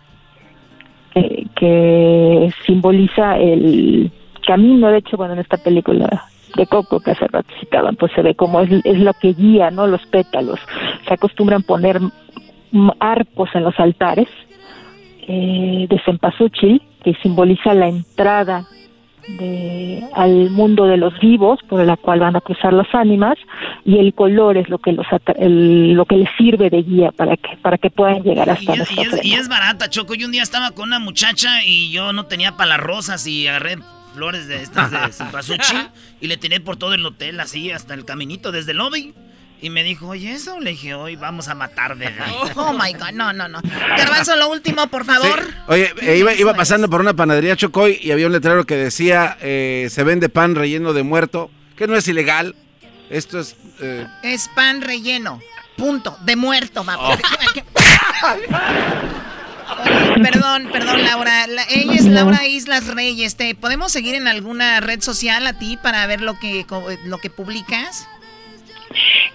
[1.56, 4.12] que, simboliza el
[4.46, 4.90] camino.
[4.90, 6.26] De hecho, bueno, en esta película
[6.56, 9.88] de Coco que hace rato citaban, pues se ve como es, lo que guía, ¿no?
[9.88, 10.60] Los pétalos.
[11.08, 12.00] Se acostumbran poner
[13.00, 14.28] arcos en los altares
[15.28, 18.66] eh, de cempasúchil, que simboliza la entrada
[19.28, 23.38] de, al mundo de los vivos por la cual van a cruzar las ánimas
[23.86, 27.12] y el color es lo que los atra- el- lo que les sirve de guía
[27.12, 29.24] para que para que puedan llegar hasta Y nuestro es, pleno.
[29.24, 30.14] y es barata, Choco.
[30.16, 33.48] Yo un día estaba con una muchacha y yo no tenía para las rosas y
[33.48, 33.78] agarré
[34.14, 35.78] flores de estas de cempasúchil
[36.22, 39.14] y le tiré por todo el hotel, así, hasta el caminito, desde el lobby.
[39.60, 40.60] Y me dijo, oye, eso.
[40.60, 42.14] Le dije, hoy vamos a matar de
[42.56, 43.60] Oh my God, no, no, no.
[43.98, 45.44] Garbanzo, lo último, por favor.
[45.68, 49.38] Oye, eh, iba, iba pasando por una panadería Chocoy y había un letrero que decía,
[49.42, 52.56] eh, se vende pan relleno de muerto, que no es ilegal.
[53.10, 53.56] Esto es...
[53.82, 55.40] eh, Es pan relleno.
[55.76, 56.16] Punto.
[56.22, 56.98] De muerto, va.
[57.00, 57.14] Oh.
[57.14, 57.64] Oye,
[60.24, 61.48] perdón, perdón, Laura.
[61.48, 63.36] La- ella es Laura Islas Reyes.
[63.36, 67.18] ¿Te podemos seguir en alguna red social a ti para ver lo que, co- lo
[67.20, 68.08] que publicas?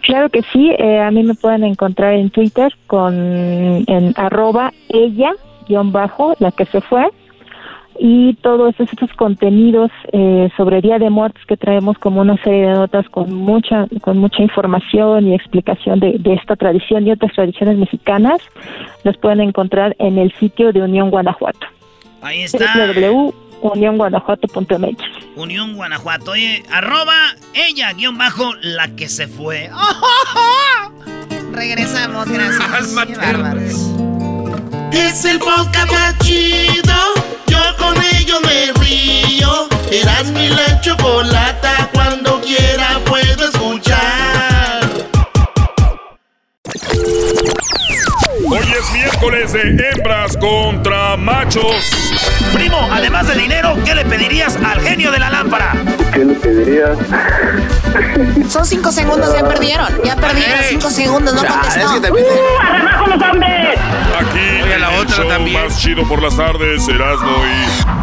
[0.02, 5.32] Claro que sí, eh, a mí me pueden encontrar en Twitter con en arroba ella
[5.68, 7.08] guion bajo la que se fue
[7.98, 12.72] y todos estos contenidos eh, sobre Día de Muertos que traemos como una serie de
[12.72, 17.78] notas con mucha con mucha información y explicación de, de esta tradición y otras tradiciones
[17.78, 18.40] mexicanas
[19.04, 21.66] los pueden encontrar en el sitio de Unión Guanajuato
[22.22, 22.58] Ahí está.
[25.36, 26.32] Unión Guanajuato.
[26.32, 27.14] Oye, arroba
[27.54, 29.70] ella, guion bajo, la que se fue.
[31.52, 32.94] Regresamos, gracias.
[33.06, 33.90] Qué bárbaros.
[34.92, 36.94] Es el podcast más chido.
[37.46, 39.68] Yo con ello me río.
[39.90, 41.90] Eras mi la chocolata.
[41.92, 44.82] Cuando quiera puedo escuchar.
[48.52, 51.90] Hoy es miércoles de hembras contra machos.
[52.52, 55.72] Primo, además de dinero, ¿qué le pedirías al genio de la lámpara?
[56.12, 56.98] ¿Qué le pedirías?
[58.50, 59.88] Son cinco segundos, ya perdieron.
[60.04, 61.98] Ya perdieron cinco segundos, no contestó.
[62.12, 63.78] ¡Uh, los hombres!
[64.20, 67.42] Aquí en el show más chido por las tardes, Erasmo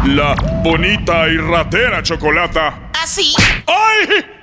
[0.04, 2.90] y la bonita y ratera chocolata.
[3.00, 3.36] ¿Así?
[3.68, 4.39] ¡Ay!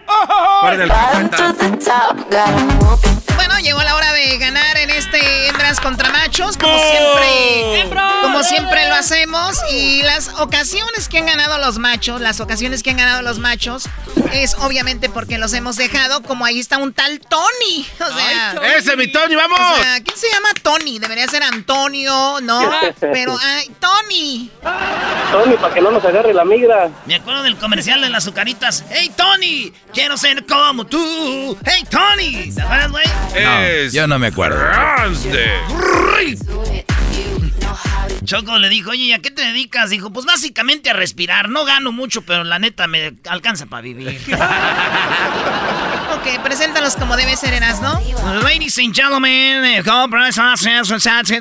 [3.36, 6.58] Bueno, llegó la hora de ganar en este hembras contra machos.
[6.58, 7.90] Como siempre,
[8.22, 12.92] como siempre lo hacemos y las ocasiones que han ganado los machos, las ocasiones que
[12.92, 13.88] han ganado los machos
[14.34, 17.86] es obviamente porque los hemos dejado, como ahí está un tal Tony.
[18.00, 19.60] O sea, ¡Ese mi Tony, vamos!
[19.60, 21.00] o sea, ¿quién se llama Tony?
[21.00, 22.72] Debería ser Antonio, ¿no?
[23.00, 24.50] Pero, ay, Tony.
[25.32, 26.90] Tony, para que no nos agarre la migra.
[27.06, 28.84] Me acuerdo del comercial de las azucaritas.
[28.90, 29.74] ¡Hey, Tony!
[29.98, 31.57] Quiero ser como tú.
[31.65, 32.52] ¡Hey, Tony!
[32.53, 33.06] ¿Te acuerdas, güey?
[33.44, 34.64] No, yo no me acuerdo.
[38.24, 39.90] Choco le dijo, oye, ¿y a qué te dedicas?
[39.90, 41.49] Dijo, pues básicamente a respirar.
[41.49, 44.22] No gano mucho, pero la neta me alcanza para vivir.
[46.18, 48.02] Ok, preséntalos como debe ser, Eras, ¿no?
[48.41, 50.60] Ladies and gentlemen, the gold price of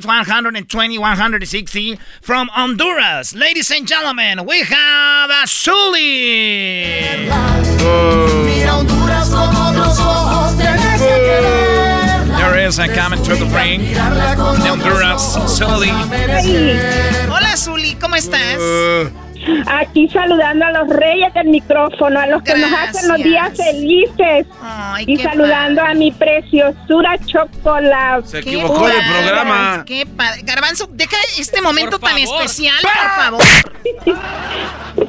[0.04, 3.34] 120, 160 from Honduras.
[3.34, 7.26] Ladies and gentlemen, we have a Zully.
[8.44, 12.36] Mira Honduras con otros ojos, tienes que.
[12.36, 13.80] There is a coming to the ring.
[13.80, 15.88] De Honduras, Sully.
[17.30, 18.58] Hola, Zuli, ¿cómo estás?
[19.66, 24.47] Aquí saludando a los reyes del micrófono, a los que nos hacen los días felices.
[25.06, 28.27] y qué saludando a mi preciosura chocolate.
[28.27, 29.85] Se equivocó de programa.
[29.86, 30.43] Qué padre.
[30.43, 33.43] Garbanzo, deja este momento tan especial, por favor.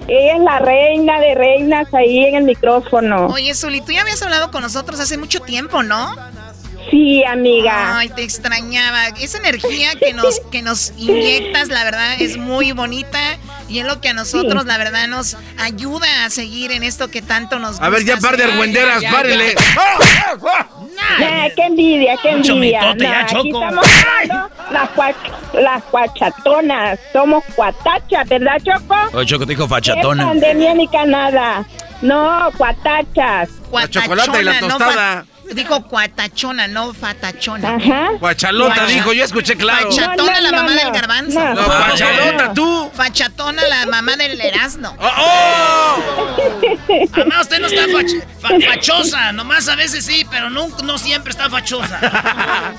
[0.07, 3.27] Ella es la reina de reinas ahí en el micrófono.
[3.27, 6.15] Oye, Zuli, tú ya habías hablado con nosotros hace mucho tiempo, ¿no?
[6.89, 7.97] Sí, amiga.
[7.97, 9.07] Ay, te extrañaba.
[9.19, 13.19] Esa energía que nos, que nos inyectas, la verdad, es muy bonita.
[13.67, 17.21] Y es lo que a nosotros, la verdad, nos ayuda a seguir en esto que
[17.21, 17.85] tanto nos gusta.
[17.85, 19.55] A ver, ya par de argüenderas, párenle.
[21.19, 22.79] Nah, qué envidia, qué Mucho envidia.
[22.81, 23.63] mitote ya, Nah, aquí Choco.
[23.63, 23.85] estamos
[24.71, 26.99] las, cuach- las cuachatonas.
[27.13, 28.95] Somos cuatachas, ¿verdad, Choco?
[29.13, 30.25] Oye, Choco te dijo ¿Qué fachatona.
[30.27, 31.65] pandemia ni canada?
[32.01, 33.49] No, cuatachas.
[33.89, 35.25] chocolate y la no tostada.
[35.25, 37.75] fa- dijo cuatachona, no fatachona.
[37.75, 38.09] Ajá.
[38.19, 39.91] Guachalota Guacha- dijo, yo escuché claro.
[39.91, 40.79] Fachatona, No, no, la mamá no.
[40.81, 41.39] del garbanzo.
[41.39, 41.53] No.
[41.53, 42.91] No, guachalota, tú.
[42.93, 44.95] Fachatona, la mamá del erasno.
[44.99, 45.95] ¡Oh!
[47.13, 49.31] Además, usted no está fach- fa- fachosa.
[49.33, 51.99] Nomás a veces sí, pero no, no siempre está fachosa.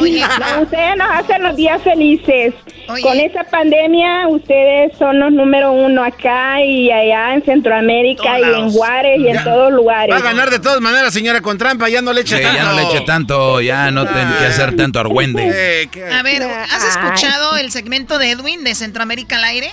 [0.00, 2.54] Oye, No, ustedes nos hacen los días felices.
[2.88, 3.02] Oye.
[3.02, 8.60] Con esa pandemia, ustedes son los número uno acá y allá en Centroamérica Todos y
[8.60, 8.70] en.
[8.72, 9.44] Juárez y en Ya.
[9.44, 10.14] todos lugares.
[10.14, 11.88] Va a ganar de todas maneras, señora, con trampa.
[11.88, 12.58] Ya no le eche Sí, tanto.
[12.58, 15.50] ya no le eche tanto, ya no tengo que hacer tanto argüende.
[15.52, 19.70] Eh, a ver, ¿has escuchado el segmento de Edwin de Centroamérica al aire?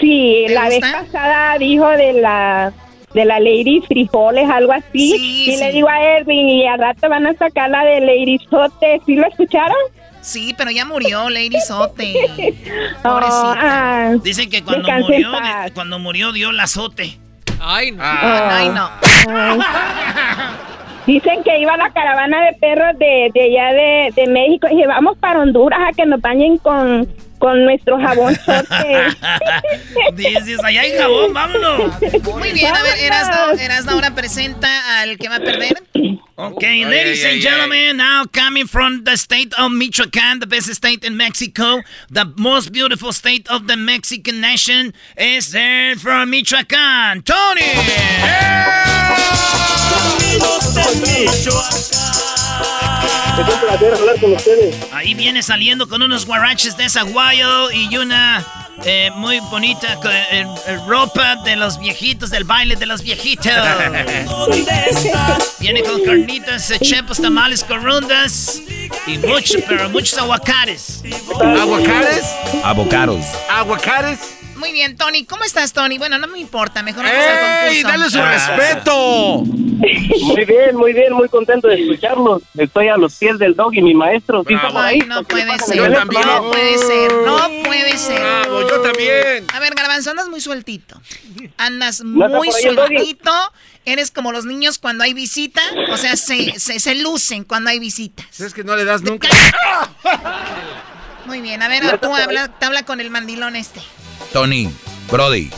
[0.00, 2.72] Sí, ¿Te la vez pasada dijo de la
[3.14, 5.12] de la Lady Frijoles, algo así.
[5.16, 5.64] Sí, y sí.
[5.64, 9.00] le digo a Edwin, y al rato van a sacar la de Lady Sote.
[9.06, 9.76] ¿Sí lo escucharon?
[10.20, 12.12] Sí, pero ya murió Lady Sote.
[12.98, 13.54] Oh, Pobrecita.
[13.60, 15.30] ah, Dicen que cuando murió,
[15.72, 17.18] cuando murió dio el azote.
[17.60, 18.02] Ay, no.
[18.02, 18.48] Ah.
[18.52, 18.90] Ay, no.
[19.30, 19.58] ay.
[21.06, 25.16] Dicen que iba la caravana de perros de, de allá de, de México y vamos
[25.18, 28.34] para Honduras a que nos bañen con, con nuestro jabón.
[30.14, 31.92] Dices, allá hay jabón, vámonos.
[32.34, 35.82] Muy bien, a ver, Erasno, Erasno ahora presenta al que va a perder.
[36.36, 40.46] Okay, Ay, ladies ay, and ay, gentlemen, now coming from the state of Michoacán, the
[40.46, 46.30] best state in Mexico, the most beautiful state of the Mexican nation, is there from
[46.30, 47.74] Michoacán, Tony.
[53.02, 54.76] Es un placer hablar con ustedes.
[54.92, 58.44] Ahí viene saliendo con unos guaraches de Zaguayo y una
[58.84, 59.98] eh, muy bonita
[60.30, 60.46] eh,
[60.86, 63.52] ropa de los viejitos, del baile de los viejitos.
[65.58, 68.60] Viene con carnitas, eh, chepos, tamales, corundas
[69.06, 71.02] y mucho, pero muchos aguacates.
[71.40, 72.24] ¿Aguacates?
[72.62, 73.24] Avocados.
[73.50, 74.37] ¿Aguacates?
[74.58, 75.24] Muy bien, Tony.
[75.24, 75.98] ¿Cómo estás, Tony?
[75.98, 76.82] Bueno, no me importa.
[76.82, 77.82] Mejor vamos al ¡Ey!
[77.82, 77.88] concurso.
[77.88, 78.56] ¡Dale su Ah.
[78.56, 79.44] respeto!
[79.78, 82.42] Muy bien, muy bien, muy contento de escucharlos.
[82.56, 84.42] Estoy a los pies del dog y mi maestro.
[84.74, 85.76] Ay, no puede ser.
[85.76, 86.26] Yo también.
[86.26, 87.12] No puede ser.
[87.24, 88.20] No puede ser.
[88.20, 89.46] Bravo, yo también.
[89.54, 91.00] A ver, Garbanzo, andas muy sueltito.
[91.58, 93.30] Andas ¿No está muy sueltito.
[93.84, 95.62] Eres como los niños cuando hay visita.
[95.92, 98.40] O sea, se, se, se lucen cuando hay visitas.
[98.40, 99.28] Es que no le das nunca.
[101.26, 103.80] Muy bien, a ver, tú habla, te habla con el mandilón este.
[104.32, 104.68] Tony,
[105.10, 105.50] Brody.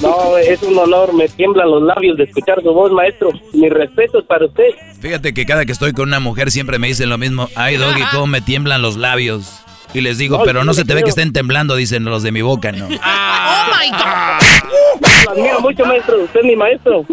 [0.00, 3.30] No, es un honor, me tiemblan los labios de escuchar su voz, maestro.
[3.52, 4.64] Mis respetos para usted.
[5.00, 7.48] Fíjate que cada que estoy con una mujer siempre me dicen lo mismo.
[7.54, 9.60] Ay, Doggy, cómo me tiemblan los labios.
[9.94, 12.30] Y les digo, No, pero no se te ve que estén temblando, dicen los de
[12.32, 12.86] mi boca, ¿no?
[12.88, 15.24] ¡Oh, my God!
[15.24, 16.22] Lo admiro mucho, maestro.
[16.24, 17.04] Usted es mi maestro.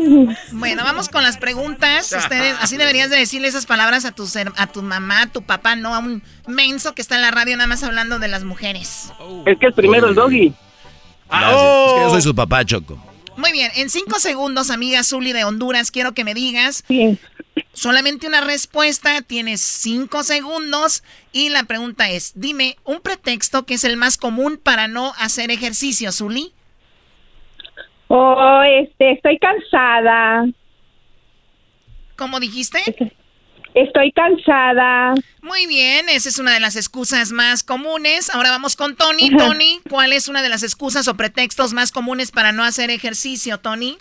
[0.52, 2.12] Bueno, vamos con las preguntas.
[2.18, 5.42] Ustedes, así deberías de decirle esas palabras a tu, ser- a tu mamá, a tu
[5.42, 8.44] papá, no a un menso que está en la radio nada más hablando de las
[8.44, 9.12] mujeres.
[9.46, 10.54] Es que es primero el doggy.
[11.30, 11.62] Gracias.
[11.88, 12.98] Es que yo soy su papá, Choco.
[13.38, 16.86] Muy bien, en cinco segundos, amiga Zuli de Honduras, quiero que me digas.
[17.74, 21.04] Solamente una respuesta, tienes cinco segundos
[21.34, 25.52] y la pregunta es, dime un pretexto que es el más común para no hacer
[25.52, 26.54] ejercicio, Zuli.
[28.08, 30.46] Oh, este, estoy cansada.
[32.16, 32.80] ¿Cómo dijiste?
[33.76, 35.14] Estoy cansada.
[35.42, 38.34] Muy bien, esa es una de las excusas más comunes.
[38.34, 39.30] Ahora vamos con Tony.
[39.36, 43.58] Tony, ¿cuál es una de las excusas o pretextos más comunes para no hacer ejercicio,
[43.58, 43.98] Tony?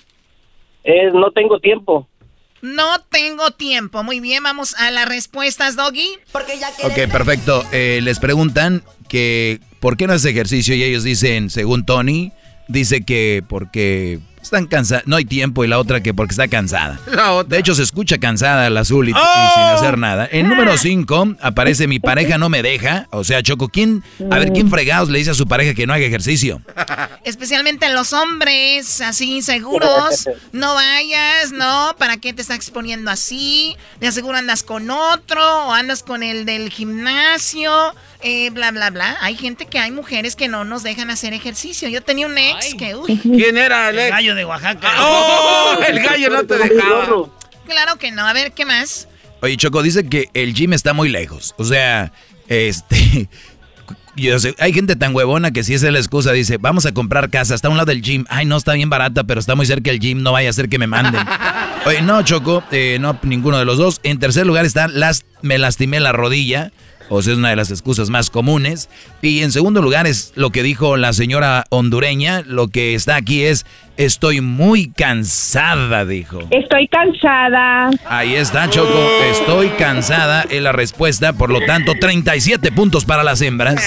[0.85, 2.09] Es no tengo tiempo.
[2.63, 4.05] No tengo tiempo.
[4.05, 6.09] Muy bien, vamos a las respuestas, Doggy.
[6.31, 7.65] Porque ya Ok, perfecto.
[7.73, 12.31] Eh, les preguntan que por qué no hace ejercicio y ellos dicen, según Tony,
[12.69, 17.01] dice que porque están cansados, no hay tiempo y la otra que porque está cansada.
[17.49, 20.29] De hecho, se escucha cansada la azul y, y sin hacer nada.
[20.31, 23.09] En número 5 aparece mi pareja no me deja.
[23.11, 24.03] O sea, Choco, ¿quién?
[24.31, 26.61] A ver, ¿quién fregados le dice a su pareja que no haga ejercicio?
[27.25, 30.29] Especialmente los hombres, así inseguros.
[30.53, 33.77] No vayas, no, ¿para qué te estás exponiendo así?
[34.01, 37.95] De seguro andas con otro o andas con el del gimnasio,
[38.25, 39.17] eh, bla, bla, bla.
[39.21, 41.89] Hay gente que hay mujeres que no nos dejan hacer ejercicio.
[41.89, 43.19] Yo tenía un ex que, uy.
[43.23, 44.11] ¿Quién era el El ex?
[44.11, 44.93] gallo de Oaxaca.
[44.99, 45.77] ¡Oh!
[45.87, 47.29] El gallo no te dejaba.
[47.67, 48.27] Claro que no.
[48.27, 49.09] A ver, ¿qué más?
[49.43, 51.55] Oye, Choco, dice que el gym está muy lejos.
[51.59, 52.13] O sea,
[52.49, 53.29] este.
[54.17, 56.93] Yo sé, hay gente tan huevona que si esa es la excusa, dice, vamos a
[56.93, 58.25] comprar casa, está a un lado del gym.
[58.29, 60.69] Ay, no, está bien barata, pero está muy cerca el gym, no vaya a ser
[60.69, 61.21] que me manden.
[61.85, 64.01] Oye, no, Choco, eh, no, ninguno de los dos.
[64.05, 66.71] En tercer lugar está, las, me lastimé la rodilla.
[67.09, 68.89] O sea, es una de las excusas más comunes.
[69.23, 72.43] Y en segundo lugar es lo que dijo la señora hondureña.
[72.47, 73.67] Lo que está aquí es,
[73.97, 76.41] estoy muy cansada, dijo.
[76.51, 77.91] Estoy cansada.
[78.09, 78.99] Ahí está, Choco.
[79.31, 81.33] Estoy cansada es la respuesta.
[81.33, 83.77] Por lo tanto, 37 puntos para las hembras.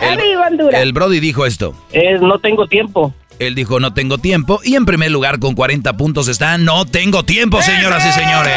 [0.00, 0.80] ¡Arriba, Honduras!
[0.80, 1.74] El Brody dijo esto.
[1.92, 3.12] Es no tengo tiempo.
[3.38, 4.60] Él dijo no tengo tiempo.
[4.64, 8.54] Y en primer lugar, con 40 puntos está no tengo tiempo, señoras y señores.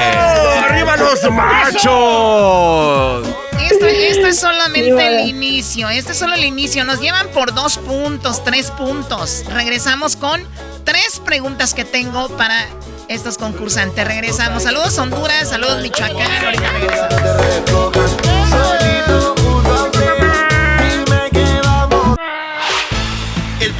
[0.63, 3.27] ¡Arriba los machos!
[3.61, 5.89] Esto, esto es solamente el inicio.
[5.89, 6.83] Este es solo el inicio.
[6.83, 9.43] Nos llevan por dos puntos, tres puntos.
[9.53, 10.41] Regresamos con
[10.83, 12.67] tres preguntas que tengo para
[13.07, 14.05] estos concursantes.
[14.05, 14.63] Regresamos.
[14.63, 16.45] Saludos Honduras, saludos Michoacán.
[16.45, 18.11] Ahorita regresamos.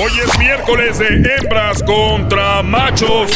[0.00, 3.32] Hoy es miércoles de hembras contra machos.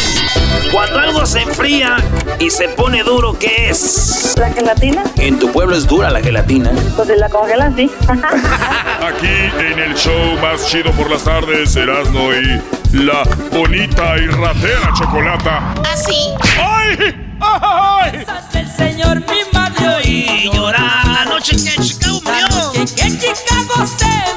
[0.70, 1.96] Cuando algo se enfría
[2.38, 4.36] y se pone duro, ¿qué es?
[4.38, 5.02] ¿La gelatina?
[5.16, 6.70] En tu pueblo es dura la gelatina.
[6.94, 7.90] Pues si la congelan, sí.
[8.06, 12.62] Aquí en el show más chido por las tardes, Erasmo y
[12.96, 15.74] la bonita y ratera chocolata.
[15.92, 16.32] ¿Así?
[16.60, 17.12] ¡Ay!
[17.40, 18.24] ¡Ay!
[18.54, 22.72] el Señor mi madre Y llorar la noche que Chicago murió.
[22.72, 24.31] Que Chicago se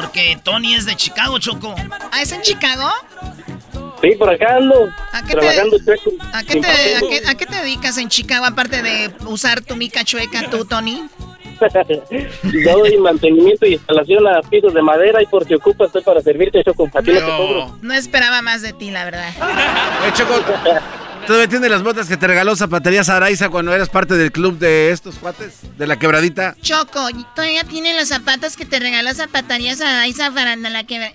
[0.00, 1.74] Porque Tony es de Chicago, Choco.
[2.10, 2.90] ¿Ah, es en Chicago?
[4.00, 4.88] Sí, por acá ando.
[5.12, 6.24] ¿A qué trabajando te, chueco.
[6.32, 9.76] ¿a qué, te, a, qué, a qué te dedicas en Chicago aparte de usar tu
[9.76, 11.06] mica chueca tú, Tony?
[12.42, 16.22] Yo doy mantenimiento y instalación a pisos de madera y por si ocupas estoy para
[16.22, 16.88] servirte Choco.
[16.94, 17.78] A ti no te cobro.
[17.82, 19.30] No esperaba más de ti, la verdad.
[20.02, 20.42] Oye, Choco,
[21.26, 24.90] ¿todavía tienes las botas que te regaló Zapaterías Araiza cuando eras parte del club de
[24.90, 25.60] estos cuates?
[25.76, 26.56] ¿De la quebradita?
[26.60, 31.14] Choco, todavía tiene los zapatos que te regaló Zapaterías a esa faranda la que...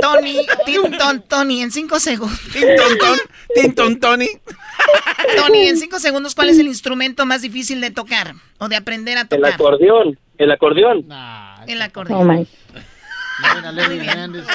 [0.00, 2.38] Tony, Tinton, Tony, en cinco segundos.
[2.52, 3.18] Tinton,
[3.54, 4.28] Tinton, Tony.
[5.36, 9.16] Tony, en cinco segundos, ¿cuál es el instrumento más difícil de tocar o de aprender
[9.16, 9.54] a El tocar?
[9.54, 10.18] acordeón.
[10.38, 11.06] El acordeón.
[11.66, 12.46] El Oh,
[13.44, 13.50] acordeón.
[13.50, 13.50] my.
[13.50, 14.46] Miren a Lenny Hernández.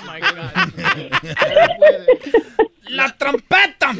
[2.89, 3.91] ¡La trompeta!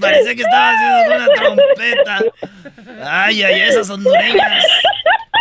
[0.00, 2.20] Parece que estaba haciendo una trompeta.
[3.04, 4.64] Ay, ay, esas hondureñas.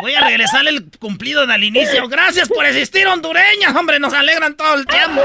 [0.02, 2.08] Voy a regresarle el cumplido al inicio.
[2.08, 3.76] Gracias por existir, hondureñas.
[3.76, 5.22] Hombre, nos alegran todo el tiempo.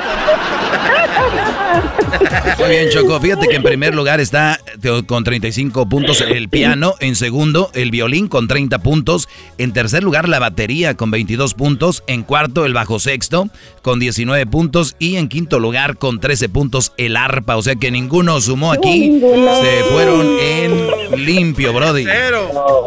[2.58, 3.20] Muy bien, Choco.
[3.20, 4.58] Fíjate que en primer lugar está
[5.06, 6.94] con 35 puntos el piano.
[7.00, 9.28] En segundo, el violín con 30 puntos.
[9.58, 12.02] En tercer lugar, la batería con 22 puntos.
[12.06, 13.50] En cuarto, el bajo sexto
[13.82, 14.81] con 19 puntos.
[14.98, 17.56] Y en quinto lugar, con 13 puntos, el arpa.
[17.56, 19.20] O sea que ninguno sumó aquí.
[19.20, 22.06] Se fueron en limpio, Brody.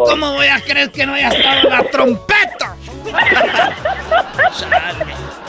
[0.05, 2.75] ¿Cómo voy a creer que no haya estado la trompeta?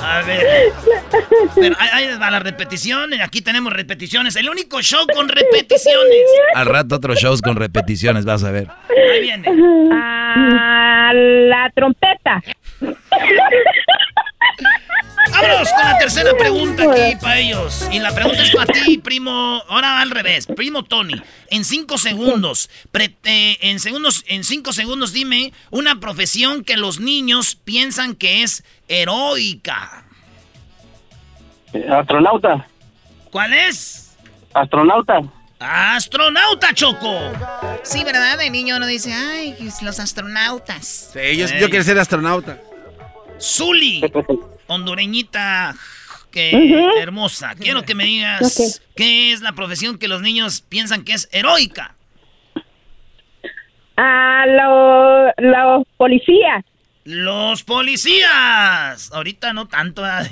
[0.02, 0.72] A ver.
[1.54, 3.12] Pero ahí, ahí va la repetición.
[3.20, 4.36] Aquí tenemos repeticiones.
[4.36, 6.22] El único show con repeticiones.
[6.54, 8.68] Al rato otros shows con repeticiones, vas a ver.
[9.12, 9.48] Ahí viene.
[9.92, 12.42] Ah, la trompeta.
[15.30, 17.88] Vámonos con la tercera pregunta aquí para ellos.
[17.90, 19.62] Y la pregunta es para ti, primo.
[19.68, 21.20] Ahora al revés, primo Tony.
[21.50, 27.00] En cinco segundos, pre- eh, en segundos, en cinco segundos, dime una profesión que los
[27.00, 30.04] niños piensan que es heroica.
[31.90, 32.66] Astronauta.
[33.30, 34.16] ¿Cuál es?
[34.54, 35.20] Astronauta.
[35.58, 37.18] Astronauta, Choco.
[37.82, 38.38] Sí, ¿verdad?
[38.38, 41.10] De niño uno dice, ay, los astronautas.
[41.12, 42.60] Sí, yo, yo quiero ser astronauta.
[43.40, 44.00] Zuli,
[44.68, 45.74] hondureñita,
[46.30, 47.54] que hermosa.
[47.54, 51.94] Quiero que me digas qué es la profesión que los niños piensan que es heroica.
[53.96, 56.64] Ah, lo- los policías.
[57.04, 59.10] Los policías.
[59.12, 60.02] Ahorita no tanto.
[60.04, 60.22] ah,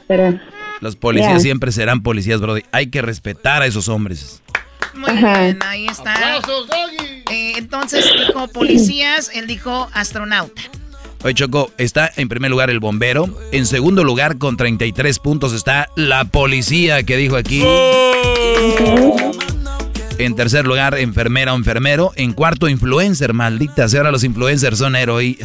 [0.06, 0.38] pero.
[0.80, 2.62] Los policías siempre serán policías, Brody.
[2.70, 4.42] Hay que respetar a esos hombres.
[4.94, 5.40] Muy Ajá.
[5.40, 6.14] bien, ahí está.
[7.30, 10.62] Eh, entonces dijo policías, él dijo astronauta.
[11.26, 13.28] Oye, Choco, está en primer lugar el bombero.
[13.50, 17.64] En segundo lugar, con 33 puntos, está la policía que dijo aquí.
[20.18, 22.12] En tercer lugar, enfermera o enfermero.
[22.14, 24.02] En cuarto, influencer, maldita sea.
[24.02, 25.36] Ahora los influencers son héroe.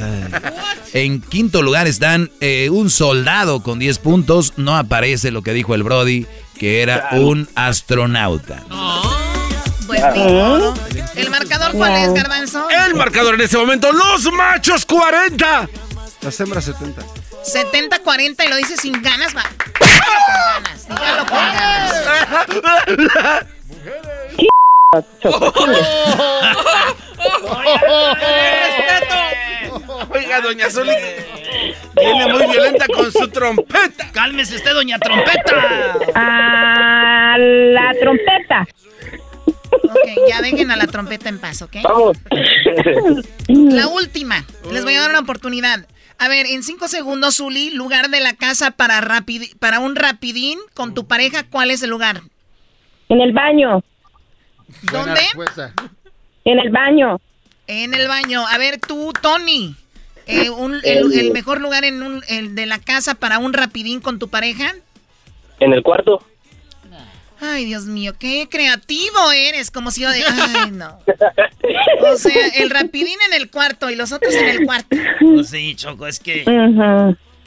[0.93, 4.53] En quinto lugar están eh, un soldado con 10 puntos.
[4.57, 6.27] No aparece lo que dijo el Brody,
[6.59, 8.63] que era un astronauta.
[8.69, 9.20] Pues
[10.09, 10.73] modo.
[11.15, 12.69] ¿El marcador cuál es, Garbanzo?
[12.69, 15.69] El marcador en este momento, los machos 40.
[16.21, 17.01] Las hembras 70.
[17.43, 19.43] 70-40 y lo dice sin ganas, va.
[21.27, 21.93] Con ganas,
[22.45, 23.45] con ganas.
[30.09, 30.91] Oiga, doña Zuli.
[31.95, 34.11] Viene muy violenta con su trompeta.
[34.11, 35.95] Cálmese usted, doña trompeta.
[36.13, 38.67] Ah, la trompeta.
[39.71, 41.77] Ok, ya dejen a la trompeta en paz, ¿ok?
[41.83, 42.17] Vamos.
[43.47, 44.45] La última.
[44.71, 45.85] Les voy a dar una oportunidad.
[46.17, 50.59] A ver, en cinco segundos, Zuli, lugar de la casa para, rapidi- para un rapidín
[50.73, 52.21] con tu pareja, ¿cuál es el lugar?
[53.09, 53.83] En el baño.
[54.91, 55.19] ¿Dónde?
[56.45, 57.19] En el baño.
[57.67, 58.45] En el baño.
[58.47, 59.75] A ver, tú, Tony.
[60.27, 63.99] eh, un- el, el mejor lugar en un, el de la casa para un rapidín
[63.99, 64.73] con tu pareja.
[65.59, 66.23] En el cuarto.
[67.41, 69.71] Ay, Dios mío, qué creativo eres.
[69.71, 70.23] Como si yo de...
[70.55, 70.99] Ay, no.
[72.01, 74.95] O sea, el rapidín en el cuarto y los otros en el cuarto.
[75.19, 76.43] Pues sí, Choco, es que.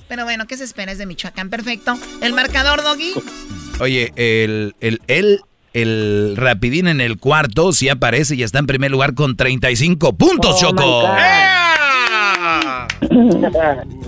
[0.09, 0.93] Pero bueno, ¿qué se espera?
[0.93, 1.97] Es de Michoacán, perfecto.
[2.21, 3.15] El marcador, Doggy.
[3.81, 5.41] Oye, el, el, el,
[5.73, 10.61] el rapidín en el cuarto sí aparece y está en primer lugar con 35 puntos,
[10.61, 11.09] Choco.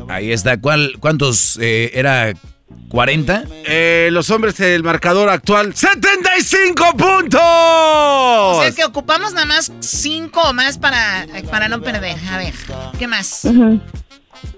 [0.09, 0.61] Ahí está.
[0.61, 2.33] ¿Cuál, ¿Cuántos eh, era?
[2.88, 3.47] ¿40?
[3.66, 7.40] Eh, los hombres, el marcador actual, 75 puntos.
[7.40, 12.16] O sea que ocupamos nada más cinco o más para, para no perder.
[12.30, 12.55] A ver,
[12.98, 13.47] ¿qué más?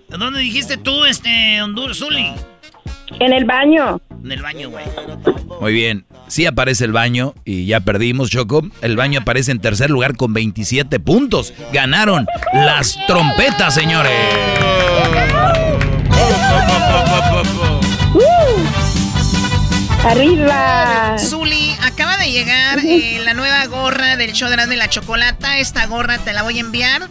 [0.09, 2.32] ¿Dónde dijiste tú, este, Honduras, Zuli?
[3.20, 4.01] En el baño.
[4.22, 4.85] En el baño, güey.
[5.60, 6.05] Muy bien.
[6.28, 8.62] Sí aparece el baño y ya perdimos, Choco.
[8.82, 11.55] El baño aparece en tercer lugar con 27 puntos.
[11.72, 14.12] Ganaron las trompetas, señores.
[20.05, 21.16] ¡Arriba!
[21.18, 25.59] Zuli, acaba de llegar eh, la nueva gorra del show de la, de la chocolata.
[25.59, 27.09] Esta gorra te la voy a enviar.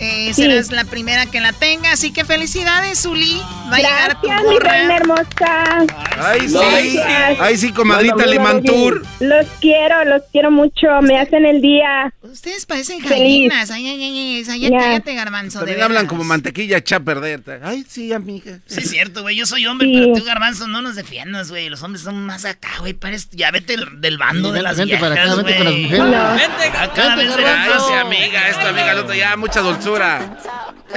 [0.00, 0.42] Eh, Sí.
[0.44, 3.40] Serás la primera que la tenga, así que felicidades, Zuli.
[3.70, 5.86] Va a llegar tu mi reina hermosa.
[6.18, 6.54] Ay, sí.
[6.54, 7.40] Gracias.
[7.40, 9.04] Ay, sí, comadrita una Limantur.
[9.20, 10.86] Los quiero, los quiero mucho.
[11.02, 12.12] Me hacen el día.
[12.22, 13.70] Ustedes parecen gallinas.
[13.70, 14.78] Ay, ay, ay, ay, ay, Ya.
[14.78, 15.58] cállate, garbanzo.
[15.60, 16.08] de También hablan veras.
[16.08, 17.42] como mantequilla echa a perder.
[17.62, 18.58] Ay, sí, amiga.
[18.66, 19.36] Sí, es cierto, güey.
[19.36, 19.94] Yo soy hombre, Sí.
[20.00, 21.68] pero tú, garbanzo, no nos defiendas, güey.
[21.68, 22.96] Los hombres son más acá, güey.
[23.32, 25.74] Ya vete del, del bando Sí, de las vente para acá, viejas, vente con las
[25.74, 25.98] mujeres.
[26.00, 26.34] No.
[26.34, 27.72] Vente acá, Vente, garbanzo.
[27.74, 29.89] Ay, sí, amiga, esto, amiga, ya, mucha dulzura.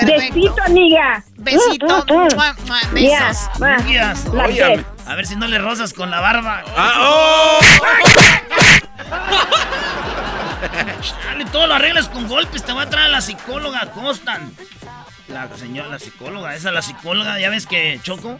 [0.06, 1.24] Besito, amiga.
[1.38, 1.86] Besito.
[1.86, 2.94] Mm, mm, mm.
[2.94, 3.50] Besos.
[3.62, 3.78] va.
[3.86, 4.26] Yes.
[4.32, 6.64] Oye, a ver si no le rozas con la barba.
[6.76, 7.60] Ah, oh.
[11.26, 12.64] Dale, todo lo arreglas con golpes.
[12.64, 14.58] Te voy a traer a la psicóloga Constant.
[15.28, 17.40] La señora, la psicóloga, esa es la psicóloga.
[17.40, 18.40] Ya ves que Choco.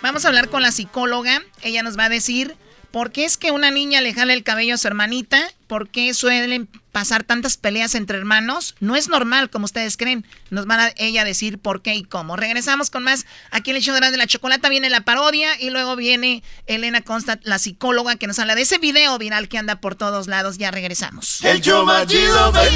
[0.00, 1.42] Vamos a hablar con la psicóloga.
[1.62, 2.56] Ella nos va a decir
[2.92, 6.12] por qué es que una niña le jala el cabello a su hermanita, por qué
[6.12, 8.74] suelen pasar tantas peleas entre hermanos.
[8.78, 10.26] No es normal como ustedes creen.
[10.50, 12.36] Nos van a ella decir por qué y cómo.
[12.36, 13.24] Regresamos con más.
[13.50, 17.40] Aquí en el show de la chocolata viene la parodia y luego viene Elena Constant,
[17.44, 20.58] la psicóloga, que nos habla de ese video viral que anda por todos lados.
[20.58, 21.42] Ya regresamos.
[21.42, 22.68] El show más chido de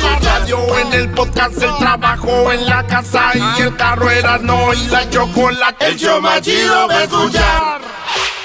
[0.81, 5.09] en el podcast, el trabajo, en la casa y el carro era no y la
[5.11, 5.87] chocolate.
[5.87, 7.07] El show más chido de.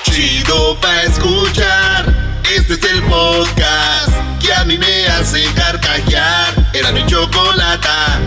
[0.03, 2.13] Chido pa' escuchar.
[2.55, 4.09] Este es el podcast
[4.39, 6.53] que a mí me hace carcajear.
[6.73, 8.19] Era mi chocolata.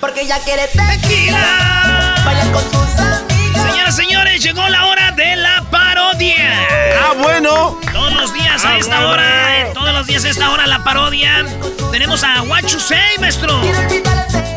[0.00, 2.14] Porque ella quiere tequila.
[2.24, 3.70] Vaya con sus amigas.
[3.70, 5.55] Señoras, señores, llegó la hora de la
[6.00, 6.68] parodia.
[7.00, 7.78] Ah, bueno.
[7.92, 9.10] Todos los días a Ah, esta bueno.
[9.12, 11.44] hora, eh, todos los días a esta hora la parodia.
[11.90, 13.58] Tenemos a What You Say, maestro.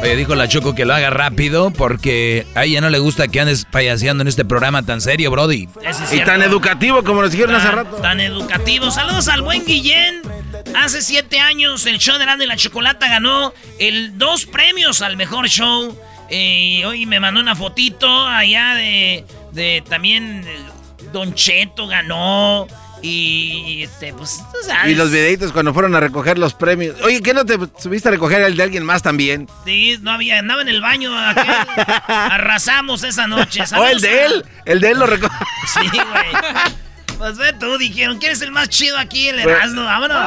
[0.02, 3.40] Oye, dijo la Choco que lo haga rápido porque a ella no le gusta que
[3.42, 5.68] andes payaseando en este programa tan serio, Brody.
[5.84, 7.96] Es Y tan educativo como nos dijeron hace Tan- rato.
[7.98, 8.92] Tan educativo.
[8.92, 10.22] Saludos al buen Guillén.
[10.76, 15.48] Hace siete años el show de y la Chocolata ganó el dos premios al mejor
[15.48, 15.98] show.
[16.30, 20.46] Eh, hoy me mandó una fotito allá de, de también
[21.12, 22.68] Don Cheto ganó.
[23.02, 24.92] Y este, pues, tú sabes.
[24.92, 26.98] Y los videitos cuando fueron a recoger los premios.
[27.02, 29.48] Oye, ¿qué no te subiste a recoger el de alguien más también?
[29.64, 31.46] Sí, no había, andaba en el baño aquel.
[32.08, 33.64] Arrasamos esa noche.
[33.78, 34.46] ¿O el de él?
[34.66, 35.38] El de él lo recogió.
[35.74, 36.44] Sí, güey.
[37.18, 39.28] Pues ve tú, dijeron, ¿quién es el más chido aquí?
[39.30, 40.18] El Pues- Erasmo, vámonos.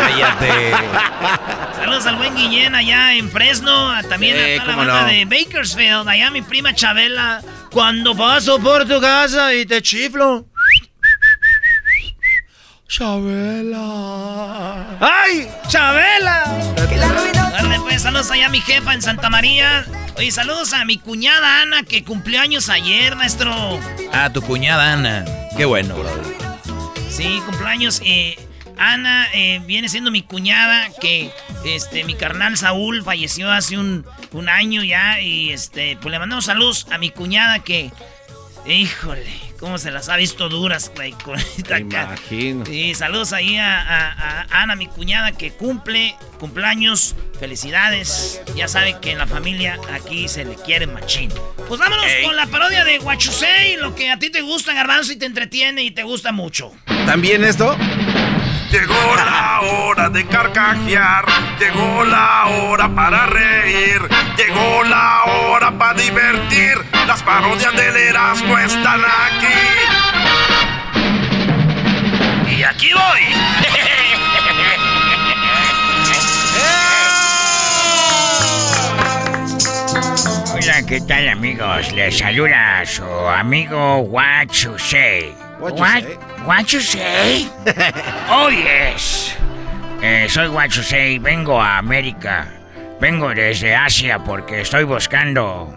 [0.00, 0.72] Cállate.
[1.76, 5.06] Saludos al buen Guillén allá en Fresno, también Sí, a toda la banda no.
[5.08, 7.40] de Bakersfield, allá mi prima Chabela.
[7.70, 10.46] Cuando paso por tu casa y te chiflo.
[12.88, 13.78] Chabela.
[15.00, 15.48] ¡Ay!
[15.68, 16.44] ¡Chabela!
[17.52, 19.84] Dale, pues, saludos allá a mi jefa en Santa María.
[20.16, 23.78] Oye, saludos a mi cuñada Ana, que cumplió años ayer, maestro.
[24.12, 25.24] Ah, tu cuñada Ana.
[25.56, 26.34] Qué bueno, Brody.
[27.10, 28.00] Sí, cumpleaños.
[28.04, 28.36] Eh,
[28.78, 31.30] Ana eh, viene siendo mi cuñada, que
[31.64, 35.20] este, mi carnal Saúl falleció hace un, un año ya.
[35.20, 37.90] Y este, pues le mandamos saludos a mi cuñada que.
[38.66, 39.24] Híjole,
[39.58, 41.12] cómo se las ha visto duras, güey.
[41.12, 42.66] con esta imagino.
[42.66, 47.14] Sí, saludos ahí a, a- a Ana, mi cuñada, que cumple cumpleaños.
[47.40, 48.42] Felicidades.
[48.56, 51.32] Ya sabe que en la familia aquí se le quiere machín.
[51.66, 55.16] Pues vámonos con la parodia de Guachusei, lo que a ti te gusta, Garbanzo, y
[55.16, 56.72] te entretiene y te gusta mucho.
[57.06, 57.74] ¿También esto?
[58.70, 61.24] Llegó la hora de carcajear,
[61.58, 64.00] llegó la hora para reír,
[64.36, 66.76] llegó la hora para divertir.
[67.06, 69.46] Las parodias del Erasmo están aquí.
[72.58, 73.22] Y aquí voy.
[80.52, 81.92] Hola, ¿qué tal amigos?
[81.92, 84.48] Les saluda su amigo What.
[85.58, 86.14] What you What, say?
[86.44, 87.48] what you say?
[88.30, 89.34] oh yes.
[90.00, 92.46] Eh, soy What You Say, vengo a América.
[93.00, 95.74] Vengo desde Asia porque estoy buscando...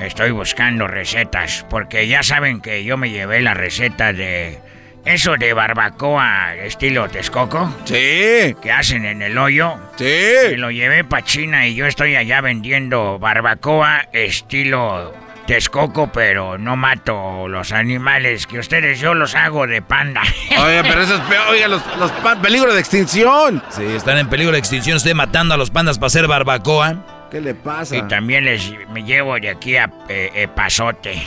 [0.00, 4.58] Estoy buscando recetas porque ya saben que yo me llevé la receta de...
[5.06, 7.72] Eso de barbacoa estilo Texcoco.
[7.84, 8.54] Sí.
[8.60, 9.78] Que hacen en el hoyo.
[9.96, 10.56] Sí.
[10.56, 15.14] Lo llevé para China y yo estoy allá vendiendo barbacoa estilo
[15.46, 20.22] Texcoco, pero no mato los animales que ustedes yo los hago de panda.
[20.50, 21.48] Oye, pero eso es peor.
[21.50, 22.10] Oiga, los, los
[22.42, 23.62] peligro de extinción.
[23.70, 24.96] Sí, están en peligro de extinción.
[24.96, 27.28] Usted matando a los pandas para hacer barbacoa.
[27.30, 27.96] ¿Qué le pasa?
[27.96, 31.22] Y también les me llevo de aquí a eh, eh, Pasote.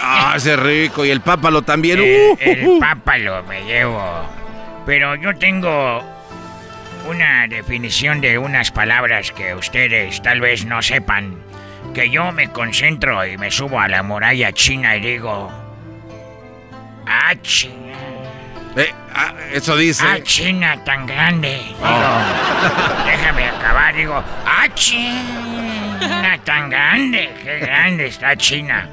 [0.00, 1.04] ah, ese rico.
[1.04, 1.98] Y el pápalo también.
[2.00, 2.80] El, Uh, el uh, uh.
[2.80, 4.02] pápalo me llevo.
[4.84, 6.02] Pero yo tengo
[7.08, 11.36] una definición de unas palabras que ustedes tal vez no sepan.
[11.96, 15.50] Que yo me concentro y me subo a la muralla china y digo...
[17.06, 17.96] Ah, China.
[18.76, 20.04] Eh, ah, eso dice.
[20.06, 21.56] Ah, China tan grande.
[21.56, 23.02] Digo, Oh.
[23.06, 23.94] déjame acabar.
[23.94, 27.32] Digo, ah, China tan grande.
[27.42, 28.90] Qué grande está China.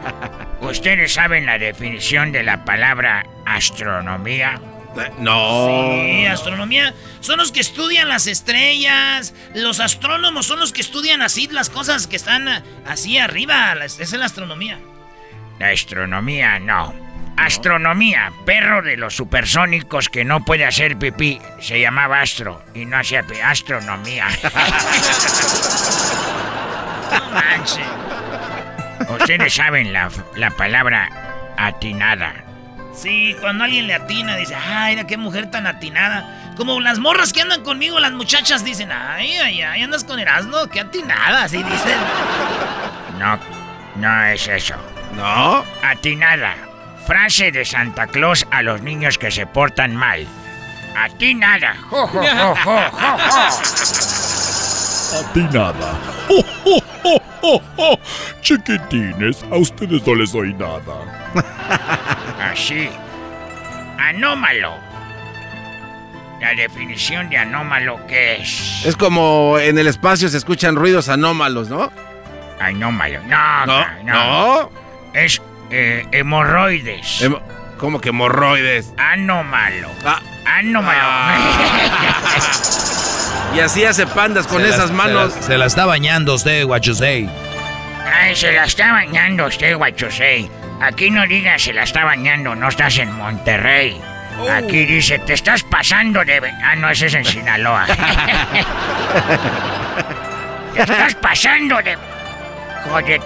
[0.62, 4.58] ¿Ustedes saben la definición de la palabra astronomía?
[5.18, 5.92] No.
[5.92, 6.94] Sí, astronomía.
[7.20, 9.34] Son los que estudian las estrellas.
[9.54, 13.72] Los astrónomos son los que estudian así las cosas que están ah, así arriba.
[13.84, 14.78] Esa es la astronomía.
[15.58, 16.94] La astronomía no.
[17.36, 21.40] Astronomía, perro de los supersónicos que no puede hacer pipí.
[21.60, 23.40] Se llamaba Astro y no hacía pipí.
[23.40, 24.28] Astronomía.
[27.12, 27.86] no manches.
[29.08, 31.08] Ustedes saben la, la palabra
[31.56, 32.49] atinada.
[33.00, 36.52] Sí, cuando alguien le atina, dice, ay, mira qué mujer tan atinada.
[36.54, 40.66] Como las morras que andan conmigo, las muchachas dicen, ay, ay, ay, andas con Erasmo,
[40.70, 41.98] qué atinada, así dicen.
[43.18, 43.38] No,
[43.96, 44.74] no es eso.
[45.14, 45.64] ¿No?
[45.82, 46.54] Atinada.
[47.06, 50.26] Frase de Santa Claus a los niños que se portan mal.
[50.94, 51.76] Atinada.
[51.88, 54.09] Jo, jo, jo, jo, jo, jo.
[55.12, 55.98] A ti nada.
[56.28, 57.98] ¡Oh, oh, oh, oh, oh!
[58.42, 61.32] Chiquitines, a ustedes no les doy nada.
[62.52, 62.88] Así.
[63.98, 64.74] Anómalo.
[66.40, 68.82] La definición de anómalo, ¿qué es?
[68.86, 71.92] Es como en el espacio se escuchan ruidos anómalos, ¿no?
[72.60, 73.20] Anómalo.
[73.24, 74.62] No, No, no.
[74.62, 74.70] no.
[75.12, 77.20] Es eh, hemorroides.
[77.22, 77.42] Hemo-
[77.78, 78.92] ¿Cómo que hemorroides?
[78.96, 79.88] Anómalo.
[80.04, 80.20] Ah.
[80.46, 81.00] Anómalo.
[83.54, 85.34] Y así hace pandas con Se la- esas se manos.
[85.36, 87.28] la- Se la, está bañando usted, guachusei.
[88.22, 90.48] Ay, se la está bañando usted, guachosei.
[90.80, 94.00] Aquí no digas se la está bañando, no estás en Monterrey.
[94.50, 96.40] Aquí dice, te estás pasando de...
[96.40, 96.52] ve-".
[96.64, 97.84] Ah, no, ese es en Sinaloa.
[100.74, 101.98] te estás pasando de...
[102.88, 103.20] Joder.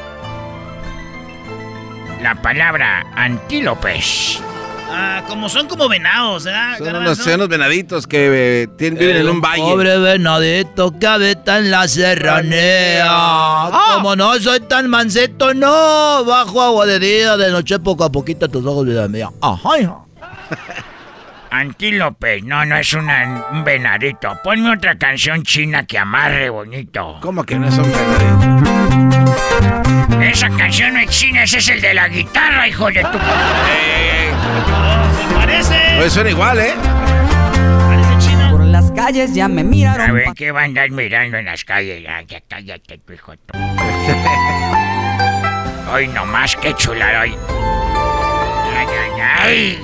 [2.20, 4.42] La palabra antílopes.
[4.90, 6.78] Ah, como son como venados, ¿verdad?
[6.78, 9.62] Son unos, son unos venaditos que eh, tienen- viven en un valle.
[9.62, 13.06] Pobre venadito que habita en la serranía.
[13.94, 16.24] Como no soy tan manceto, no.
[16.24, 19.30] Bajo agua de día, de noche, poco a poquito, tus ojos vida mía.
[19.40, 19.96] Ajá, hija.
[21.50, 24.36] Antílope, no, no es una- un venadito.
[24.42, 27.18] Ponme otra canción china que amarre bonito.
[27.20, 28.83] ¿Cómo que no es un venadito?
[30.22, 33.18] Esa canción no es china, ese es el de la guitarra, hijo de tu...
[33.18, 33.24] ¿Se
[35.34, 35.98] parece?
[35.98, 36.74] Oye, suena igual, ¿eh?
[38.50, 40.14] Por las calles ya me A miraron.
[40.14, 42.02] ver, ¿qué va a andar mirando en las calles?
[42.02, 43.32] Ya cállate, tu hijo.
[45.92, 47.36] Hoy nomás, qué chulada hoy.
[48.76, 49.10] Ay, ay,
[49.44, 49.78] ay.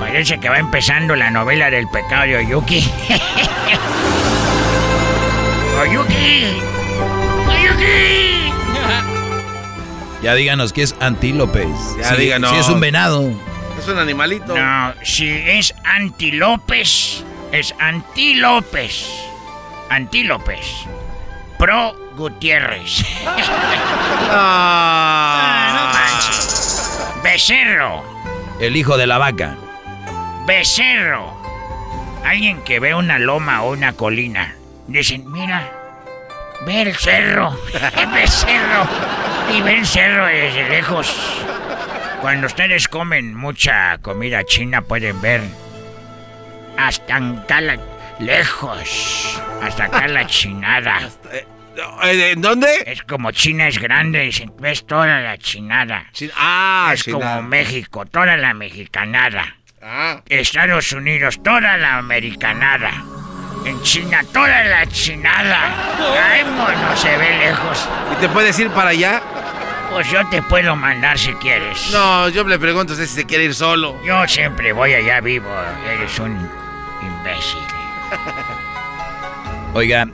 [0.00, 2.84] Parece que va empezando la novela del pecado de Oyuki.
[5.80, 6.60] ¡Oyuki!
[7.48, 8.29] ¡Oyuki!
[10.22, 11.68] Ya díganos qué es antílopes.
[11.98, 12.50] Ya Si- díganos.
[12.50, 13.30] Si es un venado.
[13.78, 14.54] Es un animalito.
[14.56, 19.08] No, si es antilopes, es antilopes.
[19.88, 20.84] Antílopes.
[21.58, 23.04] Pro Gutiérrez.
[24.32, 27.20] Ah, no manches.
[27.22, 28.04] Becerro.
[28.60, 29.56] El hijo de la vaca.
[30.46, 31.36] Becerro.
[32.24, 34.54] Alguien que ve una loma o una colina.
[34.86, 35.72] Dicen, mira,
[36.66, 37.50] ve el cerro.
[38.12, 38.88] ve el cerro.
[39.54, 41.14] Y ve el cerro desde lejos.
[42.20, 45.40] Cuando ustedes comen mucha comida china pueden ver
[46.76, 47.78] hasta acá la-
[48.18, 49.40] lejos.
[49.62, 51.00] Hasta acá la chinada.
[52.04, 52.68] Eh, ¿En dónde?
[52.86, 56.06] Es como China es grande, dicen, ves toda la chinada.
[56.36, 57.36] Ah, es chinada.
[57.36, 59.56] como México, toda la mexicanada.
[59.82, 60.20] Ah.
[60.28, 62.90] Estados Unidos, toda la americanada.
[63.64, 65.74] En China, toda la chinada.
[66.32, 67.88] Ay, mono, se ve lejos.
[68.12, 69.20] ¿Y te puedes ir para allá?
[69.92, 71.90] Pues yo te puedo mandar si quieres.
[71.92, 74.00] No, yo le pregunto si se quiere ir solo.
[74.04, 75.50] Yo siempre voy allá vivo.
[75.92, 76.36] Eres un
[77.02, 77.58] imbécil.
[79.74, 80.06] Oiga,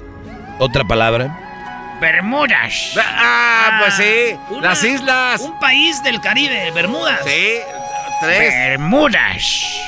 [0.59, 1.39] otra palabra.
[2.01, 2.93] Bermudas.
[2.99, 4.37] Ah, pues sí.
[4.51, 5.41] Una- Las islas.
[5.41, 7.21] Un país del Caribe, Bermudas.
[7.25, 7.59] Sí,
[8.21, 8.53] tres.
[8.55, 9.81] Bermudas.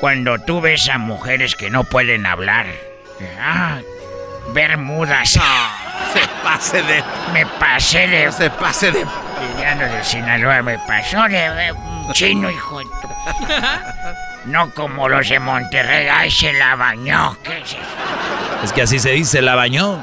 [0.00, 2.66] Cuando tú ves a mujeres que no pueden hablar.
[3.40, 3.78] Ah,
[4.48, 5.30] Bermudas.
[5.30, 5.40] Se
[6.42, 7.02] pase de.
[7.32, 8.32] Me pasé de.
[8.32, 9.04] Se pase de.
[9.04, 15.38] Los de Sinaloa, me pasó de un chino, hijo de tu- No como los de
[15.38, 16.06] Monterrey.
[16.08, 17.36] Ay, se la bañó.
[17.42, 17.78] ¿Qué es eso?
[18.62, 19.98] Es que así se dice, la bañó.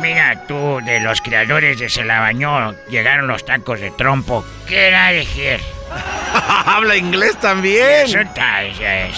[0.00, 4.44] Mira, tú, de los creadores de Se la bañó, llegaron los tacos de trompo.
[4.66, 5.60] ¿Qué era elegir?
[6.66, 8.04] Habla inglés también.
[8.04, 9.16] Eso está, es.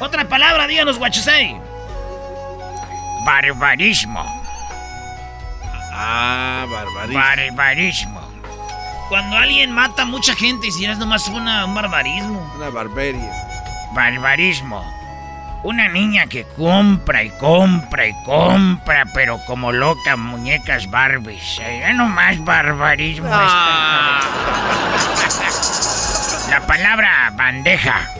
[0.00, 1.56] Otra palabra, díganos, guachusei.
[3.24, 4.24] Barbarismo.
[5.92, 7.20] Ah, barbarismo.
[7.20, 8.20] Barbarismo.
[9.08, 12.52] Cuando alguien mata a mucha gente y si es nomás una, un barbarismo.
[12.56, 13.30] Una barbarie.
[13.92, 14.84] Barbarismo.
[15.62, 21.58] Una niña que compra y compra y compra, pero como loca, muñecas Barbies.
[21.62, 23.28] Eh, Ya nomás barbarismo.
[23.30, 24.20] Ah.
[26.50, 28.10] La palabra bandeja.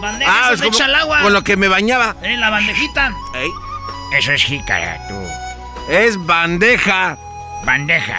[0.00, 1.20] Bandeja, Ah, se es echa al agua.
[1.22, 2.14] con lo que me bañaba.
[2.22, 3.12] En la bandejita.
[3.34, 3.48] Ey.
[4.16, 5.14] Eso es jícara, tú.
[5.90, 7.16] Es bandeja.
[7.64, 8.18] Bandeja.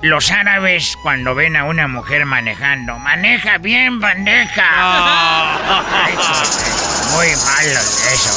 [0.00, 4.64] Los árabes cuando ven a una mujer manejando, maneja bien bandeja.
[6.04, 6.14] Ay,
[7.14, 7.80] Muy malo
[8.12, 8.30] eso.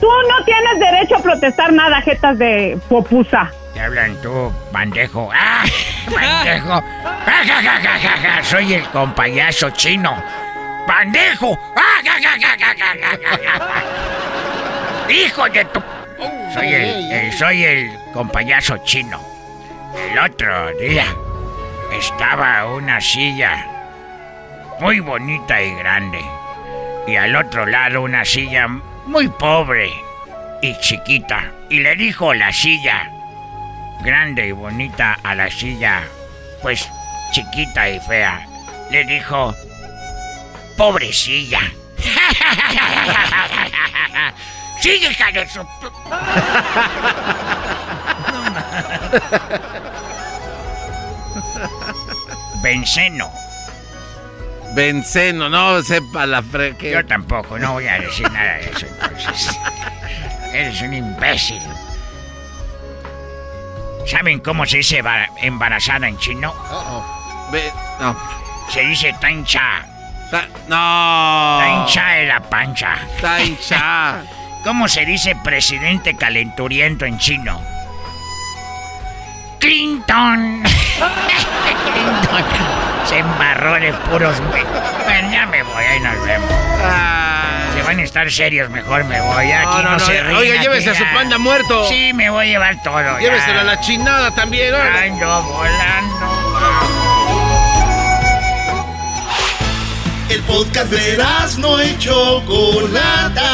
[0.00, 3.50] Tú no tienes derecho a protestar nada, jetas de popusa.
[3.80, 5.30] Te hablan tú, bandejo.
[5.32, 5.64] ¡Ah!
[6.14, 6.82] ¡Bandejo!
[7.02, 8.44] ¡Ja, ja, ja, ja, ja, ja!
[8.44, 10.22] Soy el compayazo chino.
[10.86, 11.58] ¡Bandejo!
[11.74, 15.82] ¡Ah, ja, ja, ja, ja, ja, ja, hijo de tu...!
[16.52, 19.18] Soy el, el, soy el compayazo chino.
[19.96, 21.06] El otro día
[21.90, 23.66] estaba una silla
[24.78, 26.22] muy bonita y grande.
[27.06, 28.68] Y al otro lado una silla
[29.06, 29.90] muy pobre
[30.60, 31.50] y chiquita.
[31.70, 33.10] Y le dijo la silla
[34.02, 36.02] grande y bonita a la silla,
[36.62, 36.88] pues
[37.32, 38.46] chiquita y fea.
[38.90, 39.54] Le dijo,
[40.76, 41.60] pobrecilla.
[44.80, 45.60] Sigue, hija de su...
[52.62, 53.30] Benceno.
[54.74, 56.76] Benceno, no sepa la fre...
[56.80, 59.58] Yo tampoco, no voy a decir nada de eso entonces.
[60.52, 61.60] Eres un imbécil.
[64.06, 66.52] ¿Saben cómo se dice embara- embarazada en chino?
[67.52, 68.16] Ve- no.
[68.70, 69.82] Se dice tancha.
[70.68, 71.58] no.
[71.60, 72.96] Tancha de la pancha.
[73.20, 74.22] Tancha.
[74.64, 77.60] ¿Cómo se dice presidente calenturiento en chino?
[79.58, 80.62] Clinton.
[81.84, 82.44] Clinton.
[83.04, 84.40] Se embarró de puros...
[84.40, 86.50] Bueno, ya me voy, ahí nos vemos.
[86.50, 87.59] Se
[87.90, 89.50] van a estar serios, mejor me voy.
[89.50, 90.36] Aquí No, no, no, no, se ríen.
[90.36, 91.88] oiga, llévese a su panda muerto.
[91.88, 93.00] Sí, me voy a llevar todo.
[93.00, 93.18] ya.
[93.18, 94.72] Lléveselo a la chinada también.
[94.72, 95.10] órale.
[95.10, 96.30] Ando volando.
[100.28, 101.18] El podcast de
[101.58, 103.50] no y Chocolata.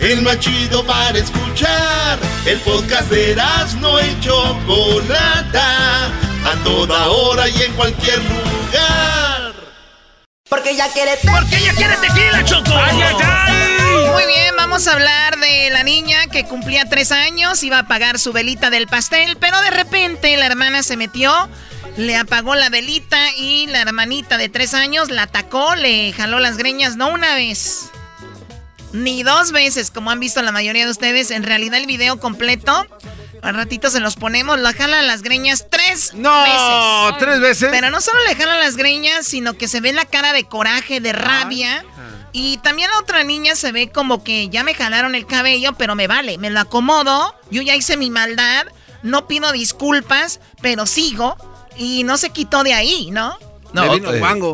[0.00, 2.18] El más chido para escuchar.
[2.46, 3.36] El podcast de
[3.80, 6.06] no y Chocolata.
[6.06, 9.27] A toda hora y en cualquier lugar.
[10.48, 12.72] Porque ella quiere Porque ella quiere tequila, Choco.
[12.74, 14.10] Ay, ay, ay.
[14.12, 18.18] Muy bien, vamos a hablar de la niña que cumplía tres años, iba a apagar
[18.18, 21.32] su velita del pastel, pero de repente la hermana se metió,
[21.96, 26.56] le apagó la velita y la hermanita de tres años la atacó, le jaló las
[26.56, 27.90] greñas, no una vez,
[28.92, 31.30] ni dos veces, como han visto la mayoría de ustedes.
[31.30, 32.86] En realidad el video completo,
[33.42, 37.18] al ratito se los ponemos, la jala las greñas tres No, veces.
[37.18, 37.68] ¿tres veces?
[37.70, 41.00] Pero no solo le jala las greñas, sino que se ve la cara de coraje,
[41.00, 41.84] de rabia.
[42.32, 45.94] Y también la otra niña se ve como que ya me jalaron el cabello, pero
[45.94, 48.66] me vale, me lo acomodo, yo ya hice mi maldad,
[49.02, 51.36] no pido disculpas, pero sigo
[51.76, 53.38] y no se quitó de ahí, ¿no?
[53.72, 54.00] No, eh,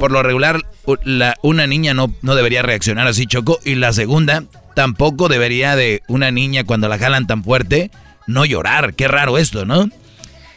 [0.01, 0.61] por lo regular,
[1.05, 3.59] la- una niña no, no debería reaccionar así, Choco.
[3.65, 4.45] Y la segunda,
[4.75, 7.91] tampoco debería de una niña cuando la jalan tan fuerte,
[8.27, 8.95] no llorar.
[8.95, 9.89] Qué raro esto, ¿no?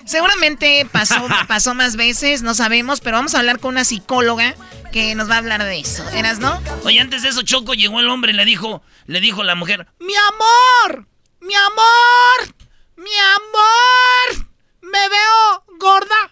[0.06, 4.56] Seguramente pasó, pasó más veces, no sabemos, pero vamos a hablar con una psicóloga
[4.92, 6.08] que nos va a hablar de eso.
[6.10, 6.62] ¿Eras, no?
[6.86, 9.86] Oye, antes de eso, Choco, llegó el hombre y le dijo, le dijo la mujer,
[10.00, 11.08] ¡Mi amor!
[11.42, 12.56] ¡Mi amor!
[12.96, 14.48] ¡Mi amor!
[14.82, 16.32] ¡Me veo gorda!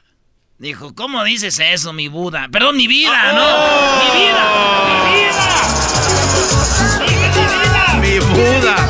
[0.57, 2.48] Dijo, ¿cómo dices eso, mi Buda?
[2.49, 3.45] Perdón, mi vida, ¿no?
[4.06, 4.45] ¡Mi vida!
[5.03, 5.36] ¡Mi vida!
[7.99, 8.85] Mi Buda.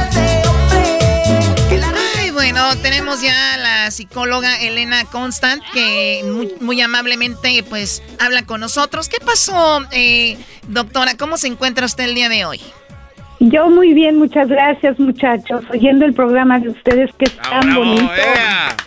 [3.16, 9.10] Tenemos ya a la psicóloga Elena Constant que muy, muy amablemente pues habla con nosotros.
[9.10, 10.38] ¿Qué pasó, eh,
[10.68, 11.16] doctora?
[11.18, 12.62] ¿Cómo se encuentra usted el día de hoy?
[13.40, 18.10] Yo muy bien, muchas gracias muchachos, oyendo el programa de ustedes que es tan bonito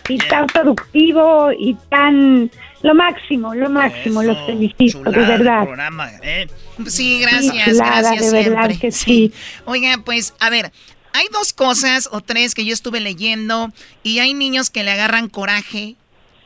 [0.09, 2.49] y tan productivo y tan
[2.81, 5.63] lo máximo, lo máximo, los felicito, de verdad.
[5.63, 6.47] Programa, ¿eh?
[6.87, 9.33] Sí, gracias, chulada, gracias de verdad que sí.
[9.65, 10.71] Oiga, pues, a ver,
[11.13, 13.71] hay dos cosas o tres que yo estuve leyendo
[14.03, 15.95] y hay niños que le agarran coraje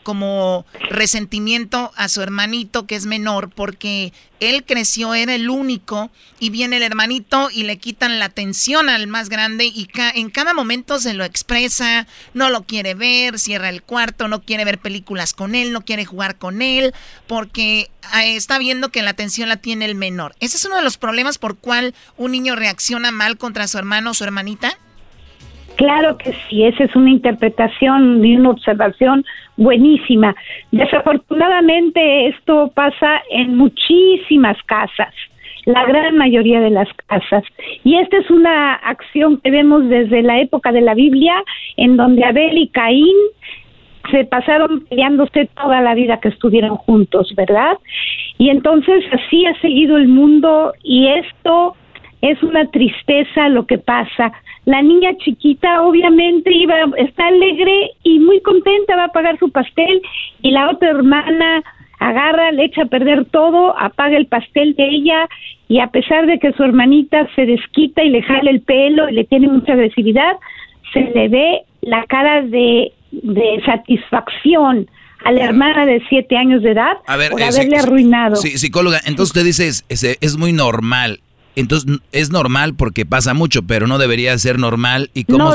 [0.04, 6.50] como resentimiento a su hermanito que es menor porque él creció, era el único y
[6.50, 11.00] viene el hermanito y le quitan la atención al más grande y en cada momento
[11.00, 15.56] se lo expresa, no lo quiere ver, cierra el cuarto, no quiere ver películas con
[15.56, 16.94] él, no quiere jugar con él
[17.28, 20.34] porque ah, está viendo que la atención la tiene el menor.
[20.40, 24.12] Ese es uno de los problemas por cual un niño reacciona mal contra su hermano
[24.12, 24.78] o su hermanita.
[25.76, 29.26] Claro que sí, esa es una interpretación y una observación
[29.58, 30.36] buenísima.
[30.72, 35.14] Desafortunadamente esto pasa en muchísimas casas,
[35.66, 37.44] la gran mayoría de las casas.
[37.84, 41.36] Y esta es una acción que vemos desde la época de la Biblia,
[41.78, 43.16] en donde Abel y Caín
[44.12, 47.78] se pasaron peleándose toda la vida que estuvieron juntos, ¿verdad?
[48.38, 51.76] Y entonces así ha seguido el mundo y esto
[52.24, 54.32] es una tristeza lo que pasa.
[54.64, 60.02] La niña chiquita obviamente iba, está alegre y muy contenta, va a pagar su pastel
[60.42, 61.62] y la otra hermana
[62.00, 65.28] agarra, le echa a perder todo, apaga el pastel de ella
[65.68, 69.14] y a pesar de que su hermanita se desquita y le jala el pelo y
[69.16, 70.38] le tiene mucha agresividad,
[70.94, 74.88] se le ve la cara de, de satisfacción
[75.26, 78.38] a la hermana de siete años de edad por eh, haberle arruinado.
[78.38, 81.20] Sí, psicóloga, entonces usted dice es, es muy normal
[81.56, 85.10] entonces es normal porque pasa mucho, pero no debería ser normal.
[85.14, 85.52] ¿Y cómo,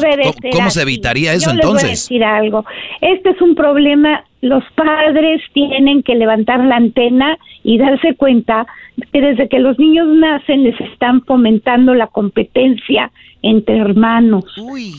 [0.52, 1.82] cómo, se evitaría eso entonces?
[1.82, 2.64] voy a decir algo.
[3.00, 4.24] Este es un problema.
[4.40, 8.66] Los padres tienen que levantar la antena y darse cuenta
[9.12, 13.10] que desde que los niños nacen les están fomentando la competencia
[13.42, 14.44] entre hermanos.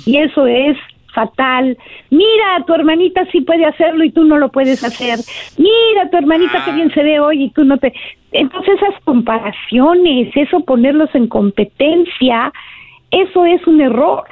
[0.06, 0.78] Y eso es
[1.14, 1.78] fatal.
[2.10, 5.20] Mira, tu hermanita sí puede hacerlo y tú no lo puedes hacer.
[5.58, 7.94] Mira, tu hermanita que bien se ve hoy y tú no te...
[8.32, 12.52] Entonces esas comparaciones, eso ponerlos en competencia,
[13.12, 14.24] eso es un error,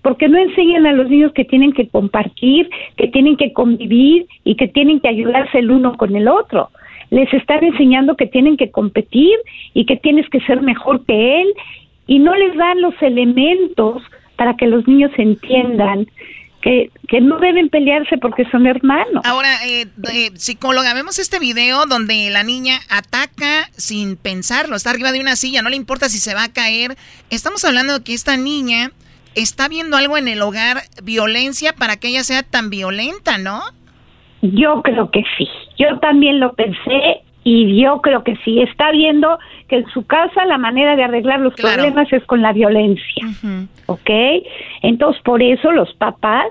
[0.00, 4.56] porque no enseñan a los niños que tienen que compartir, que tienen que convivir y
[4.56, 6.70] que tienen que ayudarse el uno con el otro.
[7.10, 9.38] Les están enseñando que tienen que competir
[9.74, 11.48] y que tienes que ser mejor que él
[12.06, 14.02] y no les dan los elementos
[14.36, 16.06] para que los niños entiendan
[16.62, 19.22] que, que, no deben pelearse porque son hermanos.
[19.24, 25.10] Ahora, eh, eh, psicóloga, vemos este video donde la niña ataca sin pensarlo, está arriba
[25.10, 26.92] de una silla, no le importa si se va a caer.
[27.30, 28.92] Estamos hablando de que esta niña
[29.34, 33.60] está viendo algo en el hogar, violencia, para que ella sea tan violenta, ¿no?
[34.42, 35.48] Yo creo que sí,
[35.78, 39.38] yo también lo pensé y yo creo que sí, está viendo
[39.68, 43.26] que en su casa la manera de arreglar los problemas es con la violencia,
[43.86, 44.10] ¿ok?
[44.82, 46.46] Entonces, por eso los papás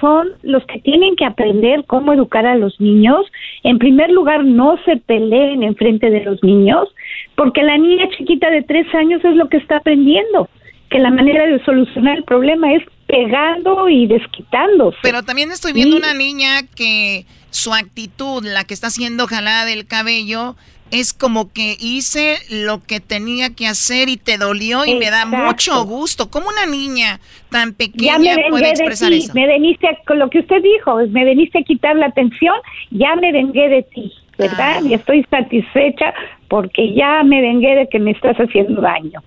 [0.00, 3.26] son los que tienen que aprender cómo educar a los niños.
[3.62, 6.88] En primer lugar, no se peleen en frente de los niños,
[7.34, 10.48] porque la niña chiquita de tres años es lo que está aprendiendo,
[10.90, 14.98] que la manera de solucionar el problema es pegando y desquitándose.
[15.02, 17.24] Pero también estoy viendo una niña que
[17.56, 20.56] su actitud, la que está siendo jalada del cabello,
[20.90, 25.26] es como que hice lo que tenía que hacer y te dolió y me da
[25.26, 26.30] mucho gusto.
[26.30, 27.18] ¿Cómo una niña
[27.50, 29.32] tan pequeña puede expresar eso?
[29.34, 32.54] Me veniste, con lo que usted dijo, me veniste a quitar la atención,
[32.90, 34.80] ya me vengué de ti, ¿verdad?
[34.82, 34.86] Ah.
[34.86, 36.14] Y estoy satisfecha
[36.48, 39.22] porque ya me vengué de que me estás haciendo daño.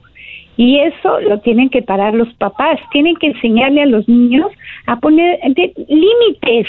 [0.60, 4.48] Y eso lo tienen que parar los papás, tienen que enseñarle a los niños
[4.88, 5.40] a poner
[5.88, 6.68] límites.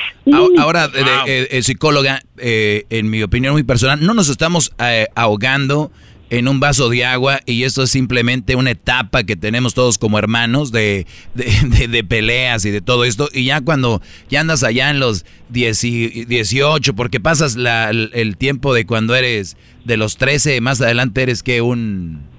[0.60, 0.88] Ahora,
[1.26, 4.72] eh, eh, psicóloga, eh, en mi opinión muy personal, no nos estamos
[5.16, 5.90] ahogando
[6.30, 10.20] en un vaso de agua y esto es simplemente una etapa que tenemos todos como
[10.20, 13.28] hermanos de, de, peleas y de todo esto.
[13.32, 18.86] Y ya cuando ya andas allá en los 18, porque pasas la, el tiempo de
[18.86, 22.29] cuando eres de los 13, más adelante eres que un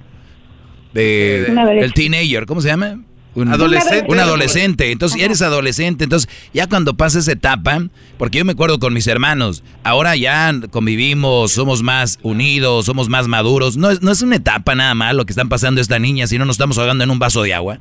[0.93, 1.45] de,
[1.79, 2.99] el teenager, ¿cómo se llama?
[3.33, 4.11] Un adolescente.
[4.11, 4.91] Un adolescente.
[4.91, 6.03] Entonces, ya eres adolescente.
[6.03, 7.79] Entonces, ya cuando pasa esa etapa,
[8.17, 13.27] porque yo me acuerdo con mis hermanos, ahora ya convivimos, somos más unidos, somos más
[13.27, 13.77] maduros.
[13.77, 16.37] No es, no es una etapa nada más lo que están pasando esta niña, si
[16.37, 17.79] no nos estamos ahogando en un vaso de agua.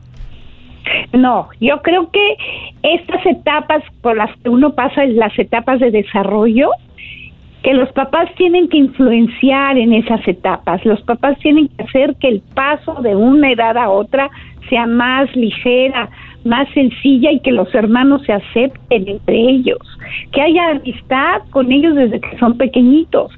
[1.13, 2.37] No, yo creo que
[2.83, 6.71] estas etapas por las que uno pasa, las etapas de desarrollo,
[7.63, 12.29] que los papás tienen que influenciar en esas etapas, los papás tienen que hacer que
[12.29, 14.31] el paso de una edad a otra
[14.69, 16.09] sea más ligera,
[16.45, 19.79] más sencilla y que los hermanos se acepten entre ellos,
[20.33, 23.31] que haya amistad con ellos desde que son pequeñitos,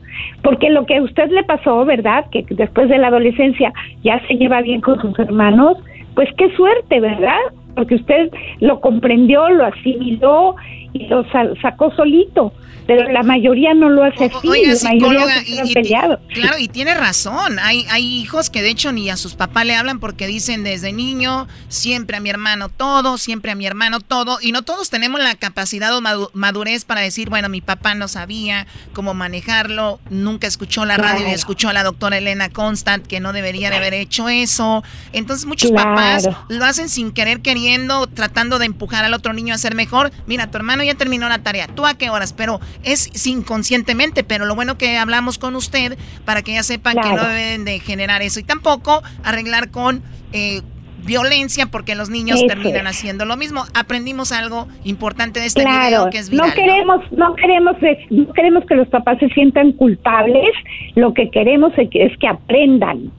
[0.43, 2.27] porque lo que a usted le pasó, ¿verdad?
[2.31, 3.73] Que después de la adolescencia
[4.05, 5.79] ya se lleva bien con sus hermanos,
[6.15, 7.39] pues qué suerte, ¿verdad?
[7.75, 8.31] Porque usted
[8.61, 10.55] lo comprendió, lo asimiló
[10.93, 12.53] y lo sa- sacó solito.
[12.85, 16.19] Pero la mayoría no lo hace así, Oiga, la mayoría se y- peleados.
[16.35, 17.61] Claro, y tiene razón.
[17.61, 20.93] Hay, hay hijos que de hecho ni a sus papás le hablan porque dicen desde
[20.93, 24.39] niño, siempre a mi hermano todo, siempre a mi hermano todo.
[24.43, 28.09] Y no todos tenemos la capacidad o madu- madurez para decir, bueno, mi papá no
[28.09, 33.21] sabía cómo manejarlo, nunca escuchó la radio y escuchó a la doctora Elena Constant que
[33.21, 34.83] no debería de haber hecho eso.
[35.13, 35.91] Entonces muchos Claro.
[35.91, 40.11] papás lo hacen sin querer, queriendo, tratando de empujar al otro niño a ser mejor.
[40.27, 41.67] Mira, tu hermano ya terminó la tarea.
[41.67, 42.33] ¿Tú a qué horas?
[42.33, 44.25] Pero es inconscientemente.
[44.25, 47.81] Pero lo bueno que hablamos con usted para que ya sepan que no deben de
[47.81, 48.41] generar eso.
[48.41, 50.03] Y tampoco arreglar con
[50.33, 50.63] eh,
[51.05, 53.65] violencia porque los niños terminan haciendo lo mismo.
[53.75, 56.49] Aprendimos algo importante de este Claro, video que es viral.
[56.49, 60.51] no queremos, no queremos, eh, no queremos que los papás se sientan culpables.
[60.95, 63.11] Lo que queremos es que, es que aprendan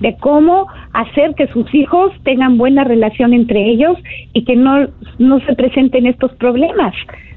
[0.00, 3.96] de cómo hacer que sus hijos tengan buena relación entre ellos
[4.32, 6.94] y que no, no se presenten estos problemas,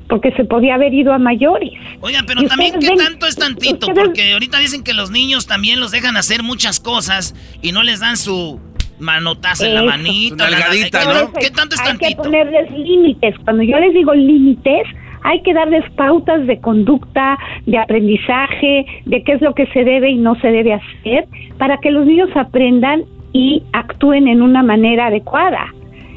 [0.09, 1.71] porque se podía haber ido a mayores.
[2.01, 3.87] Oiga, pero también, ¿qué ven- tanto es tantito?
[3.87, 7.83] ustedes- Porque ahorita dicen que los niños también los dejan hacer muchas cosas y no
[7.83, 8.59] les dan su
[8.99, 10.45] manotazo en la manita.
[10.45, 11.33] La- la- nalgadita, ¿qué- ¿no?
[11.33, 12.23] ¿Qué tanto es hay que tantito?
[12.23, 13.35] ponerles límites.
[13.43, 14.83] Cuando yo les digo límites,
[15.23, 20.11] hay que darles pautas de conducta, de aprendizaje, de qué es lo que se debe
[20.11, 21.25] y no se debe hacer,
[21.57, 25.73] para que los niños aprendan y actúen en una manera adecuada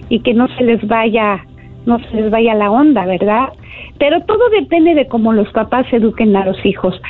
[0.08, 1.44] y que no se les vaya,
[1.86, 3.48] no se les vaya la onda, ¿verdad?
[3.98, 7.00] Pero todo depende de cómo los papás eduquen a los hijos.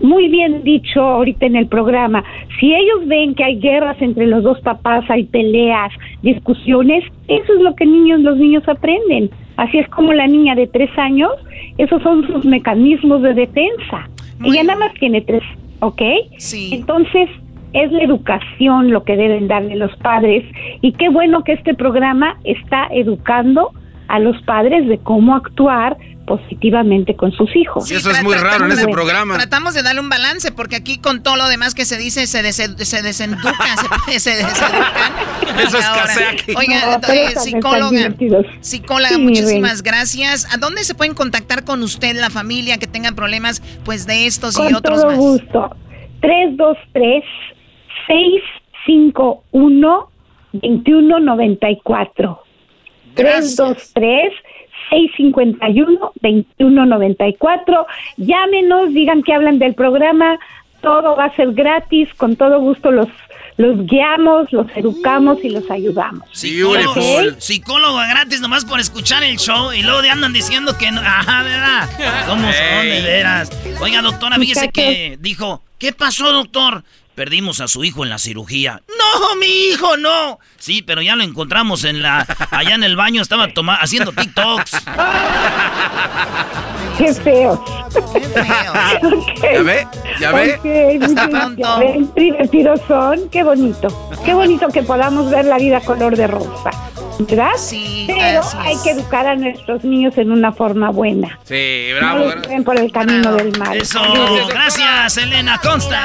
[0.00, 2.22] Muy bien dicho ahorita en el programa,
[2.60, 5.92] si ellos ven que hay guerras entre los dos papás, hay peleas,
[6.22, 9.30] discusiones, eso es lo que niños, los niños aprenden.
[9.56, 11.32] Así es como la niña de tres años,
[11.78, 14.08] esos son sus mecanismos de defensa.
[14.44, 15.42] Ella nada más tiene tres,
[15.80, 16.02] ¿ok?
[16.36, 16.70] Sí.
[16.72, 17.28] Entonces,
[17.72, 20.44] es la educación lo que deben darle los padres
[20.80, 23.72] y qué bueno que este programa está educando
[24.08, 27.90] a los padres de cómo actuar positivamente con sus hijos.
[27.90, 29.34] Y eso es muy raro en ese Bueno, programa.
[29.36, 32.42] Tratamos de darle un balance porque aquí con todo lo demás que se dice se,
[32.44, 33.54] dese- se desenducan,
[34.06, 35.12] se, se deseducan.
[35.58, 36.52] Eso Ahora, escasea aquí.
[36.54, 38.14] Oiga, No, eh, psicóloga,
[38.60, 40.46] psicóloga, Sí, muchísimas gracias.
[40.54, 44.54] ¿A dónde se pueden contactar con usted, la familia que tengan problemas pues de estos
[44.56, 45.18] y Con otros todo más?
[45.18, 45.74] gusto.
[46.20, 47.24] 323
[48.06, 50.10] 651
[50.52, 52.42] 2194.
[53.14, 54.32] 323
[54.90, 57.86] 651 2194.
[58.16, 60.38] Llámenos, digan que hablan del programa.
[60.80, 62.08] Todo va a ser gratis.
[62.14, 63.08] Con todo gusto los
[63.56, 66.22] los guiamos, los educamos y los ayudamos.
[66.32, 67.38] Psicólogo, Ok.
[67.38, 71.00] psicólogo gratis nomás por escuchar el show y luego de andan diciendo que no.
[71.00, 71.88] Ajá, ¿verdad?
[72.28, 73.50] ¿Cómo son de veras?
[73.80, 76.84] Oiga, doctora, fíjese que dijo, ¿qué pasó, doctor?
[77.22, 78.80] Perdimos a su hijo en la cirugía.
[78.86, 80.38] No, mi hijo, no.
[80.56, 84.70] Sí, pero ya lo encontramos en la, allá en el baño, estaba toma- haciendo TikToks.
[86.96, 87.64] Qué feo.
[89.52, 89.86] ¿Ya ve?
[90.20, 90.54] ¿Ya ve?
[91.00, 93.88] Ok, muchas- ya ven, divertidos son, qué bonito.
[94.24, 96.70] Qué bonito que podamos ver la vida color de rosa,
[97.20, 97.50] ¿verdad?
[97.56, 101.38] Sí, Pero hay que educar a nuestros niños en una forma buena.
[101.44, 102.30] Sí, No bravo.
[102.42, 103.76] lleven por el camino del mal.
[103.76, 104.00] Eso,
[104.48, 106.04] gracias, Elena Consta.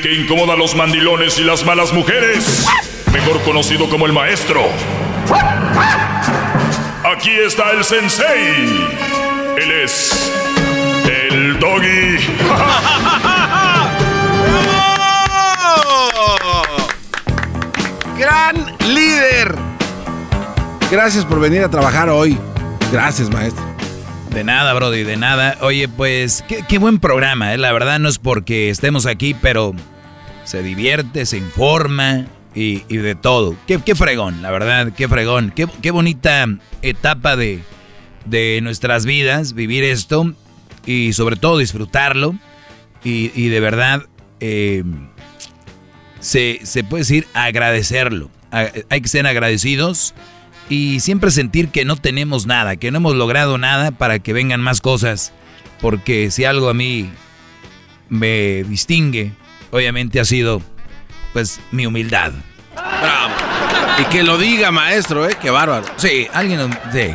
[0.00, 2.66] Que incomoda a los mandilones y las malas mujeres.
[3.12, 4.62] Mejor conocido como el maestro.
[7.04, 8.88] Aquí está el sensei.
[9.58, 10.32] Él es.
[11.04, 12.16] El doggy.
[18.18, 19.54] ¡Gran líder!
[20.90, 22.38] Gracias por venir a trabajar hoy.
[22.90, 23.71] Gracias, maestro.
[24.34, 25.58] De nada, Brody, de nada.
[25.60, 27.58] Oye, pues, qué, buen programa, ¿eh?
[27.58, 29.74] La verdad no es porque estemos aquí, pero
[30.44, 33.54] se divierte, se informa y, de todo.
[33.66, 35.52] Qué, qué fregón, la verdad, qué fregón.
[35.54, 36.46] Qué, qué bonita
[36.80, 37.60] etapa de,
[38.24, 40.34] de nuestras vidas, vivir esto
[40.86, 42.34] y sobre todo disfrutarlo.
[43.04, 44.06] Y, de verdad,
[44.40, 44.82] eh,
[46.20, 48.30] se, se puede decir agradecerlo.
[48.50, 50.14] Hay que ser agradecidos
[50.72, 54.62] y siempre sentir que no tenemos nada, que no hemos logrado nada para que vengan
[54.62, 55.34] más cosas.
[55.82, 57.10] Porque si algo a mí
[58.08, 59.32] me distingue,
[59.70, 60.62] obviamente ha sido
[61.34, 62.32] pues mi humildad.
[62.74, 63.34] Bravo.
[63.98, 65.36] Y que lo diga, maestro, ¿eh?
[65.42, 65.84] Qué bárbaro.
[65.96, 66.70] Sí, alguien...
[66.90, 67.14] Sí.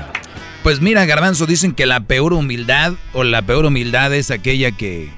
[0.61, 5.09] Pues mira, Garbanzo, dicen que la peor humildad o la peor humildad es aquella que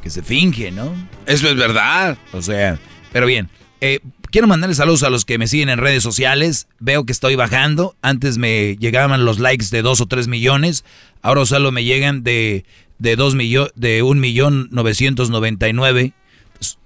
[0.00, 0.94] que se finge, ¿no?
[1.26, 2.16] Eso es verdad.
[2.32, 2.78] O sea,
[3.12, 3.48] pero bien.
[3.80, 4.00] Eh,
[4.30, 6.66] quiero mandarles saludos a los que me siguen en redes sociales.
[6.78, 7.96] Veo que estoy bajando.
[8.02, 10.84] Antes me llegaban los likes de 2 o 3 millones.
[11.22, 12.64] Ahora solo me llegan de,
[12.98, 16.12] de, dos millo, de 1 millón 999.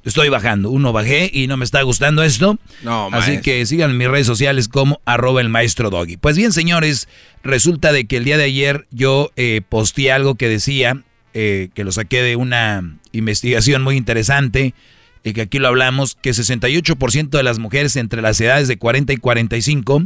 [0.04, 0.70] Estoy bajando.
[0.70, 2.58] Uno bajé y no me está gustando esto.
[2.82, 3.42] No, Así maestro.
[3.42, 6.16] que sigan en mis redes sociales como arroba el maestro doggy.
[6.16, 7.08] Pues bien, señores,
[7.42, 11.02] resulta de que el día de ayer yo eh, posteé algo que decía,
[11.32, 14.74] eh, que lo saqué de una investigación muy interesante,
[15.24, 19.14] y que aquí lo hablamos, que 68% de las mujeres entre las edades de 40
[19.14, 20.04] y 45,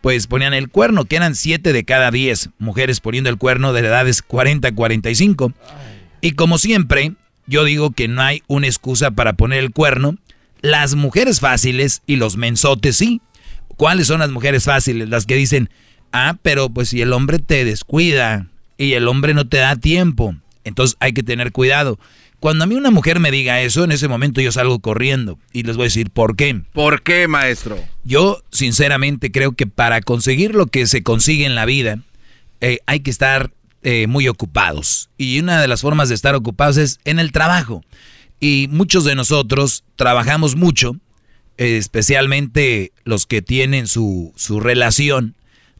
[0.00, 3.80] pues ponían el cuerno, que eran 7 de cada 10 mujeres poniendo el cuerno de
[3.80, 5.52] edades 40 a 45.
[6.22, 7.12] Y como siempre,
[7.46, 10.16] yo digo que no hay una excusa para poner el cuerno.
[10.62, 13.20] Las mujeres fáciles y los mensotes sí.
[13.76, 15.10] ¿Cuáles son las mujeres fáciles?
[15.10, 15.68] Las que dicen,
[16.12, 18.46] ah, pero pues si el hombre te descuida
[18.78, 20.34] y el hombre no te da tiempo,
[20.64, 21.98] entonces hay que tener cuidado.
[22.44, 25.62] Cuando a mí una mujer me diga eso, en ese momento yo salgo corriendo y
[25.62, 26.60] les voy a decir por qué.
[26.74, 27.82] ¿Por qué, maestro?
[28.04, 32.00] Yo sinceramente creo que para conseguir lo que se consigue en la vida
[32.60, 33.50] eh, hay que estar
[33.82, 35.08] eh, muy ocupados.
[35.16, 37.82] Y una de las formas de estar ocupados es en el trabajo.
[38.40, 40.98] Y muchos de nosotros trabajamos mucho,
[41.56, 45.34] eh, especialmente los que tienen su, su relación,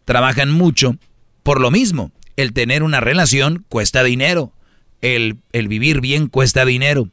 [0.06, 0.96] trabajan mucho
[1.42, 2.10] por lo mismo.
[2.38, 4.54] El tener una relación cuesta dinero.
[5.00, 7.10] El, el vivir bien cuesta dinero.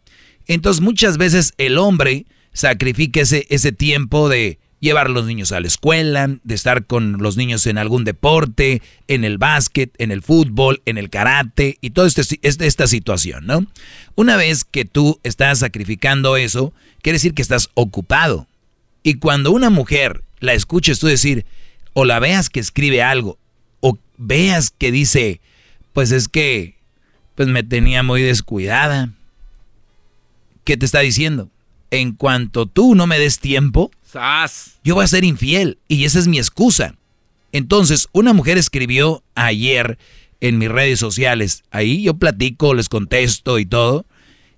[0.47, 5.61] Entonces muchas veces el hombre sacrifica ese, ese tiempo de llevar a los niños a
[5.61, 10.21] la escuela, de estar con los niños en algún deporte, en el básquet, en el
[10.23, 13.65] fútbol, en el karate y toda este, este, esta situación, ¿no?
[14.15, 18.47] Una vez que tú estás sacrificando eso, quiere decir que estás ocupado.
[19.03, 21.45] Y cuando una mujer la escuches tú decir,
[21.93, 23.37] o la veas que escribe algo,
[23.79, 25.41] o veas que dice,
[25.93, 26.80] pues es que,
[27.41, 29.09] pues me tenía muy descuidada.
[30.63, 31.49] ¿Qué te está diciendo?
[31.89, 34.73] En cuanto tú no me des tiempo, ¡Sas!
[34.84, 36.93] yo voy a ser infiel y esa es mi excusa.
[37.51, 39.97] Entonces, una mujer escribió ayer
[40.39, 44.05] en mis redes sociales, ahí yo platico, les contesto y todo,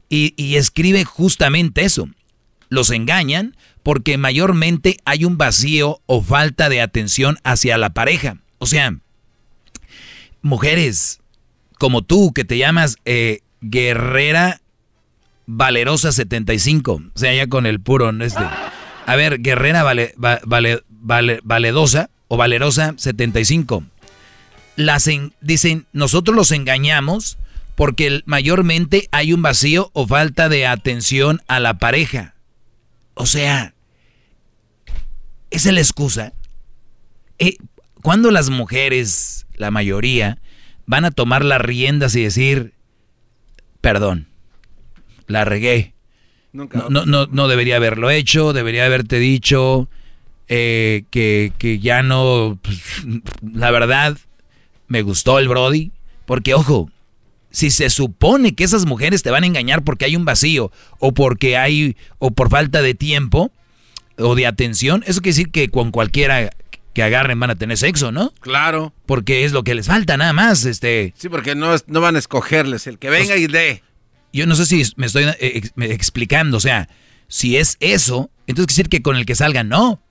[0.09, 2.09] y, y escribe justamente eso.
[2.67, 8.39] Los engañan porque mayormente hay un vacío o falta de atención hacia la pareja.
[8.57, 8.97] O sea,
[10.41, 11.21] mujeres
[11.79, 14.61] como tú que te llamas eh, Guerrera
[15.45, 18.43] Valerosa 75, o sea, ya con el puro este.
[19.05, 23.83] A ver, Guerrera vale, va- vale, vale- Valedosa o Valerosa 75.
[24.75, 27.37] Las en- dicen, nosotros los engañamos
[27.75, 32.35] porque mayormente hay un vacío o falta de atención a la pareja.
[33.15, 33.73] O sea,
[35.51, 36.33] esa es la excusa.
[37.39, 37.57] Eh,
[38.01, 40.37] cuando las mujeres, la mayoría,
[40.85, 42.73] van a tomar las riendas y decir,
[43.81, 44.27] perdón,
[45.27, 45.93] la regué.
[46.51, 46.79] Nunca.
[46.79, 49.89] No, no, no, no debería haberlo hecho, debería haberte dicho
[50.47, 52.79] eh, que, que ya no, pues,
[53.41, 54.17] la verdad,
[54.87, 55.91] me gustó el Brody,
[56.25, 56.91] porque ojo,
[57.49, 61.13] si se supone que esas mujeres te van a engañar porque hay un vacío o
[61.13, 63.51] porque hay, o por falta de tiempo
[64.17, 66.49] o de atención, eso quiere decir que con cualquiera
[66.93, 68.33] que agarren van a tener sexo, ¿no?
[68.39, 68.93] Claro.
[69.05, 71.13] Porque es lo que les falta nada más, este...
[71.17, 72.85] Sí, porque no, no van a escogerles.
[72.87, 73.81] El que venga y dé.
[74.31, 76.89] Yo no sé si me estoy eh, ex- me explicando, o sea,
[77.27, 80.01] si es eso, entonces quiere decir que con el que salgan, no.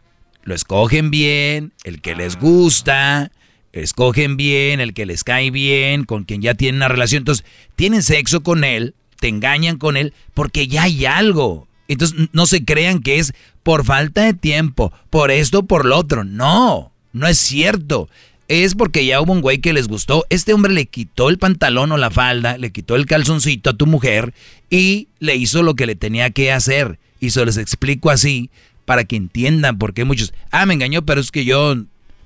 [0.45, 3.31] Lo escogen bien, el que les gusta,
[3.73, 7.21] escogen bien, el que les cae bien, con quien ya tienen una relación.
[7.21, 7.45] Entonces,
[7.77, 11.69] tienen sexo con él, te engañan con él, porque ya hay algo.
[11.89, 13.33] Entonces, no se crean que es
[13.63, 16.25] por falta de tiempo, por esto, por lo otro.
[16.25, 18.09] No, no es cierto.
[18.49, 20.27] Es porque ya hubo un güey que les gustó.
[20.29, 23.87] Este hombre le quitó el pantalón o la falda, le quitó el calzoncito a tu
[23.87, 24.35] mujer
[24.69, 26.99] y le hizo lo que le tenía que hacer.
[27.21, 28.51] Y se les explico así
[28.85, 31.77] para que entiendan por qué muchos, ah, me engañó, pero es que yo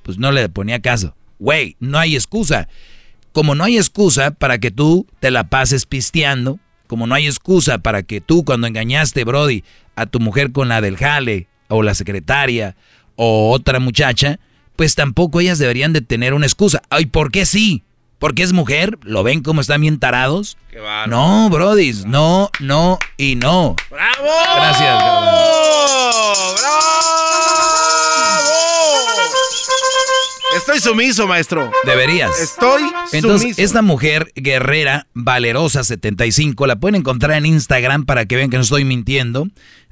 [0.02, 1.14] pues no le ponía caso.
[1.38, 2.68] Güey, no hay excusa.
[3.32, 7.78] Como no hay excusa para que tú te la pases pisteando, como no hay excusa
[7.78, 9.64] para que tú cuando engañaste, Brody,
[9.94, 12.76] a tu mujer con la del jale, o la secretaria,
[13.16, 14.38] o otra muchacha,
[14.76, 16.82] pues tampoco ellas deberían de tener una excusa.
[16.90, 17.82] Ay, ¿por qué sí?
[18.18, 18.98] ¿Porque es mujer?
[19.02, 20.56] ¿Lo ven como están bien tarados?
[20.70, 20.78] Qué.
[21.08, 23.76] No, Brody, no, no y no.
[23.90, 24.28] ¡Bravo!
[24.56, 25.02] Gracias,
[30.56, 31.70] Estoy sumiso, maestro.
[31.84, 32.30] Deberías.
[32.40, 33.62] Estoy Entonces, sumiso.
[33.62, 38.62] esta mujer guerrera, valerosa 75, la pueden encontrar en Instagram para que vean que no
[38.62, 39.48] estoy mintiendo.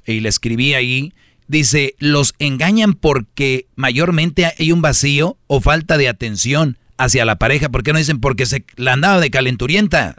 [0.06, 1.12] Y le escribí ahí.
[1.46, 7.68] Dice, los engañan porque mayormente hay un vacío o falta de atención hacia la pareja.
[7.68, 10.14] ¿Por qué no dicen porque se la andaba de calenturienta?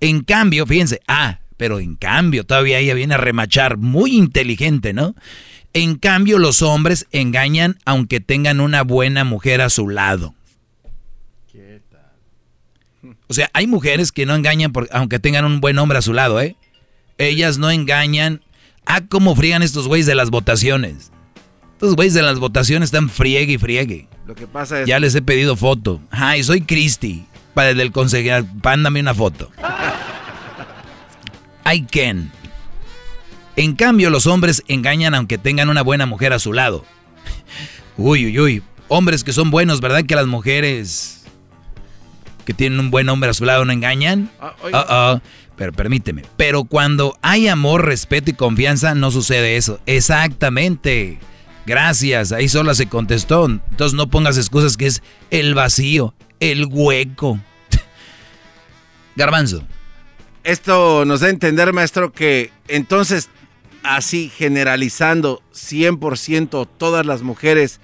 [0.00, 5.16] En cambio, fíjense, ah, Pero en cambio, todavía ella viene a remachar, muy inteligente, ¿no?
[5.72, 10.34] En cambio, los hombres engañan aunque tengan una buena mujer a su lado.
[13.28, 16.14] O sea, hay mujeres que no engañan por, aunque tengan un buen hombre a su
[16.14, 16.56] lado, ¿eh?
[17.18, 18.42] Ellas no engañan.
[18.86, 21.12] Ah, cómo frían estos güeyes de las votaciones.
[21.74, 24.08] Estos güeyes de las votaciones están friegue y friegue.
[24.26, 24.88] Lo que pasa es...
[24.88, 26.00] Ya les he pedido foto.
[26.10, 27.26] Ay, soy Cristi.
[27.54, 29.50] Para el del consejero, pándame una foto.
[31.72, 32.32] I can.
[33.58, 36.84] En cambio, los hombres engañan aunque tengan una buena mujer a su lado.
[37.96, 38.62] Uy, uy, uy.
[38.86, 40.04] Hombres que son buenos, ¿verdad?
[40.04, 41.24] Que las mujeres
[42.44, 44.30] que tienen un buen hombre a su lado no engañan.
[44.40, 45.18] Uh
[45.56, 46.22] Pero permíteme.
[46.36, 49.80] Pero cuando hay amor, respeto y confianza, no sucede eso.
[49.86, 51.18] Exactamente.
[51.66, 52.30] Gracias.
[52.30, 53.44] Ahí sola se contestó.
[53.46, 57.40] Entonces no pongas excusas que es el vacío, el hueco.
[59.16, 59.64] Garbanzo.
[60.44, 63.28] Esto nos da a entender, maestro, que entonces,
[63.82, 67.80] así generalizando 100% todas las mujeres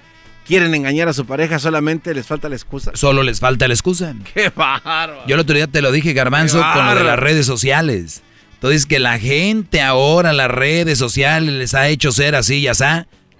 [0.47, 2.93] quieren engañar a su pareja, solamente les falta la excusa.
[2.95, 4.15] Solo les falta la excusa.
[4.35, 5.27] ¡Qué bárbaro!
[5.27, 8.23] Yo el otro día te lo dije, Garbanzo, con lo de las redes sociales.
[8.55, 12.85] Entonces, que la gente ahora, las redes sociales, les ha hecho ser así y así.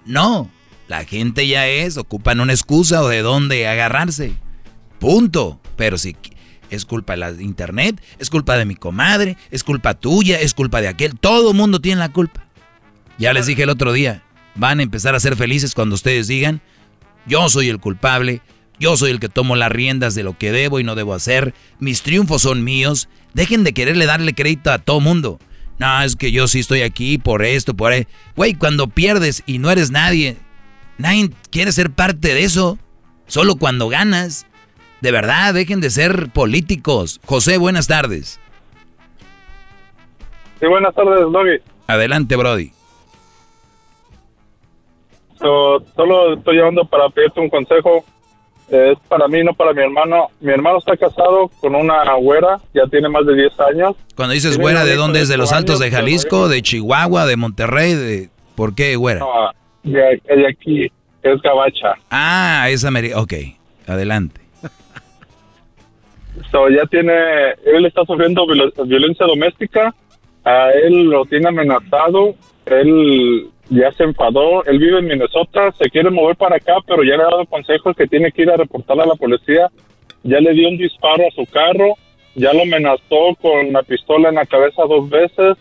[0.05, 0.51] No,
[0.87, 4.33] la gente ya es, ocupan una excusa o de dónde agarrarse.
[4.99, 5.59] Punto.
[5.75, 6.15] Pero si
[6.69, 10.81] es culpa de la internet, es culpa de mi comadre, es culpa tuya, es culpa
[10.81, 11.17] de aquel.
[11.19, 12.44] Todo el mundo tiene la culpa.
[13.17, 14.23] Ya les dije el otro día,
[14.55, 16.61] van a empezar a ser felices cuando ustedes digan,
[17.25, 18.41] yo soy el culpable,
[18.79, 21.53] yo soy el que tomo las riendas de lo que debo y no debo hacer,
[21.79, 25.39] mis triunfos son míos, dejen de quererle darle crédito a todo mundo.
[25.77, 28.07] No, es que yo sí estoy aquí por esto, por ahí.
[28.35, 30.37] Güey, cuando pierdes y no eres nadie,
[30.97, 32.79] nadie quiere ser parte de eso.
[33.27, 34.45] Solo cuando ganas.
[35.01, 37.19] De verdad, dejen de ser políticos.
[37.25, 38.39] José, buenas tardes.
[40.59, 41.59] Sí, buenas tardes, Doggy.
[41.87, 42.71] Adelante, Brody.
[45.95, 48.03] Solo estoy llamando para pedirte un consejo.
[48.69, 50.27] Es para mí, no para mi hermano.
[50.39, 53.95] Mi hermano está casado con una güera, ya tiene más de 10 años.
[54.15, 55.29] Cuando dices güera, ¿de dónde es?
[55.29, 57.93] ¿De los Altos de Jalisco, de Chihuahua, de Monterrey?
[57.93, 58.29] De...
[58.55, 59.19] ¿Por qué güera?
[59.19, 59.51] No,
[59.83, 60.91] de, aquí,
[61.21, 61.93] es gabacha.
[62.09, 63.21] Ah, es americana.
[63.21, 63.33] Ok,
[63.87, 64.41] adelante.
[66.51, 67.13] So, ya tiene,
[67.65, 69.93] él está sufriendo violencia doméstica,
[70.43, 72.35] a él lo tiene amenazado,
[72.65, 77.17] él ya se enfadó, él vive en Minnesota, se quiere mover para acá, pero ya
[77.17, 79.69] le ha dado consejos que tiene que ir a reportar a la policía,
[80.23, 81.95] ya le dio un disparo a su carro,
[82.35, 85.57] ya lo amenazó con una pistola en la cabeza dos veces,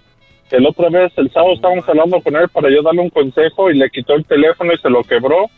[0.51, 3.77] el otra vez, el sábado estábamos hablando con él para yo darle un consejo y
[3.77, 5.51] le quitó el teléfono y se lo quebró,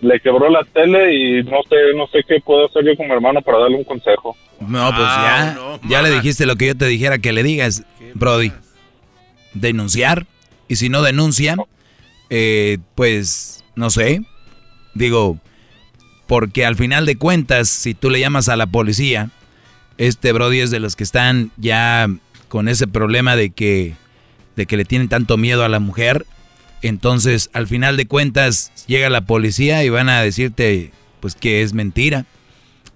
[0.00, 3.42] le quebró la tele y no sé, no sé qué puedo hacer yo como hermano
[3.42, 4.36] para darle un consejo.
[4.60, 5.56] No, pues ya,
[5.88, 8.52] ya le dijiste lo que yo te dijera que le digas, Brody.
[9.52, 10.26] Denunciar,
[10.68, 11.56] y si no denuncia,
[12.30, 14.22] eh, pues, no sé,
[14.94, 15.38] digo,
[16.26, 19.30] porque al final de cuentas, si tú le llamas a la policía,
[19.98, 22.08] este Brody es de los que están ya
[22.48, 23.94] con ese problema de que,
[24.56, 26.24] de que le tienen tanto miedo a la mujer,
[26.82, 31.74] entonces al final de cuentas llega la policía y van a decirte pues que es
[31.74, 32.26] mentira.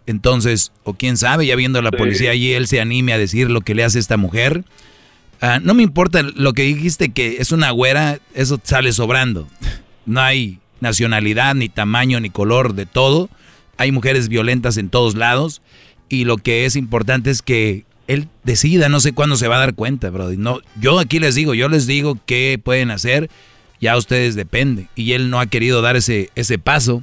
[0.06, 3.50] Entonces, o quién sabe, ya viendo a la policía allí, él se anime a decir
[3.50, 4.64] lo que le hace esta mujer.
[5.46, 9.46] Ah, no me importa lo que dijiste que es una güera, eso sale sobrando.
[10.06, 13.28] No hay nacionalidad, ni tamaño, ni color de todo.
[13.76, 15.60] Hay mujeres violentas en todos lados.
[16.08, 19.58] Y lo que es importante es que él decida, no sé cuándo se va a
[19.58, 20.30] dar cuenta, bro.
[20.30, 23.28] No, yo aquí les digo, yo les digo qué pueden hacer,
[23.82, 24.88] ya ustedes depende.
[24.96, 27.02] Y él no ha querido dar ese, ese paso.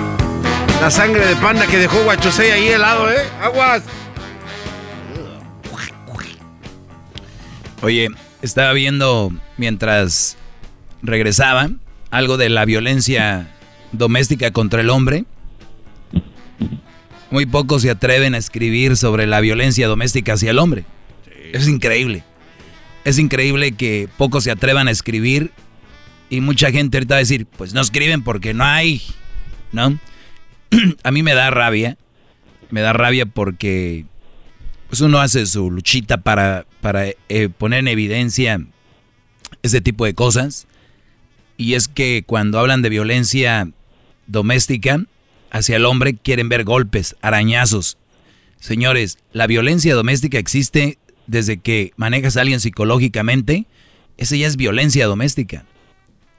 [0.81, 3.21] la sangre de panda que dejó Guachosei ahí helado, ¿eh?
[3.39, 3.83] ¡Aguas!
[7.83, 8.07] Oye,
[8.41, 10.37] estaba viendo mientras
[11.03, 11.69] regresaba
[12.09, 13.47] algo de la violencia
[13.91, 15.25] doméstica contra el hombre.
[17.29, 20.85] Muy pocos se atreven a escribir sobre la violencia doméstica hacia el hombre.
[21.53, 22.23] Es increíble.
[23.05, 25.51] Es increíble que pocos se atrevan a escribir
[26.31, 29.03] y mucha gente ahorita va a decir, pues no escriben porque no hay,
[29.71, 29.99] ¿no?
[31.03, 31.97] a mí me da rabia,
[32.69, 34.05] me da rabia porque
[34.89, 38.59] pues uno hace su luchita para, para eh, poner en evidencia
[39.63, 40.67] ese tipo de cosas.
[41.57, 43.69] Y es que cuando hablan de violencia
[44.27, 45.05] doméstica
[45.49, 47.97] hacia el hombre, quieren ver golpes, arañazos.
[48.59, 53.65] Señores, la violencia doméstica existe desde que manejas a alguien psicológicamente.
[54.17, 55.65] Esa ya es violencia doméstica.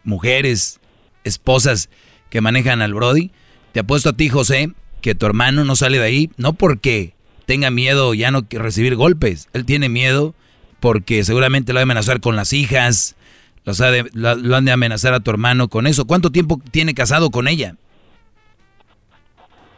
[0.04, 0.80] Mujeres,
[1.24, 1.88] esposas
[2.30, 3.30] que manejan al Brody.
[3.73, 7.15] Te apuesto a ti, José, que tu hermano no sale de ahí, no porque
[7.47, 9.49] tenga miedo ya no recibir golpes.
[9.53, 10.35] Él tiene miedo
[10.81, 13.16] porque seguramente lo va a amenazar con las hijas,
[13.65, 16.07] lo han de amenazar a tu hermano con eso.
[16.07, 17.77] ¿Cuánto tiempo tiene casado con ella?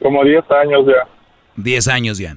[0.01, 1.09] Como 10 años ya.
[1.57, 2.37] 10 años ya.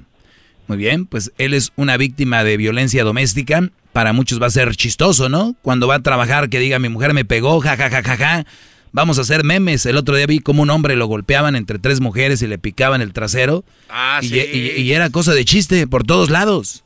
[0.67, 3.69] Muy bien, pues él es una víctima de violencia doméstica.
[3.93, 5.55] Para muchos va a ser chistoso, ¿no?
[5.61, 8.45] Cuando va a trabajar que diga mi mujer me pegó, ja, ja, ja, ja, ja.
[8.91, 9.85] Vamos a hacer memes.
[9.85, 13.01] El otro día vi como un hombre lo golpeaban entre tres mujeres y le picaban
[13.01, 13.63] el trasero.
[13.89, 14.35] Ah, y, sí.
[14.53, 16.83] y- y era cosa de chiste por todos lados.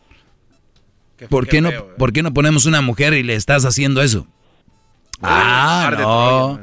[1.30, 1.94] ¿Por qué, no, feo, eh.
[1.98, 4.28] ¿Por qué no ponemos una mujer y le estás haciendo eso?
[5.22, 6.60] Ah, arde no.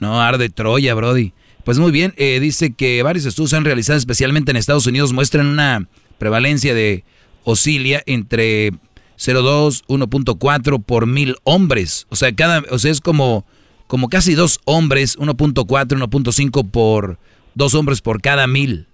[0.00, 1.32] no, arde Troya, Brody.
[1.64, 5.46] Pues muy bien, eh, dice que varios estudios han realizado especialmente en Estados Unidos muestran
[5.46, 5.88] una
[6.18, 7.04] prevalencia de
[7.44, 8.72] oscilia entre
[9.18, 12.06] 0.2, 1.4 por mil hombres.
[12.10, 13.46] O sea, cada, o sea, es como,
[13.86, 17.18] como casi dos hombres, 1.4, 1.5 por
[17.54, 18.86] dos hombres por cada mil.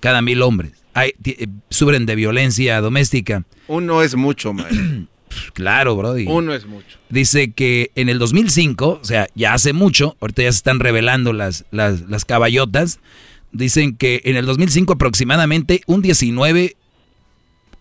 [0.00, 0.72] Cada mil hombres.
[0.94, 3.44] Hay, eh, sufren de violencia doméstica.
[3.68, 5.08] Uno es mucho, man.
[5.52, 6.24] Claro, Brody.
[6.26, 6.98] Uno es mucho.
[7.10, 11.34] Dice que en el 2005, o sea, ya hace mucho, ahorita ya se están revelando
[11.34, 13.00] las, las, las caballotas,
[13.52, 16.76] dicen que en el 2005 aproximadamente un 19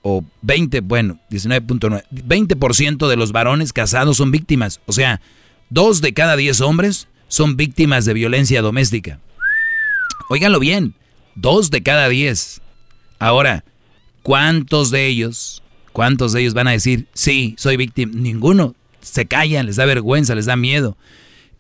[0.02, 4.82] o 20, bueno, 19.9, 20% de los varones casados son víctimas.
[4.86, 5.22] O sea,
[5.70, 9.20] dos de cada 10 hombres son víctimas de violencia doméstica.
[10.30, 10.94] Óiganlo bien,
[11.36, 12.62] dos de cada 10.
[13.20, 13.64] Ahora,
[14.24, 15.62] ¿cuántos de ellos,
[15.92, 18.12] cuántos de ellos van a decir, sí, soy víctima?
[18.16, 18.76] Ninguno.
[19.02, 20.98] Se callan, les da vergüenza, les da miedo.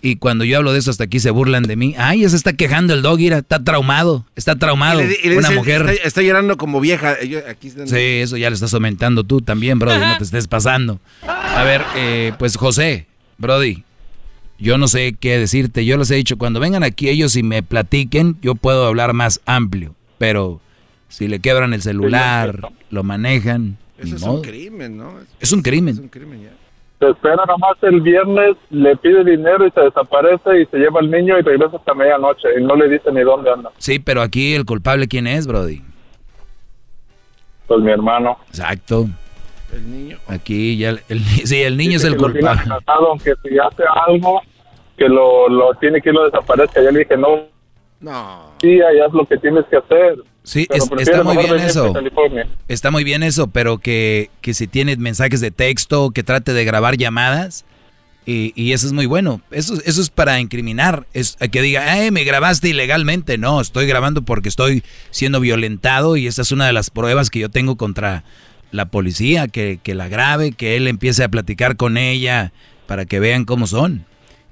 [0.02, 1.96] Y cuando yo hablo de eso, hasta aquí se burlan de mí.
[1.98, 5.02] Ay, ya se está quejando el dog, mira, está traumado, está traumado.
[5.02, 5.82] Y le- y le Una dice, mujer.
[5.90, 7.24] Está, está llorando como vieja.
[7.24, 10.48] Yo- aquí están- Sí, eso ya lo estás aumentando tú también, Brody, no te estés
[10.48, 11.00] pasando.
[11.28, 13.08] A ver, eh, pues José,
[13.38, 13.84] Brody,
[14.58, 17.64] yo no sé qué decirte, yo les he dicho, cuando vengan aquí ellos y me
[17.64, 20.60] platiquen, yo puedo hablar más amplio, pero
[21.08, 22.60] si le quebran el celular,
[22.90, 24.36] lo manejan, Eso es modo.
[24.36, 25.14] un crimen, ¿no?
[25.40, 25.94] Es un crimen.
[25.96, 26.52] Es un crimen ya.
[27.00, 31.12] Se espera nomás el viernes, le pide dinero y se desaparece y se lleva al
[31.12, 33.70] niño y regresa hasta medianoche y no le dice ni dónde anda.
[33.78, 35.82] Sí, pero aquí el culpable, ¿quién es, Brody?
[37.68, 38.38] Pues mi hermano.
[38.48, 39.08] Exacto.
[39.76, 40.18] El niño.
[40.28, 42.74] Aquí ya, el, el- sí, el niño Dice es el que lo tiene culpable.
[43.10, 44.42] aunque si hace algo,
[44.98, 46.82] que lo, lo tiene que ir lo desaparezca.
[46.82, 47.48] Yo le dije, no,
[48.00, 48.52] No.
[48.62, 50.16] sí, allá es lo que tienes que hacer.
[50.44, 51.94] Sí, es- está muy bien eso.
[52.68, 56.64] Está muy bien eso, pero que, que si tiene mensajes de texto, que trate de
[56.66, 57.66] grabar llamadas,
[58.28, 59.42] y, y eso es muy bueno.
[59.52, 63.38] Eso, eso es para incriminar, es que diga, eh, me grabaste ilegalmente.
[63.38, 67.40] No, estoy grabando porque estoy siendo violentado y esa es una de las pruebas que
[67.40, 68.24] yo tengo contra
[68.72, 72.52] la policía, que, que la grabe, que él empiece a platicar con ella
[72.88, 74.06] para que vean cómo son.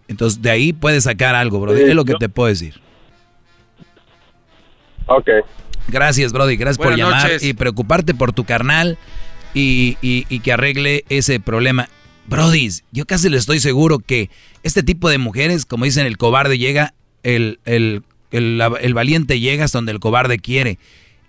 [0.07, 2.79] Entonces, de ahí puedes sacar algo, es lo que yo- te puedo decir.
[5.07, 5.29] Ok.
[5.87, 6.55] Gracias, Brody.
[6.55, 7.43] Gracias por llamar noches.
[7.43, 8.97] y preocuparte por tu carnal
[9.53, 11.89] y, y- y que arregle ese problema.
[12.27, 14.29] Brody, yo casi le estoy seguro que
[14.63, 16.93] este tipo de mujeres, como dicen, el cobarde llega,
[17.23, 20.79] el, el- el- el valiente llega hasta donde el cobarde quiere.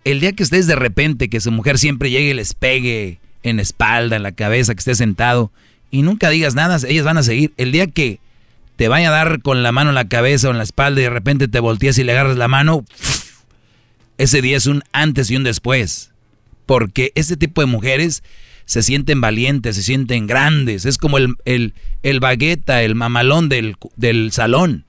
[0.04, 3.56] El día que estés de repente, que su mujer siempre llegue y les pegue en
[3.56, 5.50] la espalda, en la cabeza, que esté sentado
[5.94, 7.52] y nunca digas nada, ellas van a seguir.
[7.56, 8.18] El día que
[8.74, 11.04] te vaya a dar con la mano en la cabeza o en la espalda y
[11.04, 12.84] de repente te volteas y le agarras la mano,
[14.18, 16.10] ese día es un antes y un después.
[16.66, 18.24] Porque este tipo de mujeres
[18.64, 20.84] se sienten valientes, se sienten grandes.
[20.84, 24.84] Es como el, el, el bagueta, el mamalón del, del salón.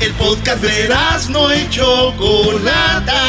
[0.00, 0.88] El podcast de
[1.30, 3.20] no y Chocolata.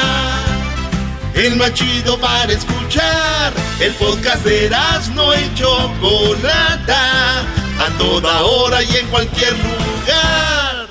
[1.33, 3.51] El más chido para escuchar.
[3.79, 4.69] El podcast de
[5.15, 7.41] no y Chocolata.
[7.41, 10.87] A toda hora y en cualquier lugar.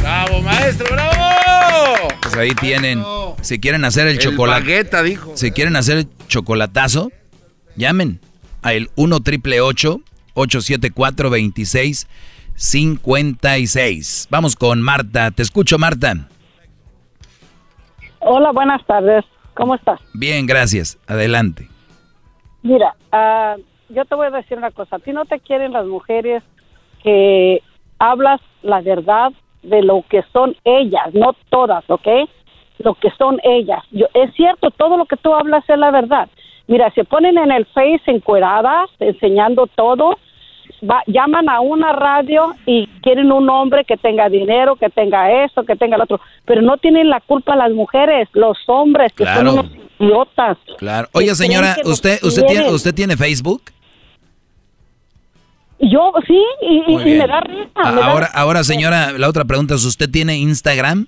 [0.00, 2.08] ¡Bravo, maestro, bravo!
[2.22, 3.04] Pues ahí tienen.
[3.42, 4.60] Si quieren hacer el, El chocolate.
[4.60, 5.36] bagueta, dijo.
[5.36, 7.12] Si quieren hacer el chocolatazo,
[7.76, 8.20] llamen
[8.62, 11.30] a el 1 triple 874
[12.60, 14.28] 2656.
[14.30, 15.30] Vamos con Marta.
[15.30, 16.12] Te escucho, Marta.
[18.18, 19.24] Hola, buenas tardes.
[19.54, 19.98] ¿Cómo estás?
[20.12, 20.98] Bien, gracias.
[21.06, 21.68] Adelante.
[22.62, 23.56] Mira, ah,
[23.88, 24.96] yo te voy a decir una cosa.
[24.96, 26.42] A ti no te quieren las mujeres
[27.02, 27.62] que
[27.98, 29.32] hablas la verdad
[29.62, 32.08] de lo que son ellas, no todas, ¿ok?
[32.78, 33.82] Lo que son ellas.
[33.90, 36.28] Yo, es cierto, todo lo que tú hablas es la verdad.
[36.66, 40.18] Mira, se ponen en el Face encueradas, enseñando todo,
[40.88, 45.64] va- llaman a una radio y quieren un hombre que tenga dinero, que tenga eso,
[45.64, 49.50] que tenga lo otro, pero no tienen la culpa las mujeres, los hombres que Claro.
[49.52, 50.58] son unos idiotas.
[50.78, 51.08] Claro.
[51.12, 52.70] Oye, señora, ¿usted, usted, tiene.
[52.70, 53.62] ¿usted tiene Facebook?
[55.82, 57.70] Yo sí, y, me da risa.
[57.74, 61.06] Ah, da- Ahora, ahora, señora, la otra pregunta es, ¿usted tiene Instagram?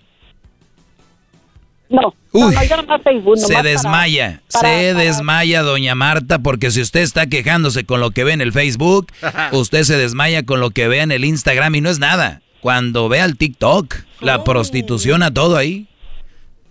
[1.93, 3.37] No, no, Uy, no, yo Facebook.
[3.37, 8.11] nomás Se desmaya, para- se desmaya, doña Marta, porque si usted está quejándose con lo
[8.11, 9.09] que ve en el Facebook,
[9.53, 12.41] usted se desmaya con lo que ve en el Instagram y no es nada.
[12.61, 15.87] Cuando ve al TikTok, la prostitución a todo ahí,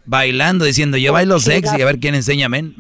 [0.05, 2.73] bailando, diciendo yo bailo sexy, a ver quién enseña, men,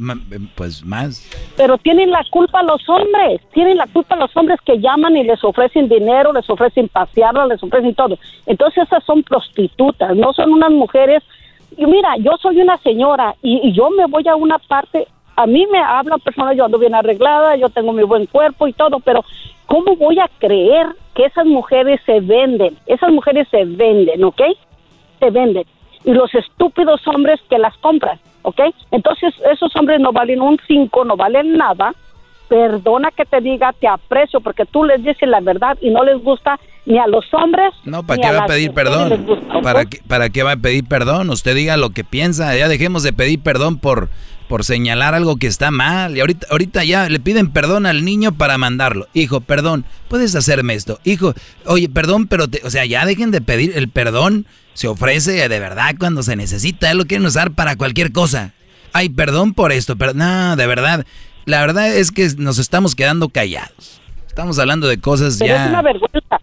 [0.55, 1.23] pues más.
[1.55, 5.43] Pero tienen la culpa los hombres, tienen la culpa los hombres que llaman y les
[5.43, 8.17] ofrecen dinero, les ofrecen pasearlas, les ofrecen todo.
[8.47, 11.21] Entonces esas son prostitutas, no son unas mujeres.
[11.77, 15.47] Y mira, yo soy una señora y, y yo me voy a una parte, a
[15.47, 18.99] mí me hablan personas, yo ando bien arreglada, yo tengo mi buen cuerpo y todo,
[18.99, 19.23] pero
[19.65, 22.77] ¿cómo voy a creer que esas mujeres se venden?
[22.85, 24.41] Esas mujeres se venden, ¿ok?
[25.19, 25.63] Se venden.
[26.03, 28.59] Y los estúpidos hombres que las compran, ¿ok?
[28.91, 31.93] Entonces esos hombres no valen un cinco, no valen nada.
[32.51, 36.21] Perdona que te diga, te aprecio, porque tú les dices la verdad y no les
[36.21, 37.73] gusta ni a los hombres.
[37.85, 39.39] No, ¿para ni qué va a pedir perdón?
[39.63, 41.29] ¿Para qué, ¿Para qué va a pedir perdón?
[41.29, 44.09] Usted diga lo que piensa, ya dejemos de pedir perdón por,
[44.49, 46.17] por señalar algo que está mal.
[46.17, 49.07] Y ahorita, ahorita ya le piden perdón al niño para mandarlo.
[49.13, 50.99] Hijo, perdón, puedes hacerme esto.
[51.05, 51.33] Hijo,
[51.65, 54.45] oye, perdón, pero, te, o sea, ya dejen de pedir el perdón.
[54.73, 56.91] Se ofrece de verdad cuando se necesita.
[56.91, 58.51] Él lo quieren usar para cualquier cosa.
[58.91, 61.05] Ay, perdón por esto, pero no, de verdad.
[61.45, 64.01] La verdad es que nos estamos quedando callados.
[64.27, 65.63] Estamos hablando de cosas Pero ya.
[65.65, 66.41] es una vergüenza.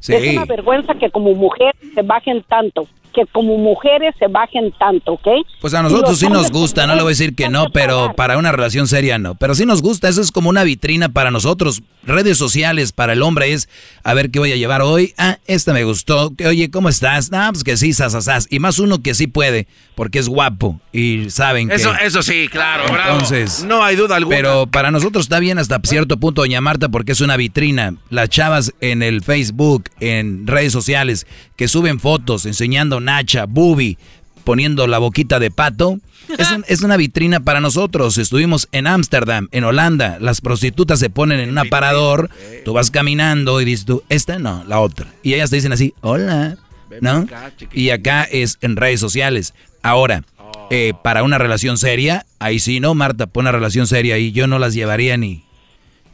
[0.00, 0.14] Sí.
[0.14, 5.12] Es una vergüenza que como mujeres se bajen tanto, que como mujeres se bajen tanto,
[5.12, 5.28] ¿ok?
[5.60, 8.36] Pues a nosotros sí nos gusta, no le voy a decir que no, pero para
[8.38, 9.34] una relación seria no.
[9.34, 11.82] Pero sí nos gusta, eso es como una vitrina para nosotros.
[12.06, 13.68] Redes sociales para el hombre es,
[14.02, 15.14] a ver qué voy a llevar hoy.
[15.16, 16.34] Ah, esta me gustó.
[16.36, 17.30] Que, Oye, ¿cómo estás?
[17.32, 18.46] Ah, pues que sí, sasasas.
[18.50, 20.80] Y más uno que sí puede, porque es guapo.
[20.92, 21.76] Y saben que...
[21.76, 23.14] Eso, eso sí, claro, bravo.
[23.14, 24.36] Entonces, no hay duda alguna.
[24.36, 27.96] Pero para nosotros está bien hasta cierto punto, doña Marta, porque es una vitrina.
[28.10, 31.26] Las chavas en el Facebook, en redes sociales,
[31.56, 33.96] que suben fotos enseñando Nacha, Bubi,
[34.44, 35.98] poniendo la boquita de pato.
[36.38, 38.16] Es, un- es una vitrina para nosotros.
[38.18, 40.16] Estuvimos en Ámsterdam, en Holanda.
[40.20, 42.30] Las prostitutas se ponen en un aparador.
[42.64, 45.06] Tú vas caminando y dices tú, esta no, la otra.
[45.22, 46.56] Y ellas te dicen así, hola,
[47.00, 47.26] ¿no?
[47.72, 49.52] Y acá es en redes sociales.
[49.82, 50.24] Ahora,
[50.70, 53.26] eh, para una relación seria, ahí sí, ¿no, Marta?
[53.26, 55.44] Pon una relación seria y yo no las llevaría ni...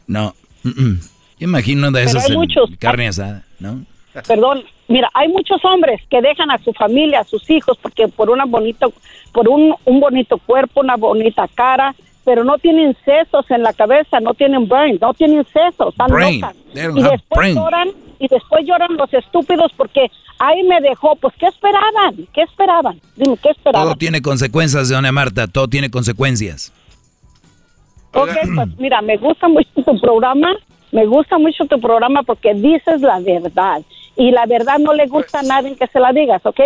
[0.07, 0.35] No.
[0.63, 0.99] mm, mm.
[1.39, 3.85] Yo imagino de esas en carne asada, ¿no?
[4.27, 8.29] Perdón, mira, hay muchos hombres que dejan a su familia, a sus hijos, porque por
[8.29, 8.93] una bonito,
[9.31, 14.19] por un, un bonito cuerpo, una bonita cara, pero no tienen sesos en la cabeza,
[14.19, 16.41] no tienen brain, no tienen sesos, están Brain.
[16.41, 16.55] locas.
[16.73, 17.55] Y después brain.
[17.55, 17.89] lloran,
[18.19, 22.27] y después lloran los estúpidos porque ahí me dejó, pues ¿qué esperaban?
[22.33, 22.99] ¿Qué esperaban?
[23.15, 23.87] Dime, ¿qué esperaban?
[23.87, 26.71] Todo tiene consecuencias, doña Marta, todo tiene consecuencias.
[28.13, 30.55] Ok, pues mira, me gusta mucho tu programa,
[30.91, 33.81] me gusta mucho tu programa porque dices la verdad
[34.15, 36.59] y la verdad no le gusta a nadie que se la digas, ¿ok?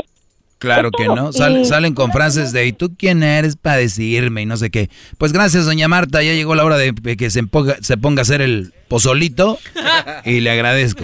[0.57, 1.31] Claro que no.
[1.33, 4.41] Sal- Y- salen con frases de ¿y tú quién eres para decirme?
[4.43, 4.89] y no sé qué.
[5.17, 6.23] Pues gracias, doña Marta.
[6.23, 9.59] Ya llegó la hora de que se ponga, se ponga a hacer el pozolito
[10.23, 11.03] y le agradezco.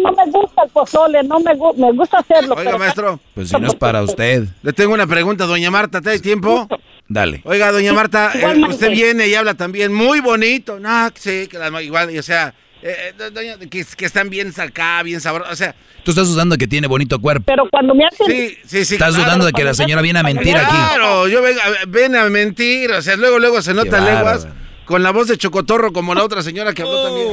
[0.00, 2.54] No me gusta el pozole, no me, gu- me gusta hacerlo.
[2.54, 3.20] Oiga, pero- maestro.
[3.34, 4.46] Pues si no es para usted.
[4.62, 6.68] Le tengo una pregunta, doña Marta, ¿te hay tiempo?
[7.08, 7.40] Dale.
[7.44, 10.78] Oiga, doña Marta, eh, usted viene y habla también muy bonito.
[10.78, 14.52] No, sí, que las- igual, y, o sea, eh, eh, doña, que, que están bien
[14.56, 15.52] acá, bien sabrosos.
[15.52, 15.74] O sea,
[16.04, 17.42] Tú estás dudando que tiene bonito cuerpo.
[17.46, 18.26] Pero cuando me hacen...
[18.26, 18.94] sí, sí, sí.
[18.94, 19.24] Estás claro.
[19.24, 20.70] dudando de que la señora viene a mentir aquí.
[20.70, 22.92] Claro, yo vengo a- ven a mentir.
[22.92, 24.46] O sea, luego, luego se nota lenguas
[24.84, 27.28] con la voz de chocotorro como la otra señora que habló también.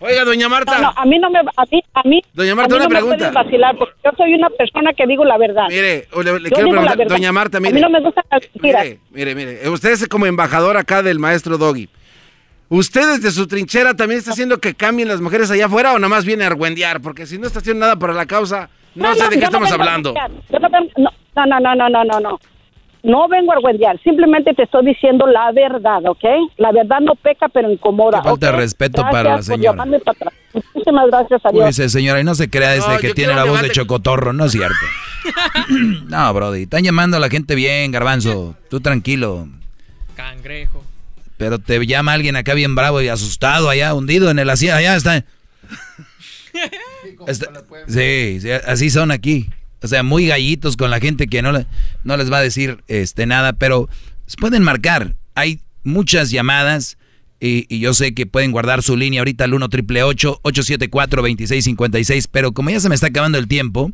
[0.00, 0.76] Oiga, doña Marta.
[0.76, 1.38] No, no, a mí no me...
[1.38, 3.16] A mí, a mí, Doña Marta, a mí una no pregunta.
[3.16, 5.64] me puedes vacilar porque yo soy una persona que digo la verdad.
[5.70, 6.06] Mire,
[6.40, 7.74] le, quiero la preguntar, doña Marta, A mire.
[7.74, 8.84] mí no me gustan las mentiras.
[8.84, 9.68] Mire, mire, mire.
[9.70, 11.88] Usted es como embajador acá del maestro Doggy.
[12.74, 16.08] ¿Usted desde su trinchera también está haciendo que cambien las mujeres allá afuera o nada
[16.08, 17.00] más viene a argüendear?
[17.00, 20.12] Porque si no está haciendo nada para la causa, no, sé de qué estamos hablando.
[20.12, 20.68] no, no,
[21.46, 22.40] no, no, no, no, no, no.
[23.04, 26.24] No vengo a argüendear, simplemente te estoy diciendo la verdad, ¿ok?
[26.56, 28.20] La verdad no peca, pero incomoda.
[28.24, 28.58] Falta de ¿ok?
[28.58, 29.84] respeto Gracias para la señora.
[30.04, 30.32] para.
[30.54, 31.62] Muchísimas gracias a Dios.
[31.62, 34.46] Cuídese, señora, y no se crea desde No, que tiene la voz de chocotorro, no
[34.46, 34.74] es cierto.
[36.08, 38.56] no, Brody, están llamando a la gente bien, garbanzo.
[38.68, 39.46] Tú tranquilo.
[40.16, 40.83] Cangrejo.
[41.44, 44.76] Pero te llama alguien acá bien bravo y asustado allá, hundido en el asiento.
[44.78, 45.26] Allá está.
[47.26, 49.50] Está- sí, sí, así son aquí.
[49.82, 51.66] O sea, muy gallitos con la gente que no, le-
[52.02, 53.90] no les va a decir este, nada, pero
[54.40, 55.16] pueden marcar.
[55.34, 56.96] Hay muchas llamadas
[57.40, 62.26] y, y yo sé que pueden guardar su línea ahorita al 1 triple 874 2656,
[62.28, 63.92] pero como ya se me está acabando el tiempo,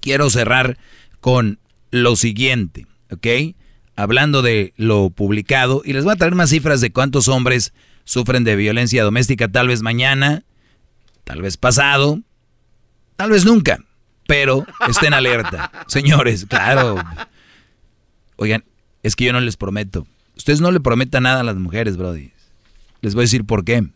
[0.00, 0.78] quiero cerrar
[1.20, 1.58] con
[1.90, 3.54] lo siguiente, ¿ok?
[3.96, 7.72] Hablando de lo publicado, y les voy a traer más cifras de cuántos hombres
[8.04, 10.44] sufren de violencia doméstica, tal vez mañana,
[11.24, 12.20] tal vez pasado,
[13.16, 13.78] tal vez nunca,
[14.26, 15.72] pero estén alerta.
[15.86, 16.96] Señores, claro.
[18.36, 18.64] Oigan,
[19.02, 20.06] es que yo no les prometo.
[20.36, 22.32] Ustedes no le prometan nada a las mujeres, Brody.
[23.00, 23.88] Les voy a decir por qué.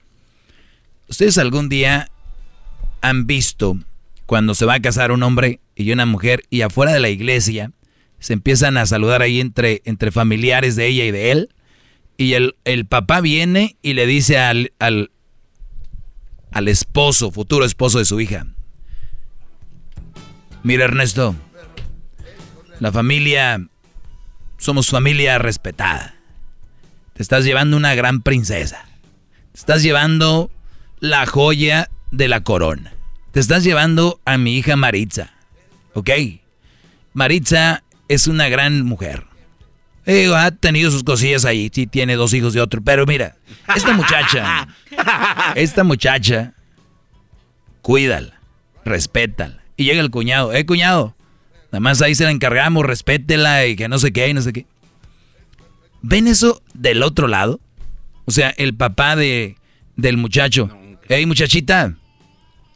[1.09, 2.09] Ustedes algún día
[3.03, 3.77] han visto
[4.27, 7.73] cuando se va a casar un hombre y una mujer y afuera de la iglesia
[8.21, 11.49] se empiezan a saludar ahí entre, entre familiares de ella y de él
[12.17, 15.11] y el, el papá viene y le dice al, al,
[16.53, 18.47] al esposo, futuro esposo de su hija,
[20.63, 21.35] mira Ernesto,
[22.79, 23.67] la familia,
[24.59, 26.15] somos familia respetada,
[27.15, 28.87] te estás llevando una gran princesa,
[29.53, 30.51] te estás llevando
[31.01, 32.93] la joya de la corona.
[33.33, 35.35] Te estás llevando a mi hija Maritza.
[35.95, 36.11] ¿Ok?
[37.13, 39.25] Maritza es una gran mujer.
[40.07, 41.71] Eh, ha tenido sus cosillas ahí.
[41.73, 42.83] Sí, tiene dos hijos de otro.
[42.83, 43.37] Pero mira,
[43.77, 44.67] esta muchacha,
[45.55, 46.55] esta muchacha,
[47.83, 48.41] cuídala,
[48.85, 49.63] respétala.
[49.77, 50.53] Y llega el cuñado.
[50.53, 51.15] Eh, cuñado.
[51.73, 54.53] Nada más ahí se la encargamos, respétela y que no sé qué y no sé
[54.53, 54.67] qué.
[56.03, 57.61] ¿Ven eso del otro lado?
[58.25, 59.57] O sea, el papá de,
[59.97, 60.69] del muchacho.
[61.09, 61.95] Hey, muchachita,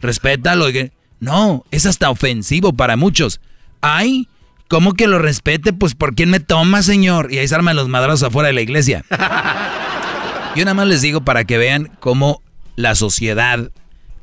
[0.00, 0.68] respétalo.
[0.68, 3.40] y que- No, es hasta ofensivo para muchos.
[3.80, 4.28] Ay,
[4.68, 5.72] ¿cómo que lo respete?
[5.72, 7.32] Pues ¿por quién me toma, señor?
[7.32, 9.04] Y ahí se arman los madrazos afuera de la iglesia.
[10.56, 12.42] Yo nada más les digo para que vean cómo
[12.76, 13.70] la sociedad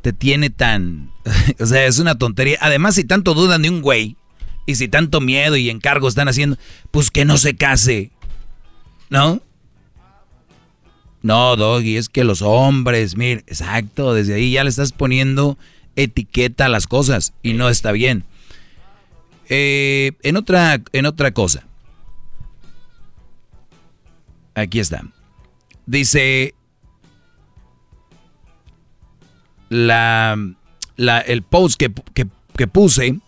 [0.02, 1.12] te tiene tan...
[1.60, 2.58] o sea, es una tontería.
[2.62, 4.16] Además, si tanto dudan de un güey,
[4.66, 6.58] y si tanto miedo y encargo están haciendo,
[6.92, 8.12] pues que no se case.
[9.10, 9.42] ¿No?
[11.22, 15.58] No, Doggy, es que los hombres, mire, exacto, desde ahí ya le estás poniendo
[15.96, 18.24] etiqueta a las cosas y no está bien.
[19.54, 21.68] Eh, en, otra, en otra cosa.
[24.56, 25.04] Aquí está.
[25.86, 26.56] Dice
[29.70, 30.38] la,
[31.26, 31.92] el post que-
[32.56, 33.20] que puse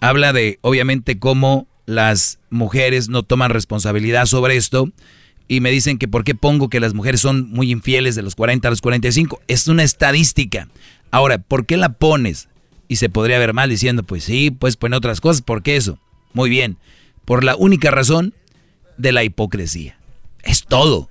[0.00, 4.90] habla de obviamente cómo las mujeres no toman responsabilidad sobre esto
[5.48, 8.34] y me dicen que por qué pongo que las mujeres son muy infieles de los
[8.34, 9.40] 40 a los 45.
[9.48, 10.68] Es una estadística.
[11.10, 12.48] Ahora, ¿por qué la pones?
[12.88, 15.42] Y se podría ver mal diciendo, pues sí, pues pone otras cosas.
[15.42, 15.98] ¿Por qué eso?
[16.32, 16.76] Muy bien.
[17.24, 18.34] Por la única razón
[18.98, 19.98] de la hipocresía.
[20.42, 21.08] Es todo.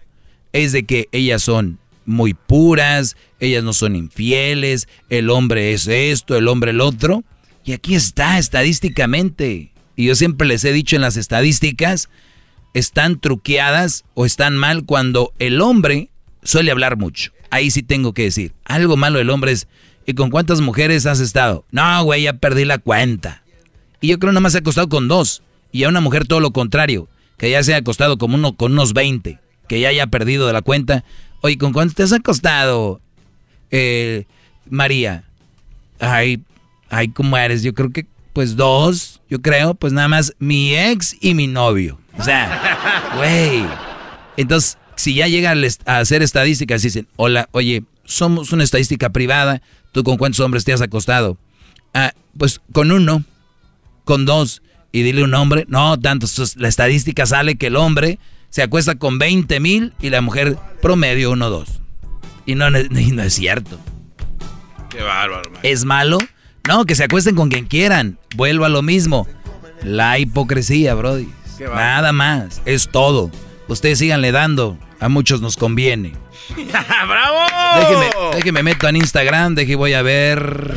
[0.51, 6.37] Es de que ellas son muy puras, ellas no son infieles, el hombre es esto,
[6.37, 7.23] el hombre el otro.
[7.65, 9.71] Y aquí está estadísticamente.
[9.95, 12.09] Y yo siempre les he dicho en las estadísticas,
[12.73, 16.09] están truqueadas o están mal cuando el hombre
[16.43, 17.31] suele hablar mucho.
[17.49, 19.67] Ahí sí tengo que decir, algo malo del hombre es,
[20.05, 21.65] ¿y con cuántas mujeres has estado?
[21.71, 23.43] No, güey, ya perdí la cuenta.
[24.01, 25.43] Y yo creo nada más se ha acostado con dos.
[25.71, 27.07] Y a una mujer todo lo contrario,
[27.37, 30.53] que ya se ha acostado como uno, con unos 20, que ya haya perdido de
[30.53, 31.03] la cuenta.
[31.41, 33.01] Oye, ¿con cuánto te has acostado,
[33.71, 34.25] eh,
[34.69, 35.23] María?
[35.99, 36.41] Ay,
[36.89, 37.63] ay, ¿cómo eres?
[37.63, 41.99] Yo creo que, pues dos, yo creo, pues nada más mi ex y mi novio.
[42.17, 43.63] O sea, güey.
[44.37, 45.53] Entonces, si ya llega
[45.85, 50.73] a hacer estadísticas, dicen, hola, oye, somos una estadística privada, ¿tú con cuántos hombres te
[50.73, 51.37] has acostado?
[51.93, 53.23] Ah, pues con uno,
[54.03, 58.61] con dos, y dile un nombre, no, tanto, la estadística sale que el hombre se
[58.61, 61.81] acuesta con 20 mil y la mujer promedio uno dos.
[62.45, 62.89] Y no, no es
[63.33, 63.79] cierto.
[64.89, 66.19] Qué bárbaro, ¿Es malo?
[66.67, 68.19] No, que se acuesten con quien quieran.
[68.35, 69.27] Vuelvo a lo mismo.
[69.83, 71.27] La hipocresía, Brody.
[71.59, 72.61] Nada más.
[72.65, 73.31] Es todo.
[73.67, 74.77] Ustedes síganle dando.
[74.99, 76.13] A muchos nos conviene.
[77.07, 77.39] ¡Bravo!
[77.79, 80.75] Déjeme, déjeme meto en Instagram, déjeme voy a ver.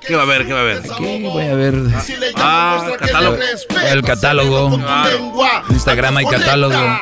[0.00, 0.46] ¿Qué va a ver?
[0.46, 0.82] ¿Qué va a ver?
[0.82, 1.74] ¿Qué voy a ver?
[2.36, 3.38] Ah, catálogo.
[3.90, 4.80] El catálogo.
[5.70, 7.00] Instagram hay catálogo.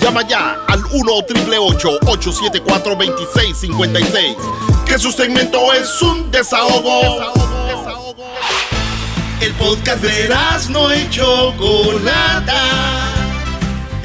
[0.00, 4.36] Llama ya al 1 874 2656
[4.86, 7.32] Que su segmento es un desahogo.
[9.40, 10.28] El podcast de
[10.70, 13.19] no hecho Chocolata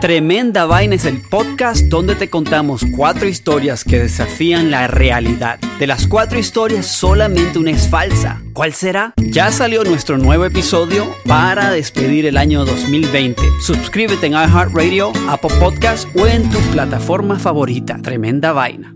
[0.00, 5.58] Tremenda Vaina es el podcast donde te contamos cuatro historias que desafían la realidad.
[5.78, 8.40] De las cuatro historias, solamente una es falsa.
[8.52, 9.14] ¿Cuál será?
[9.16, 13.42] Ya salió nuestro nuevo episodio para despedir el año 2020.
[13.60, 17.98] Suscríbete en iHeartRadio, Apple Podcast o en tu plataforma favorita.
[18.02, 18.94] Tremenda Vaina.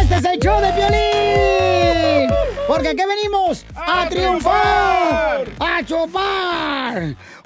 [0.00, 2.30] Este es el show de violín.
[2.70, 7.16] Porque aquí venimos a, triunfar, a chupar.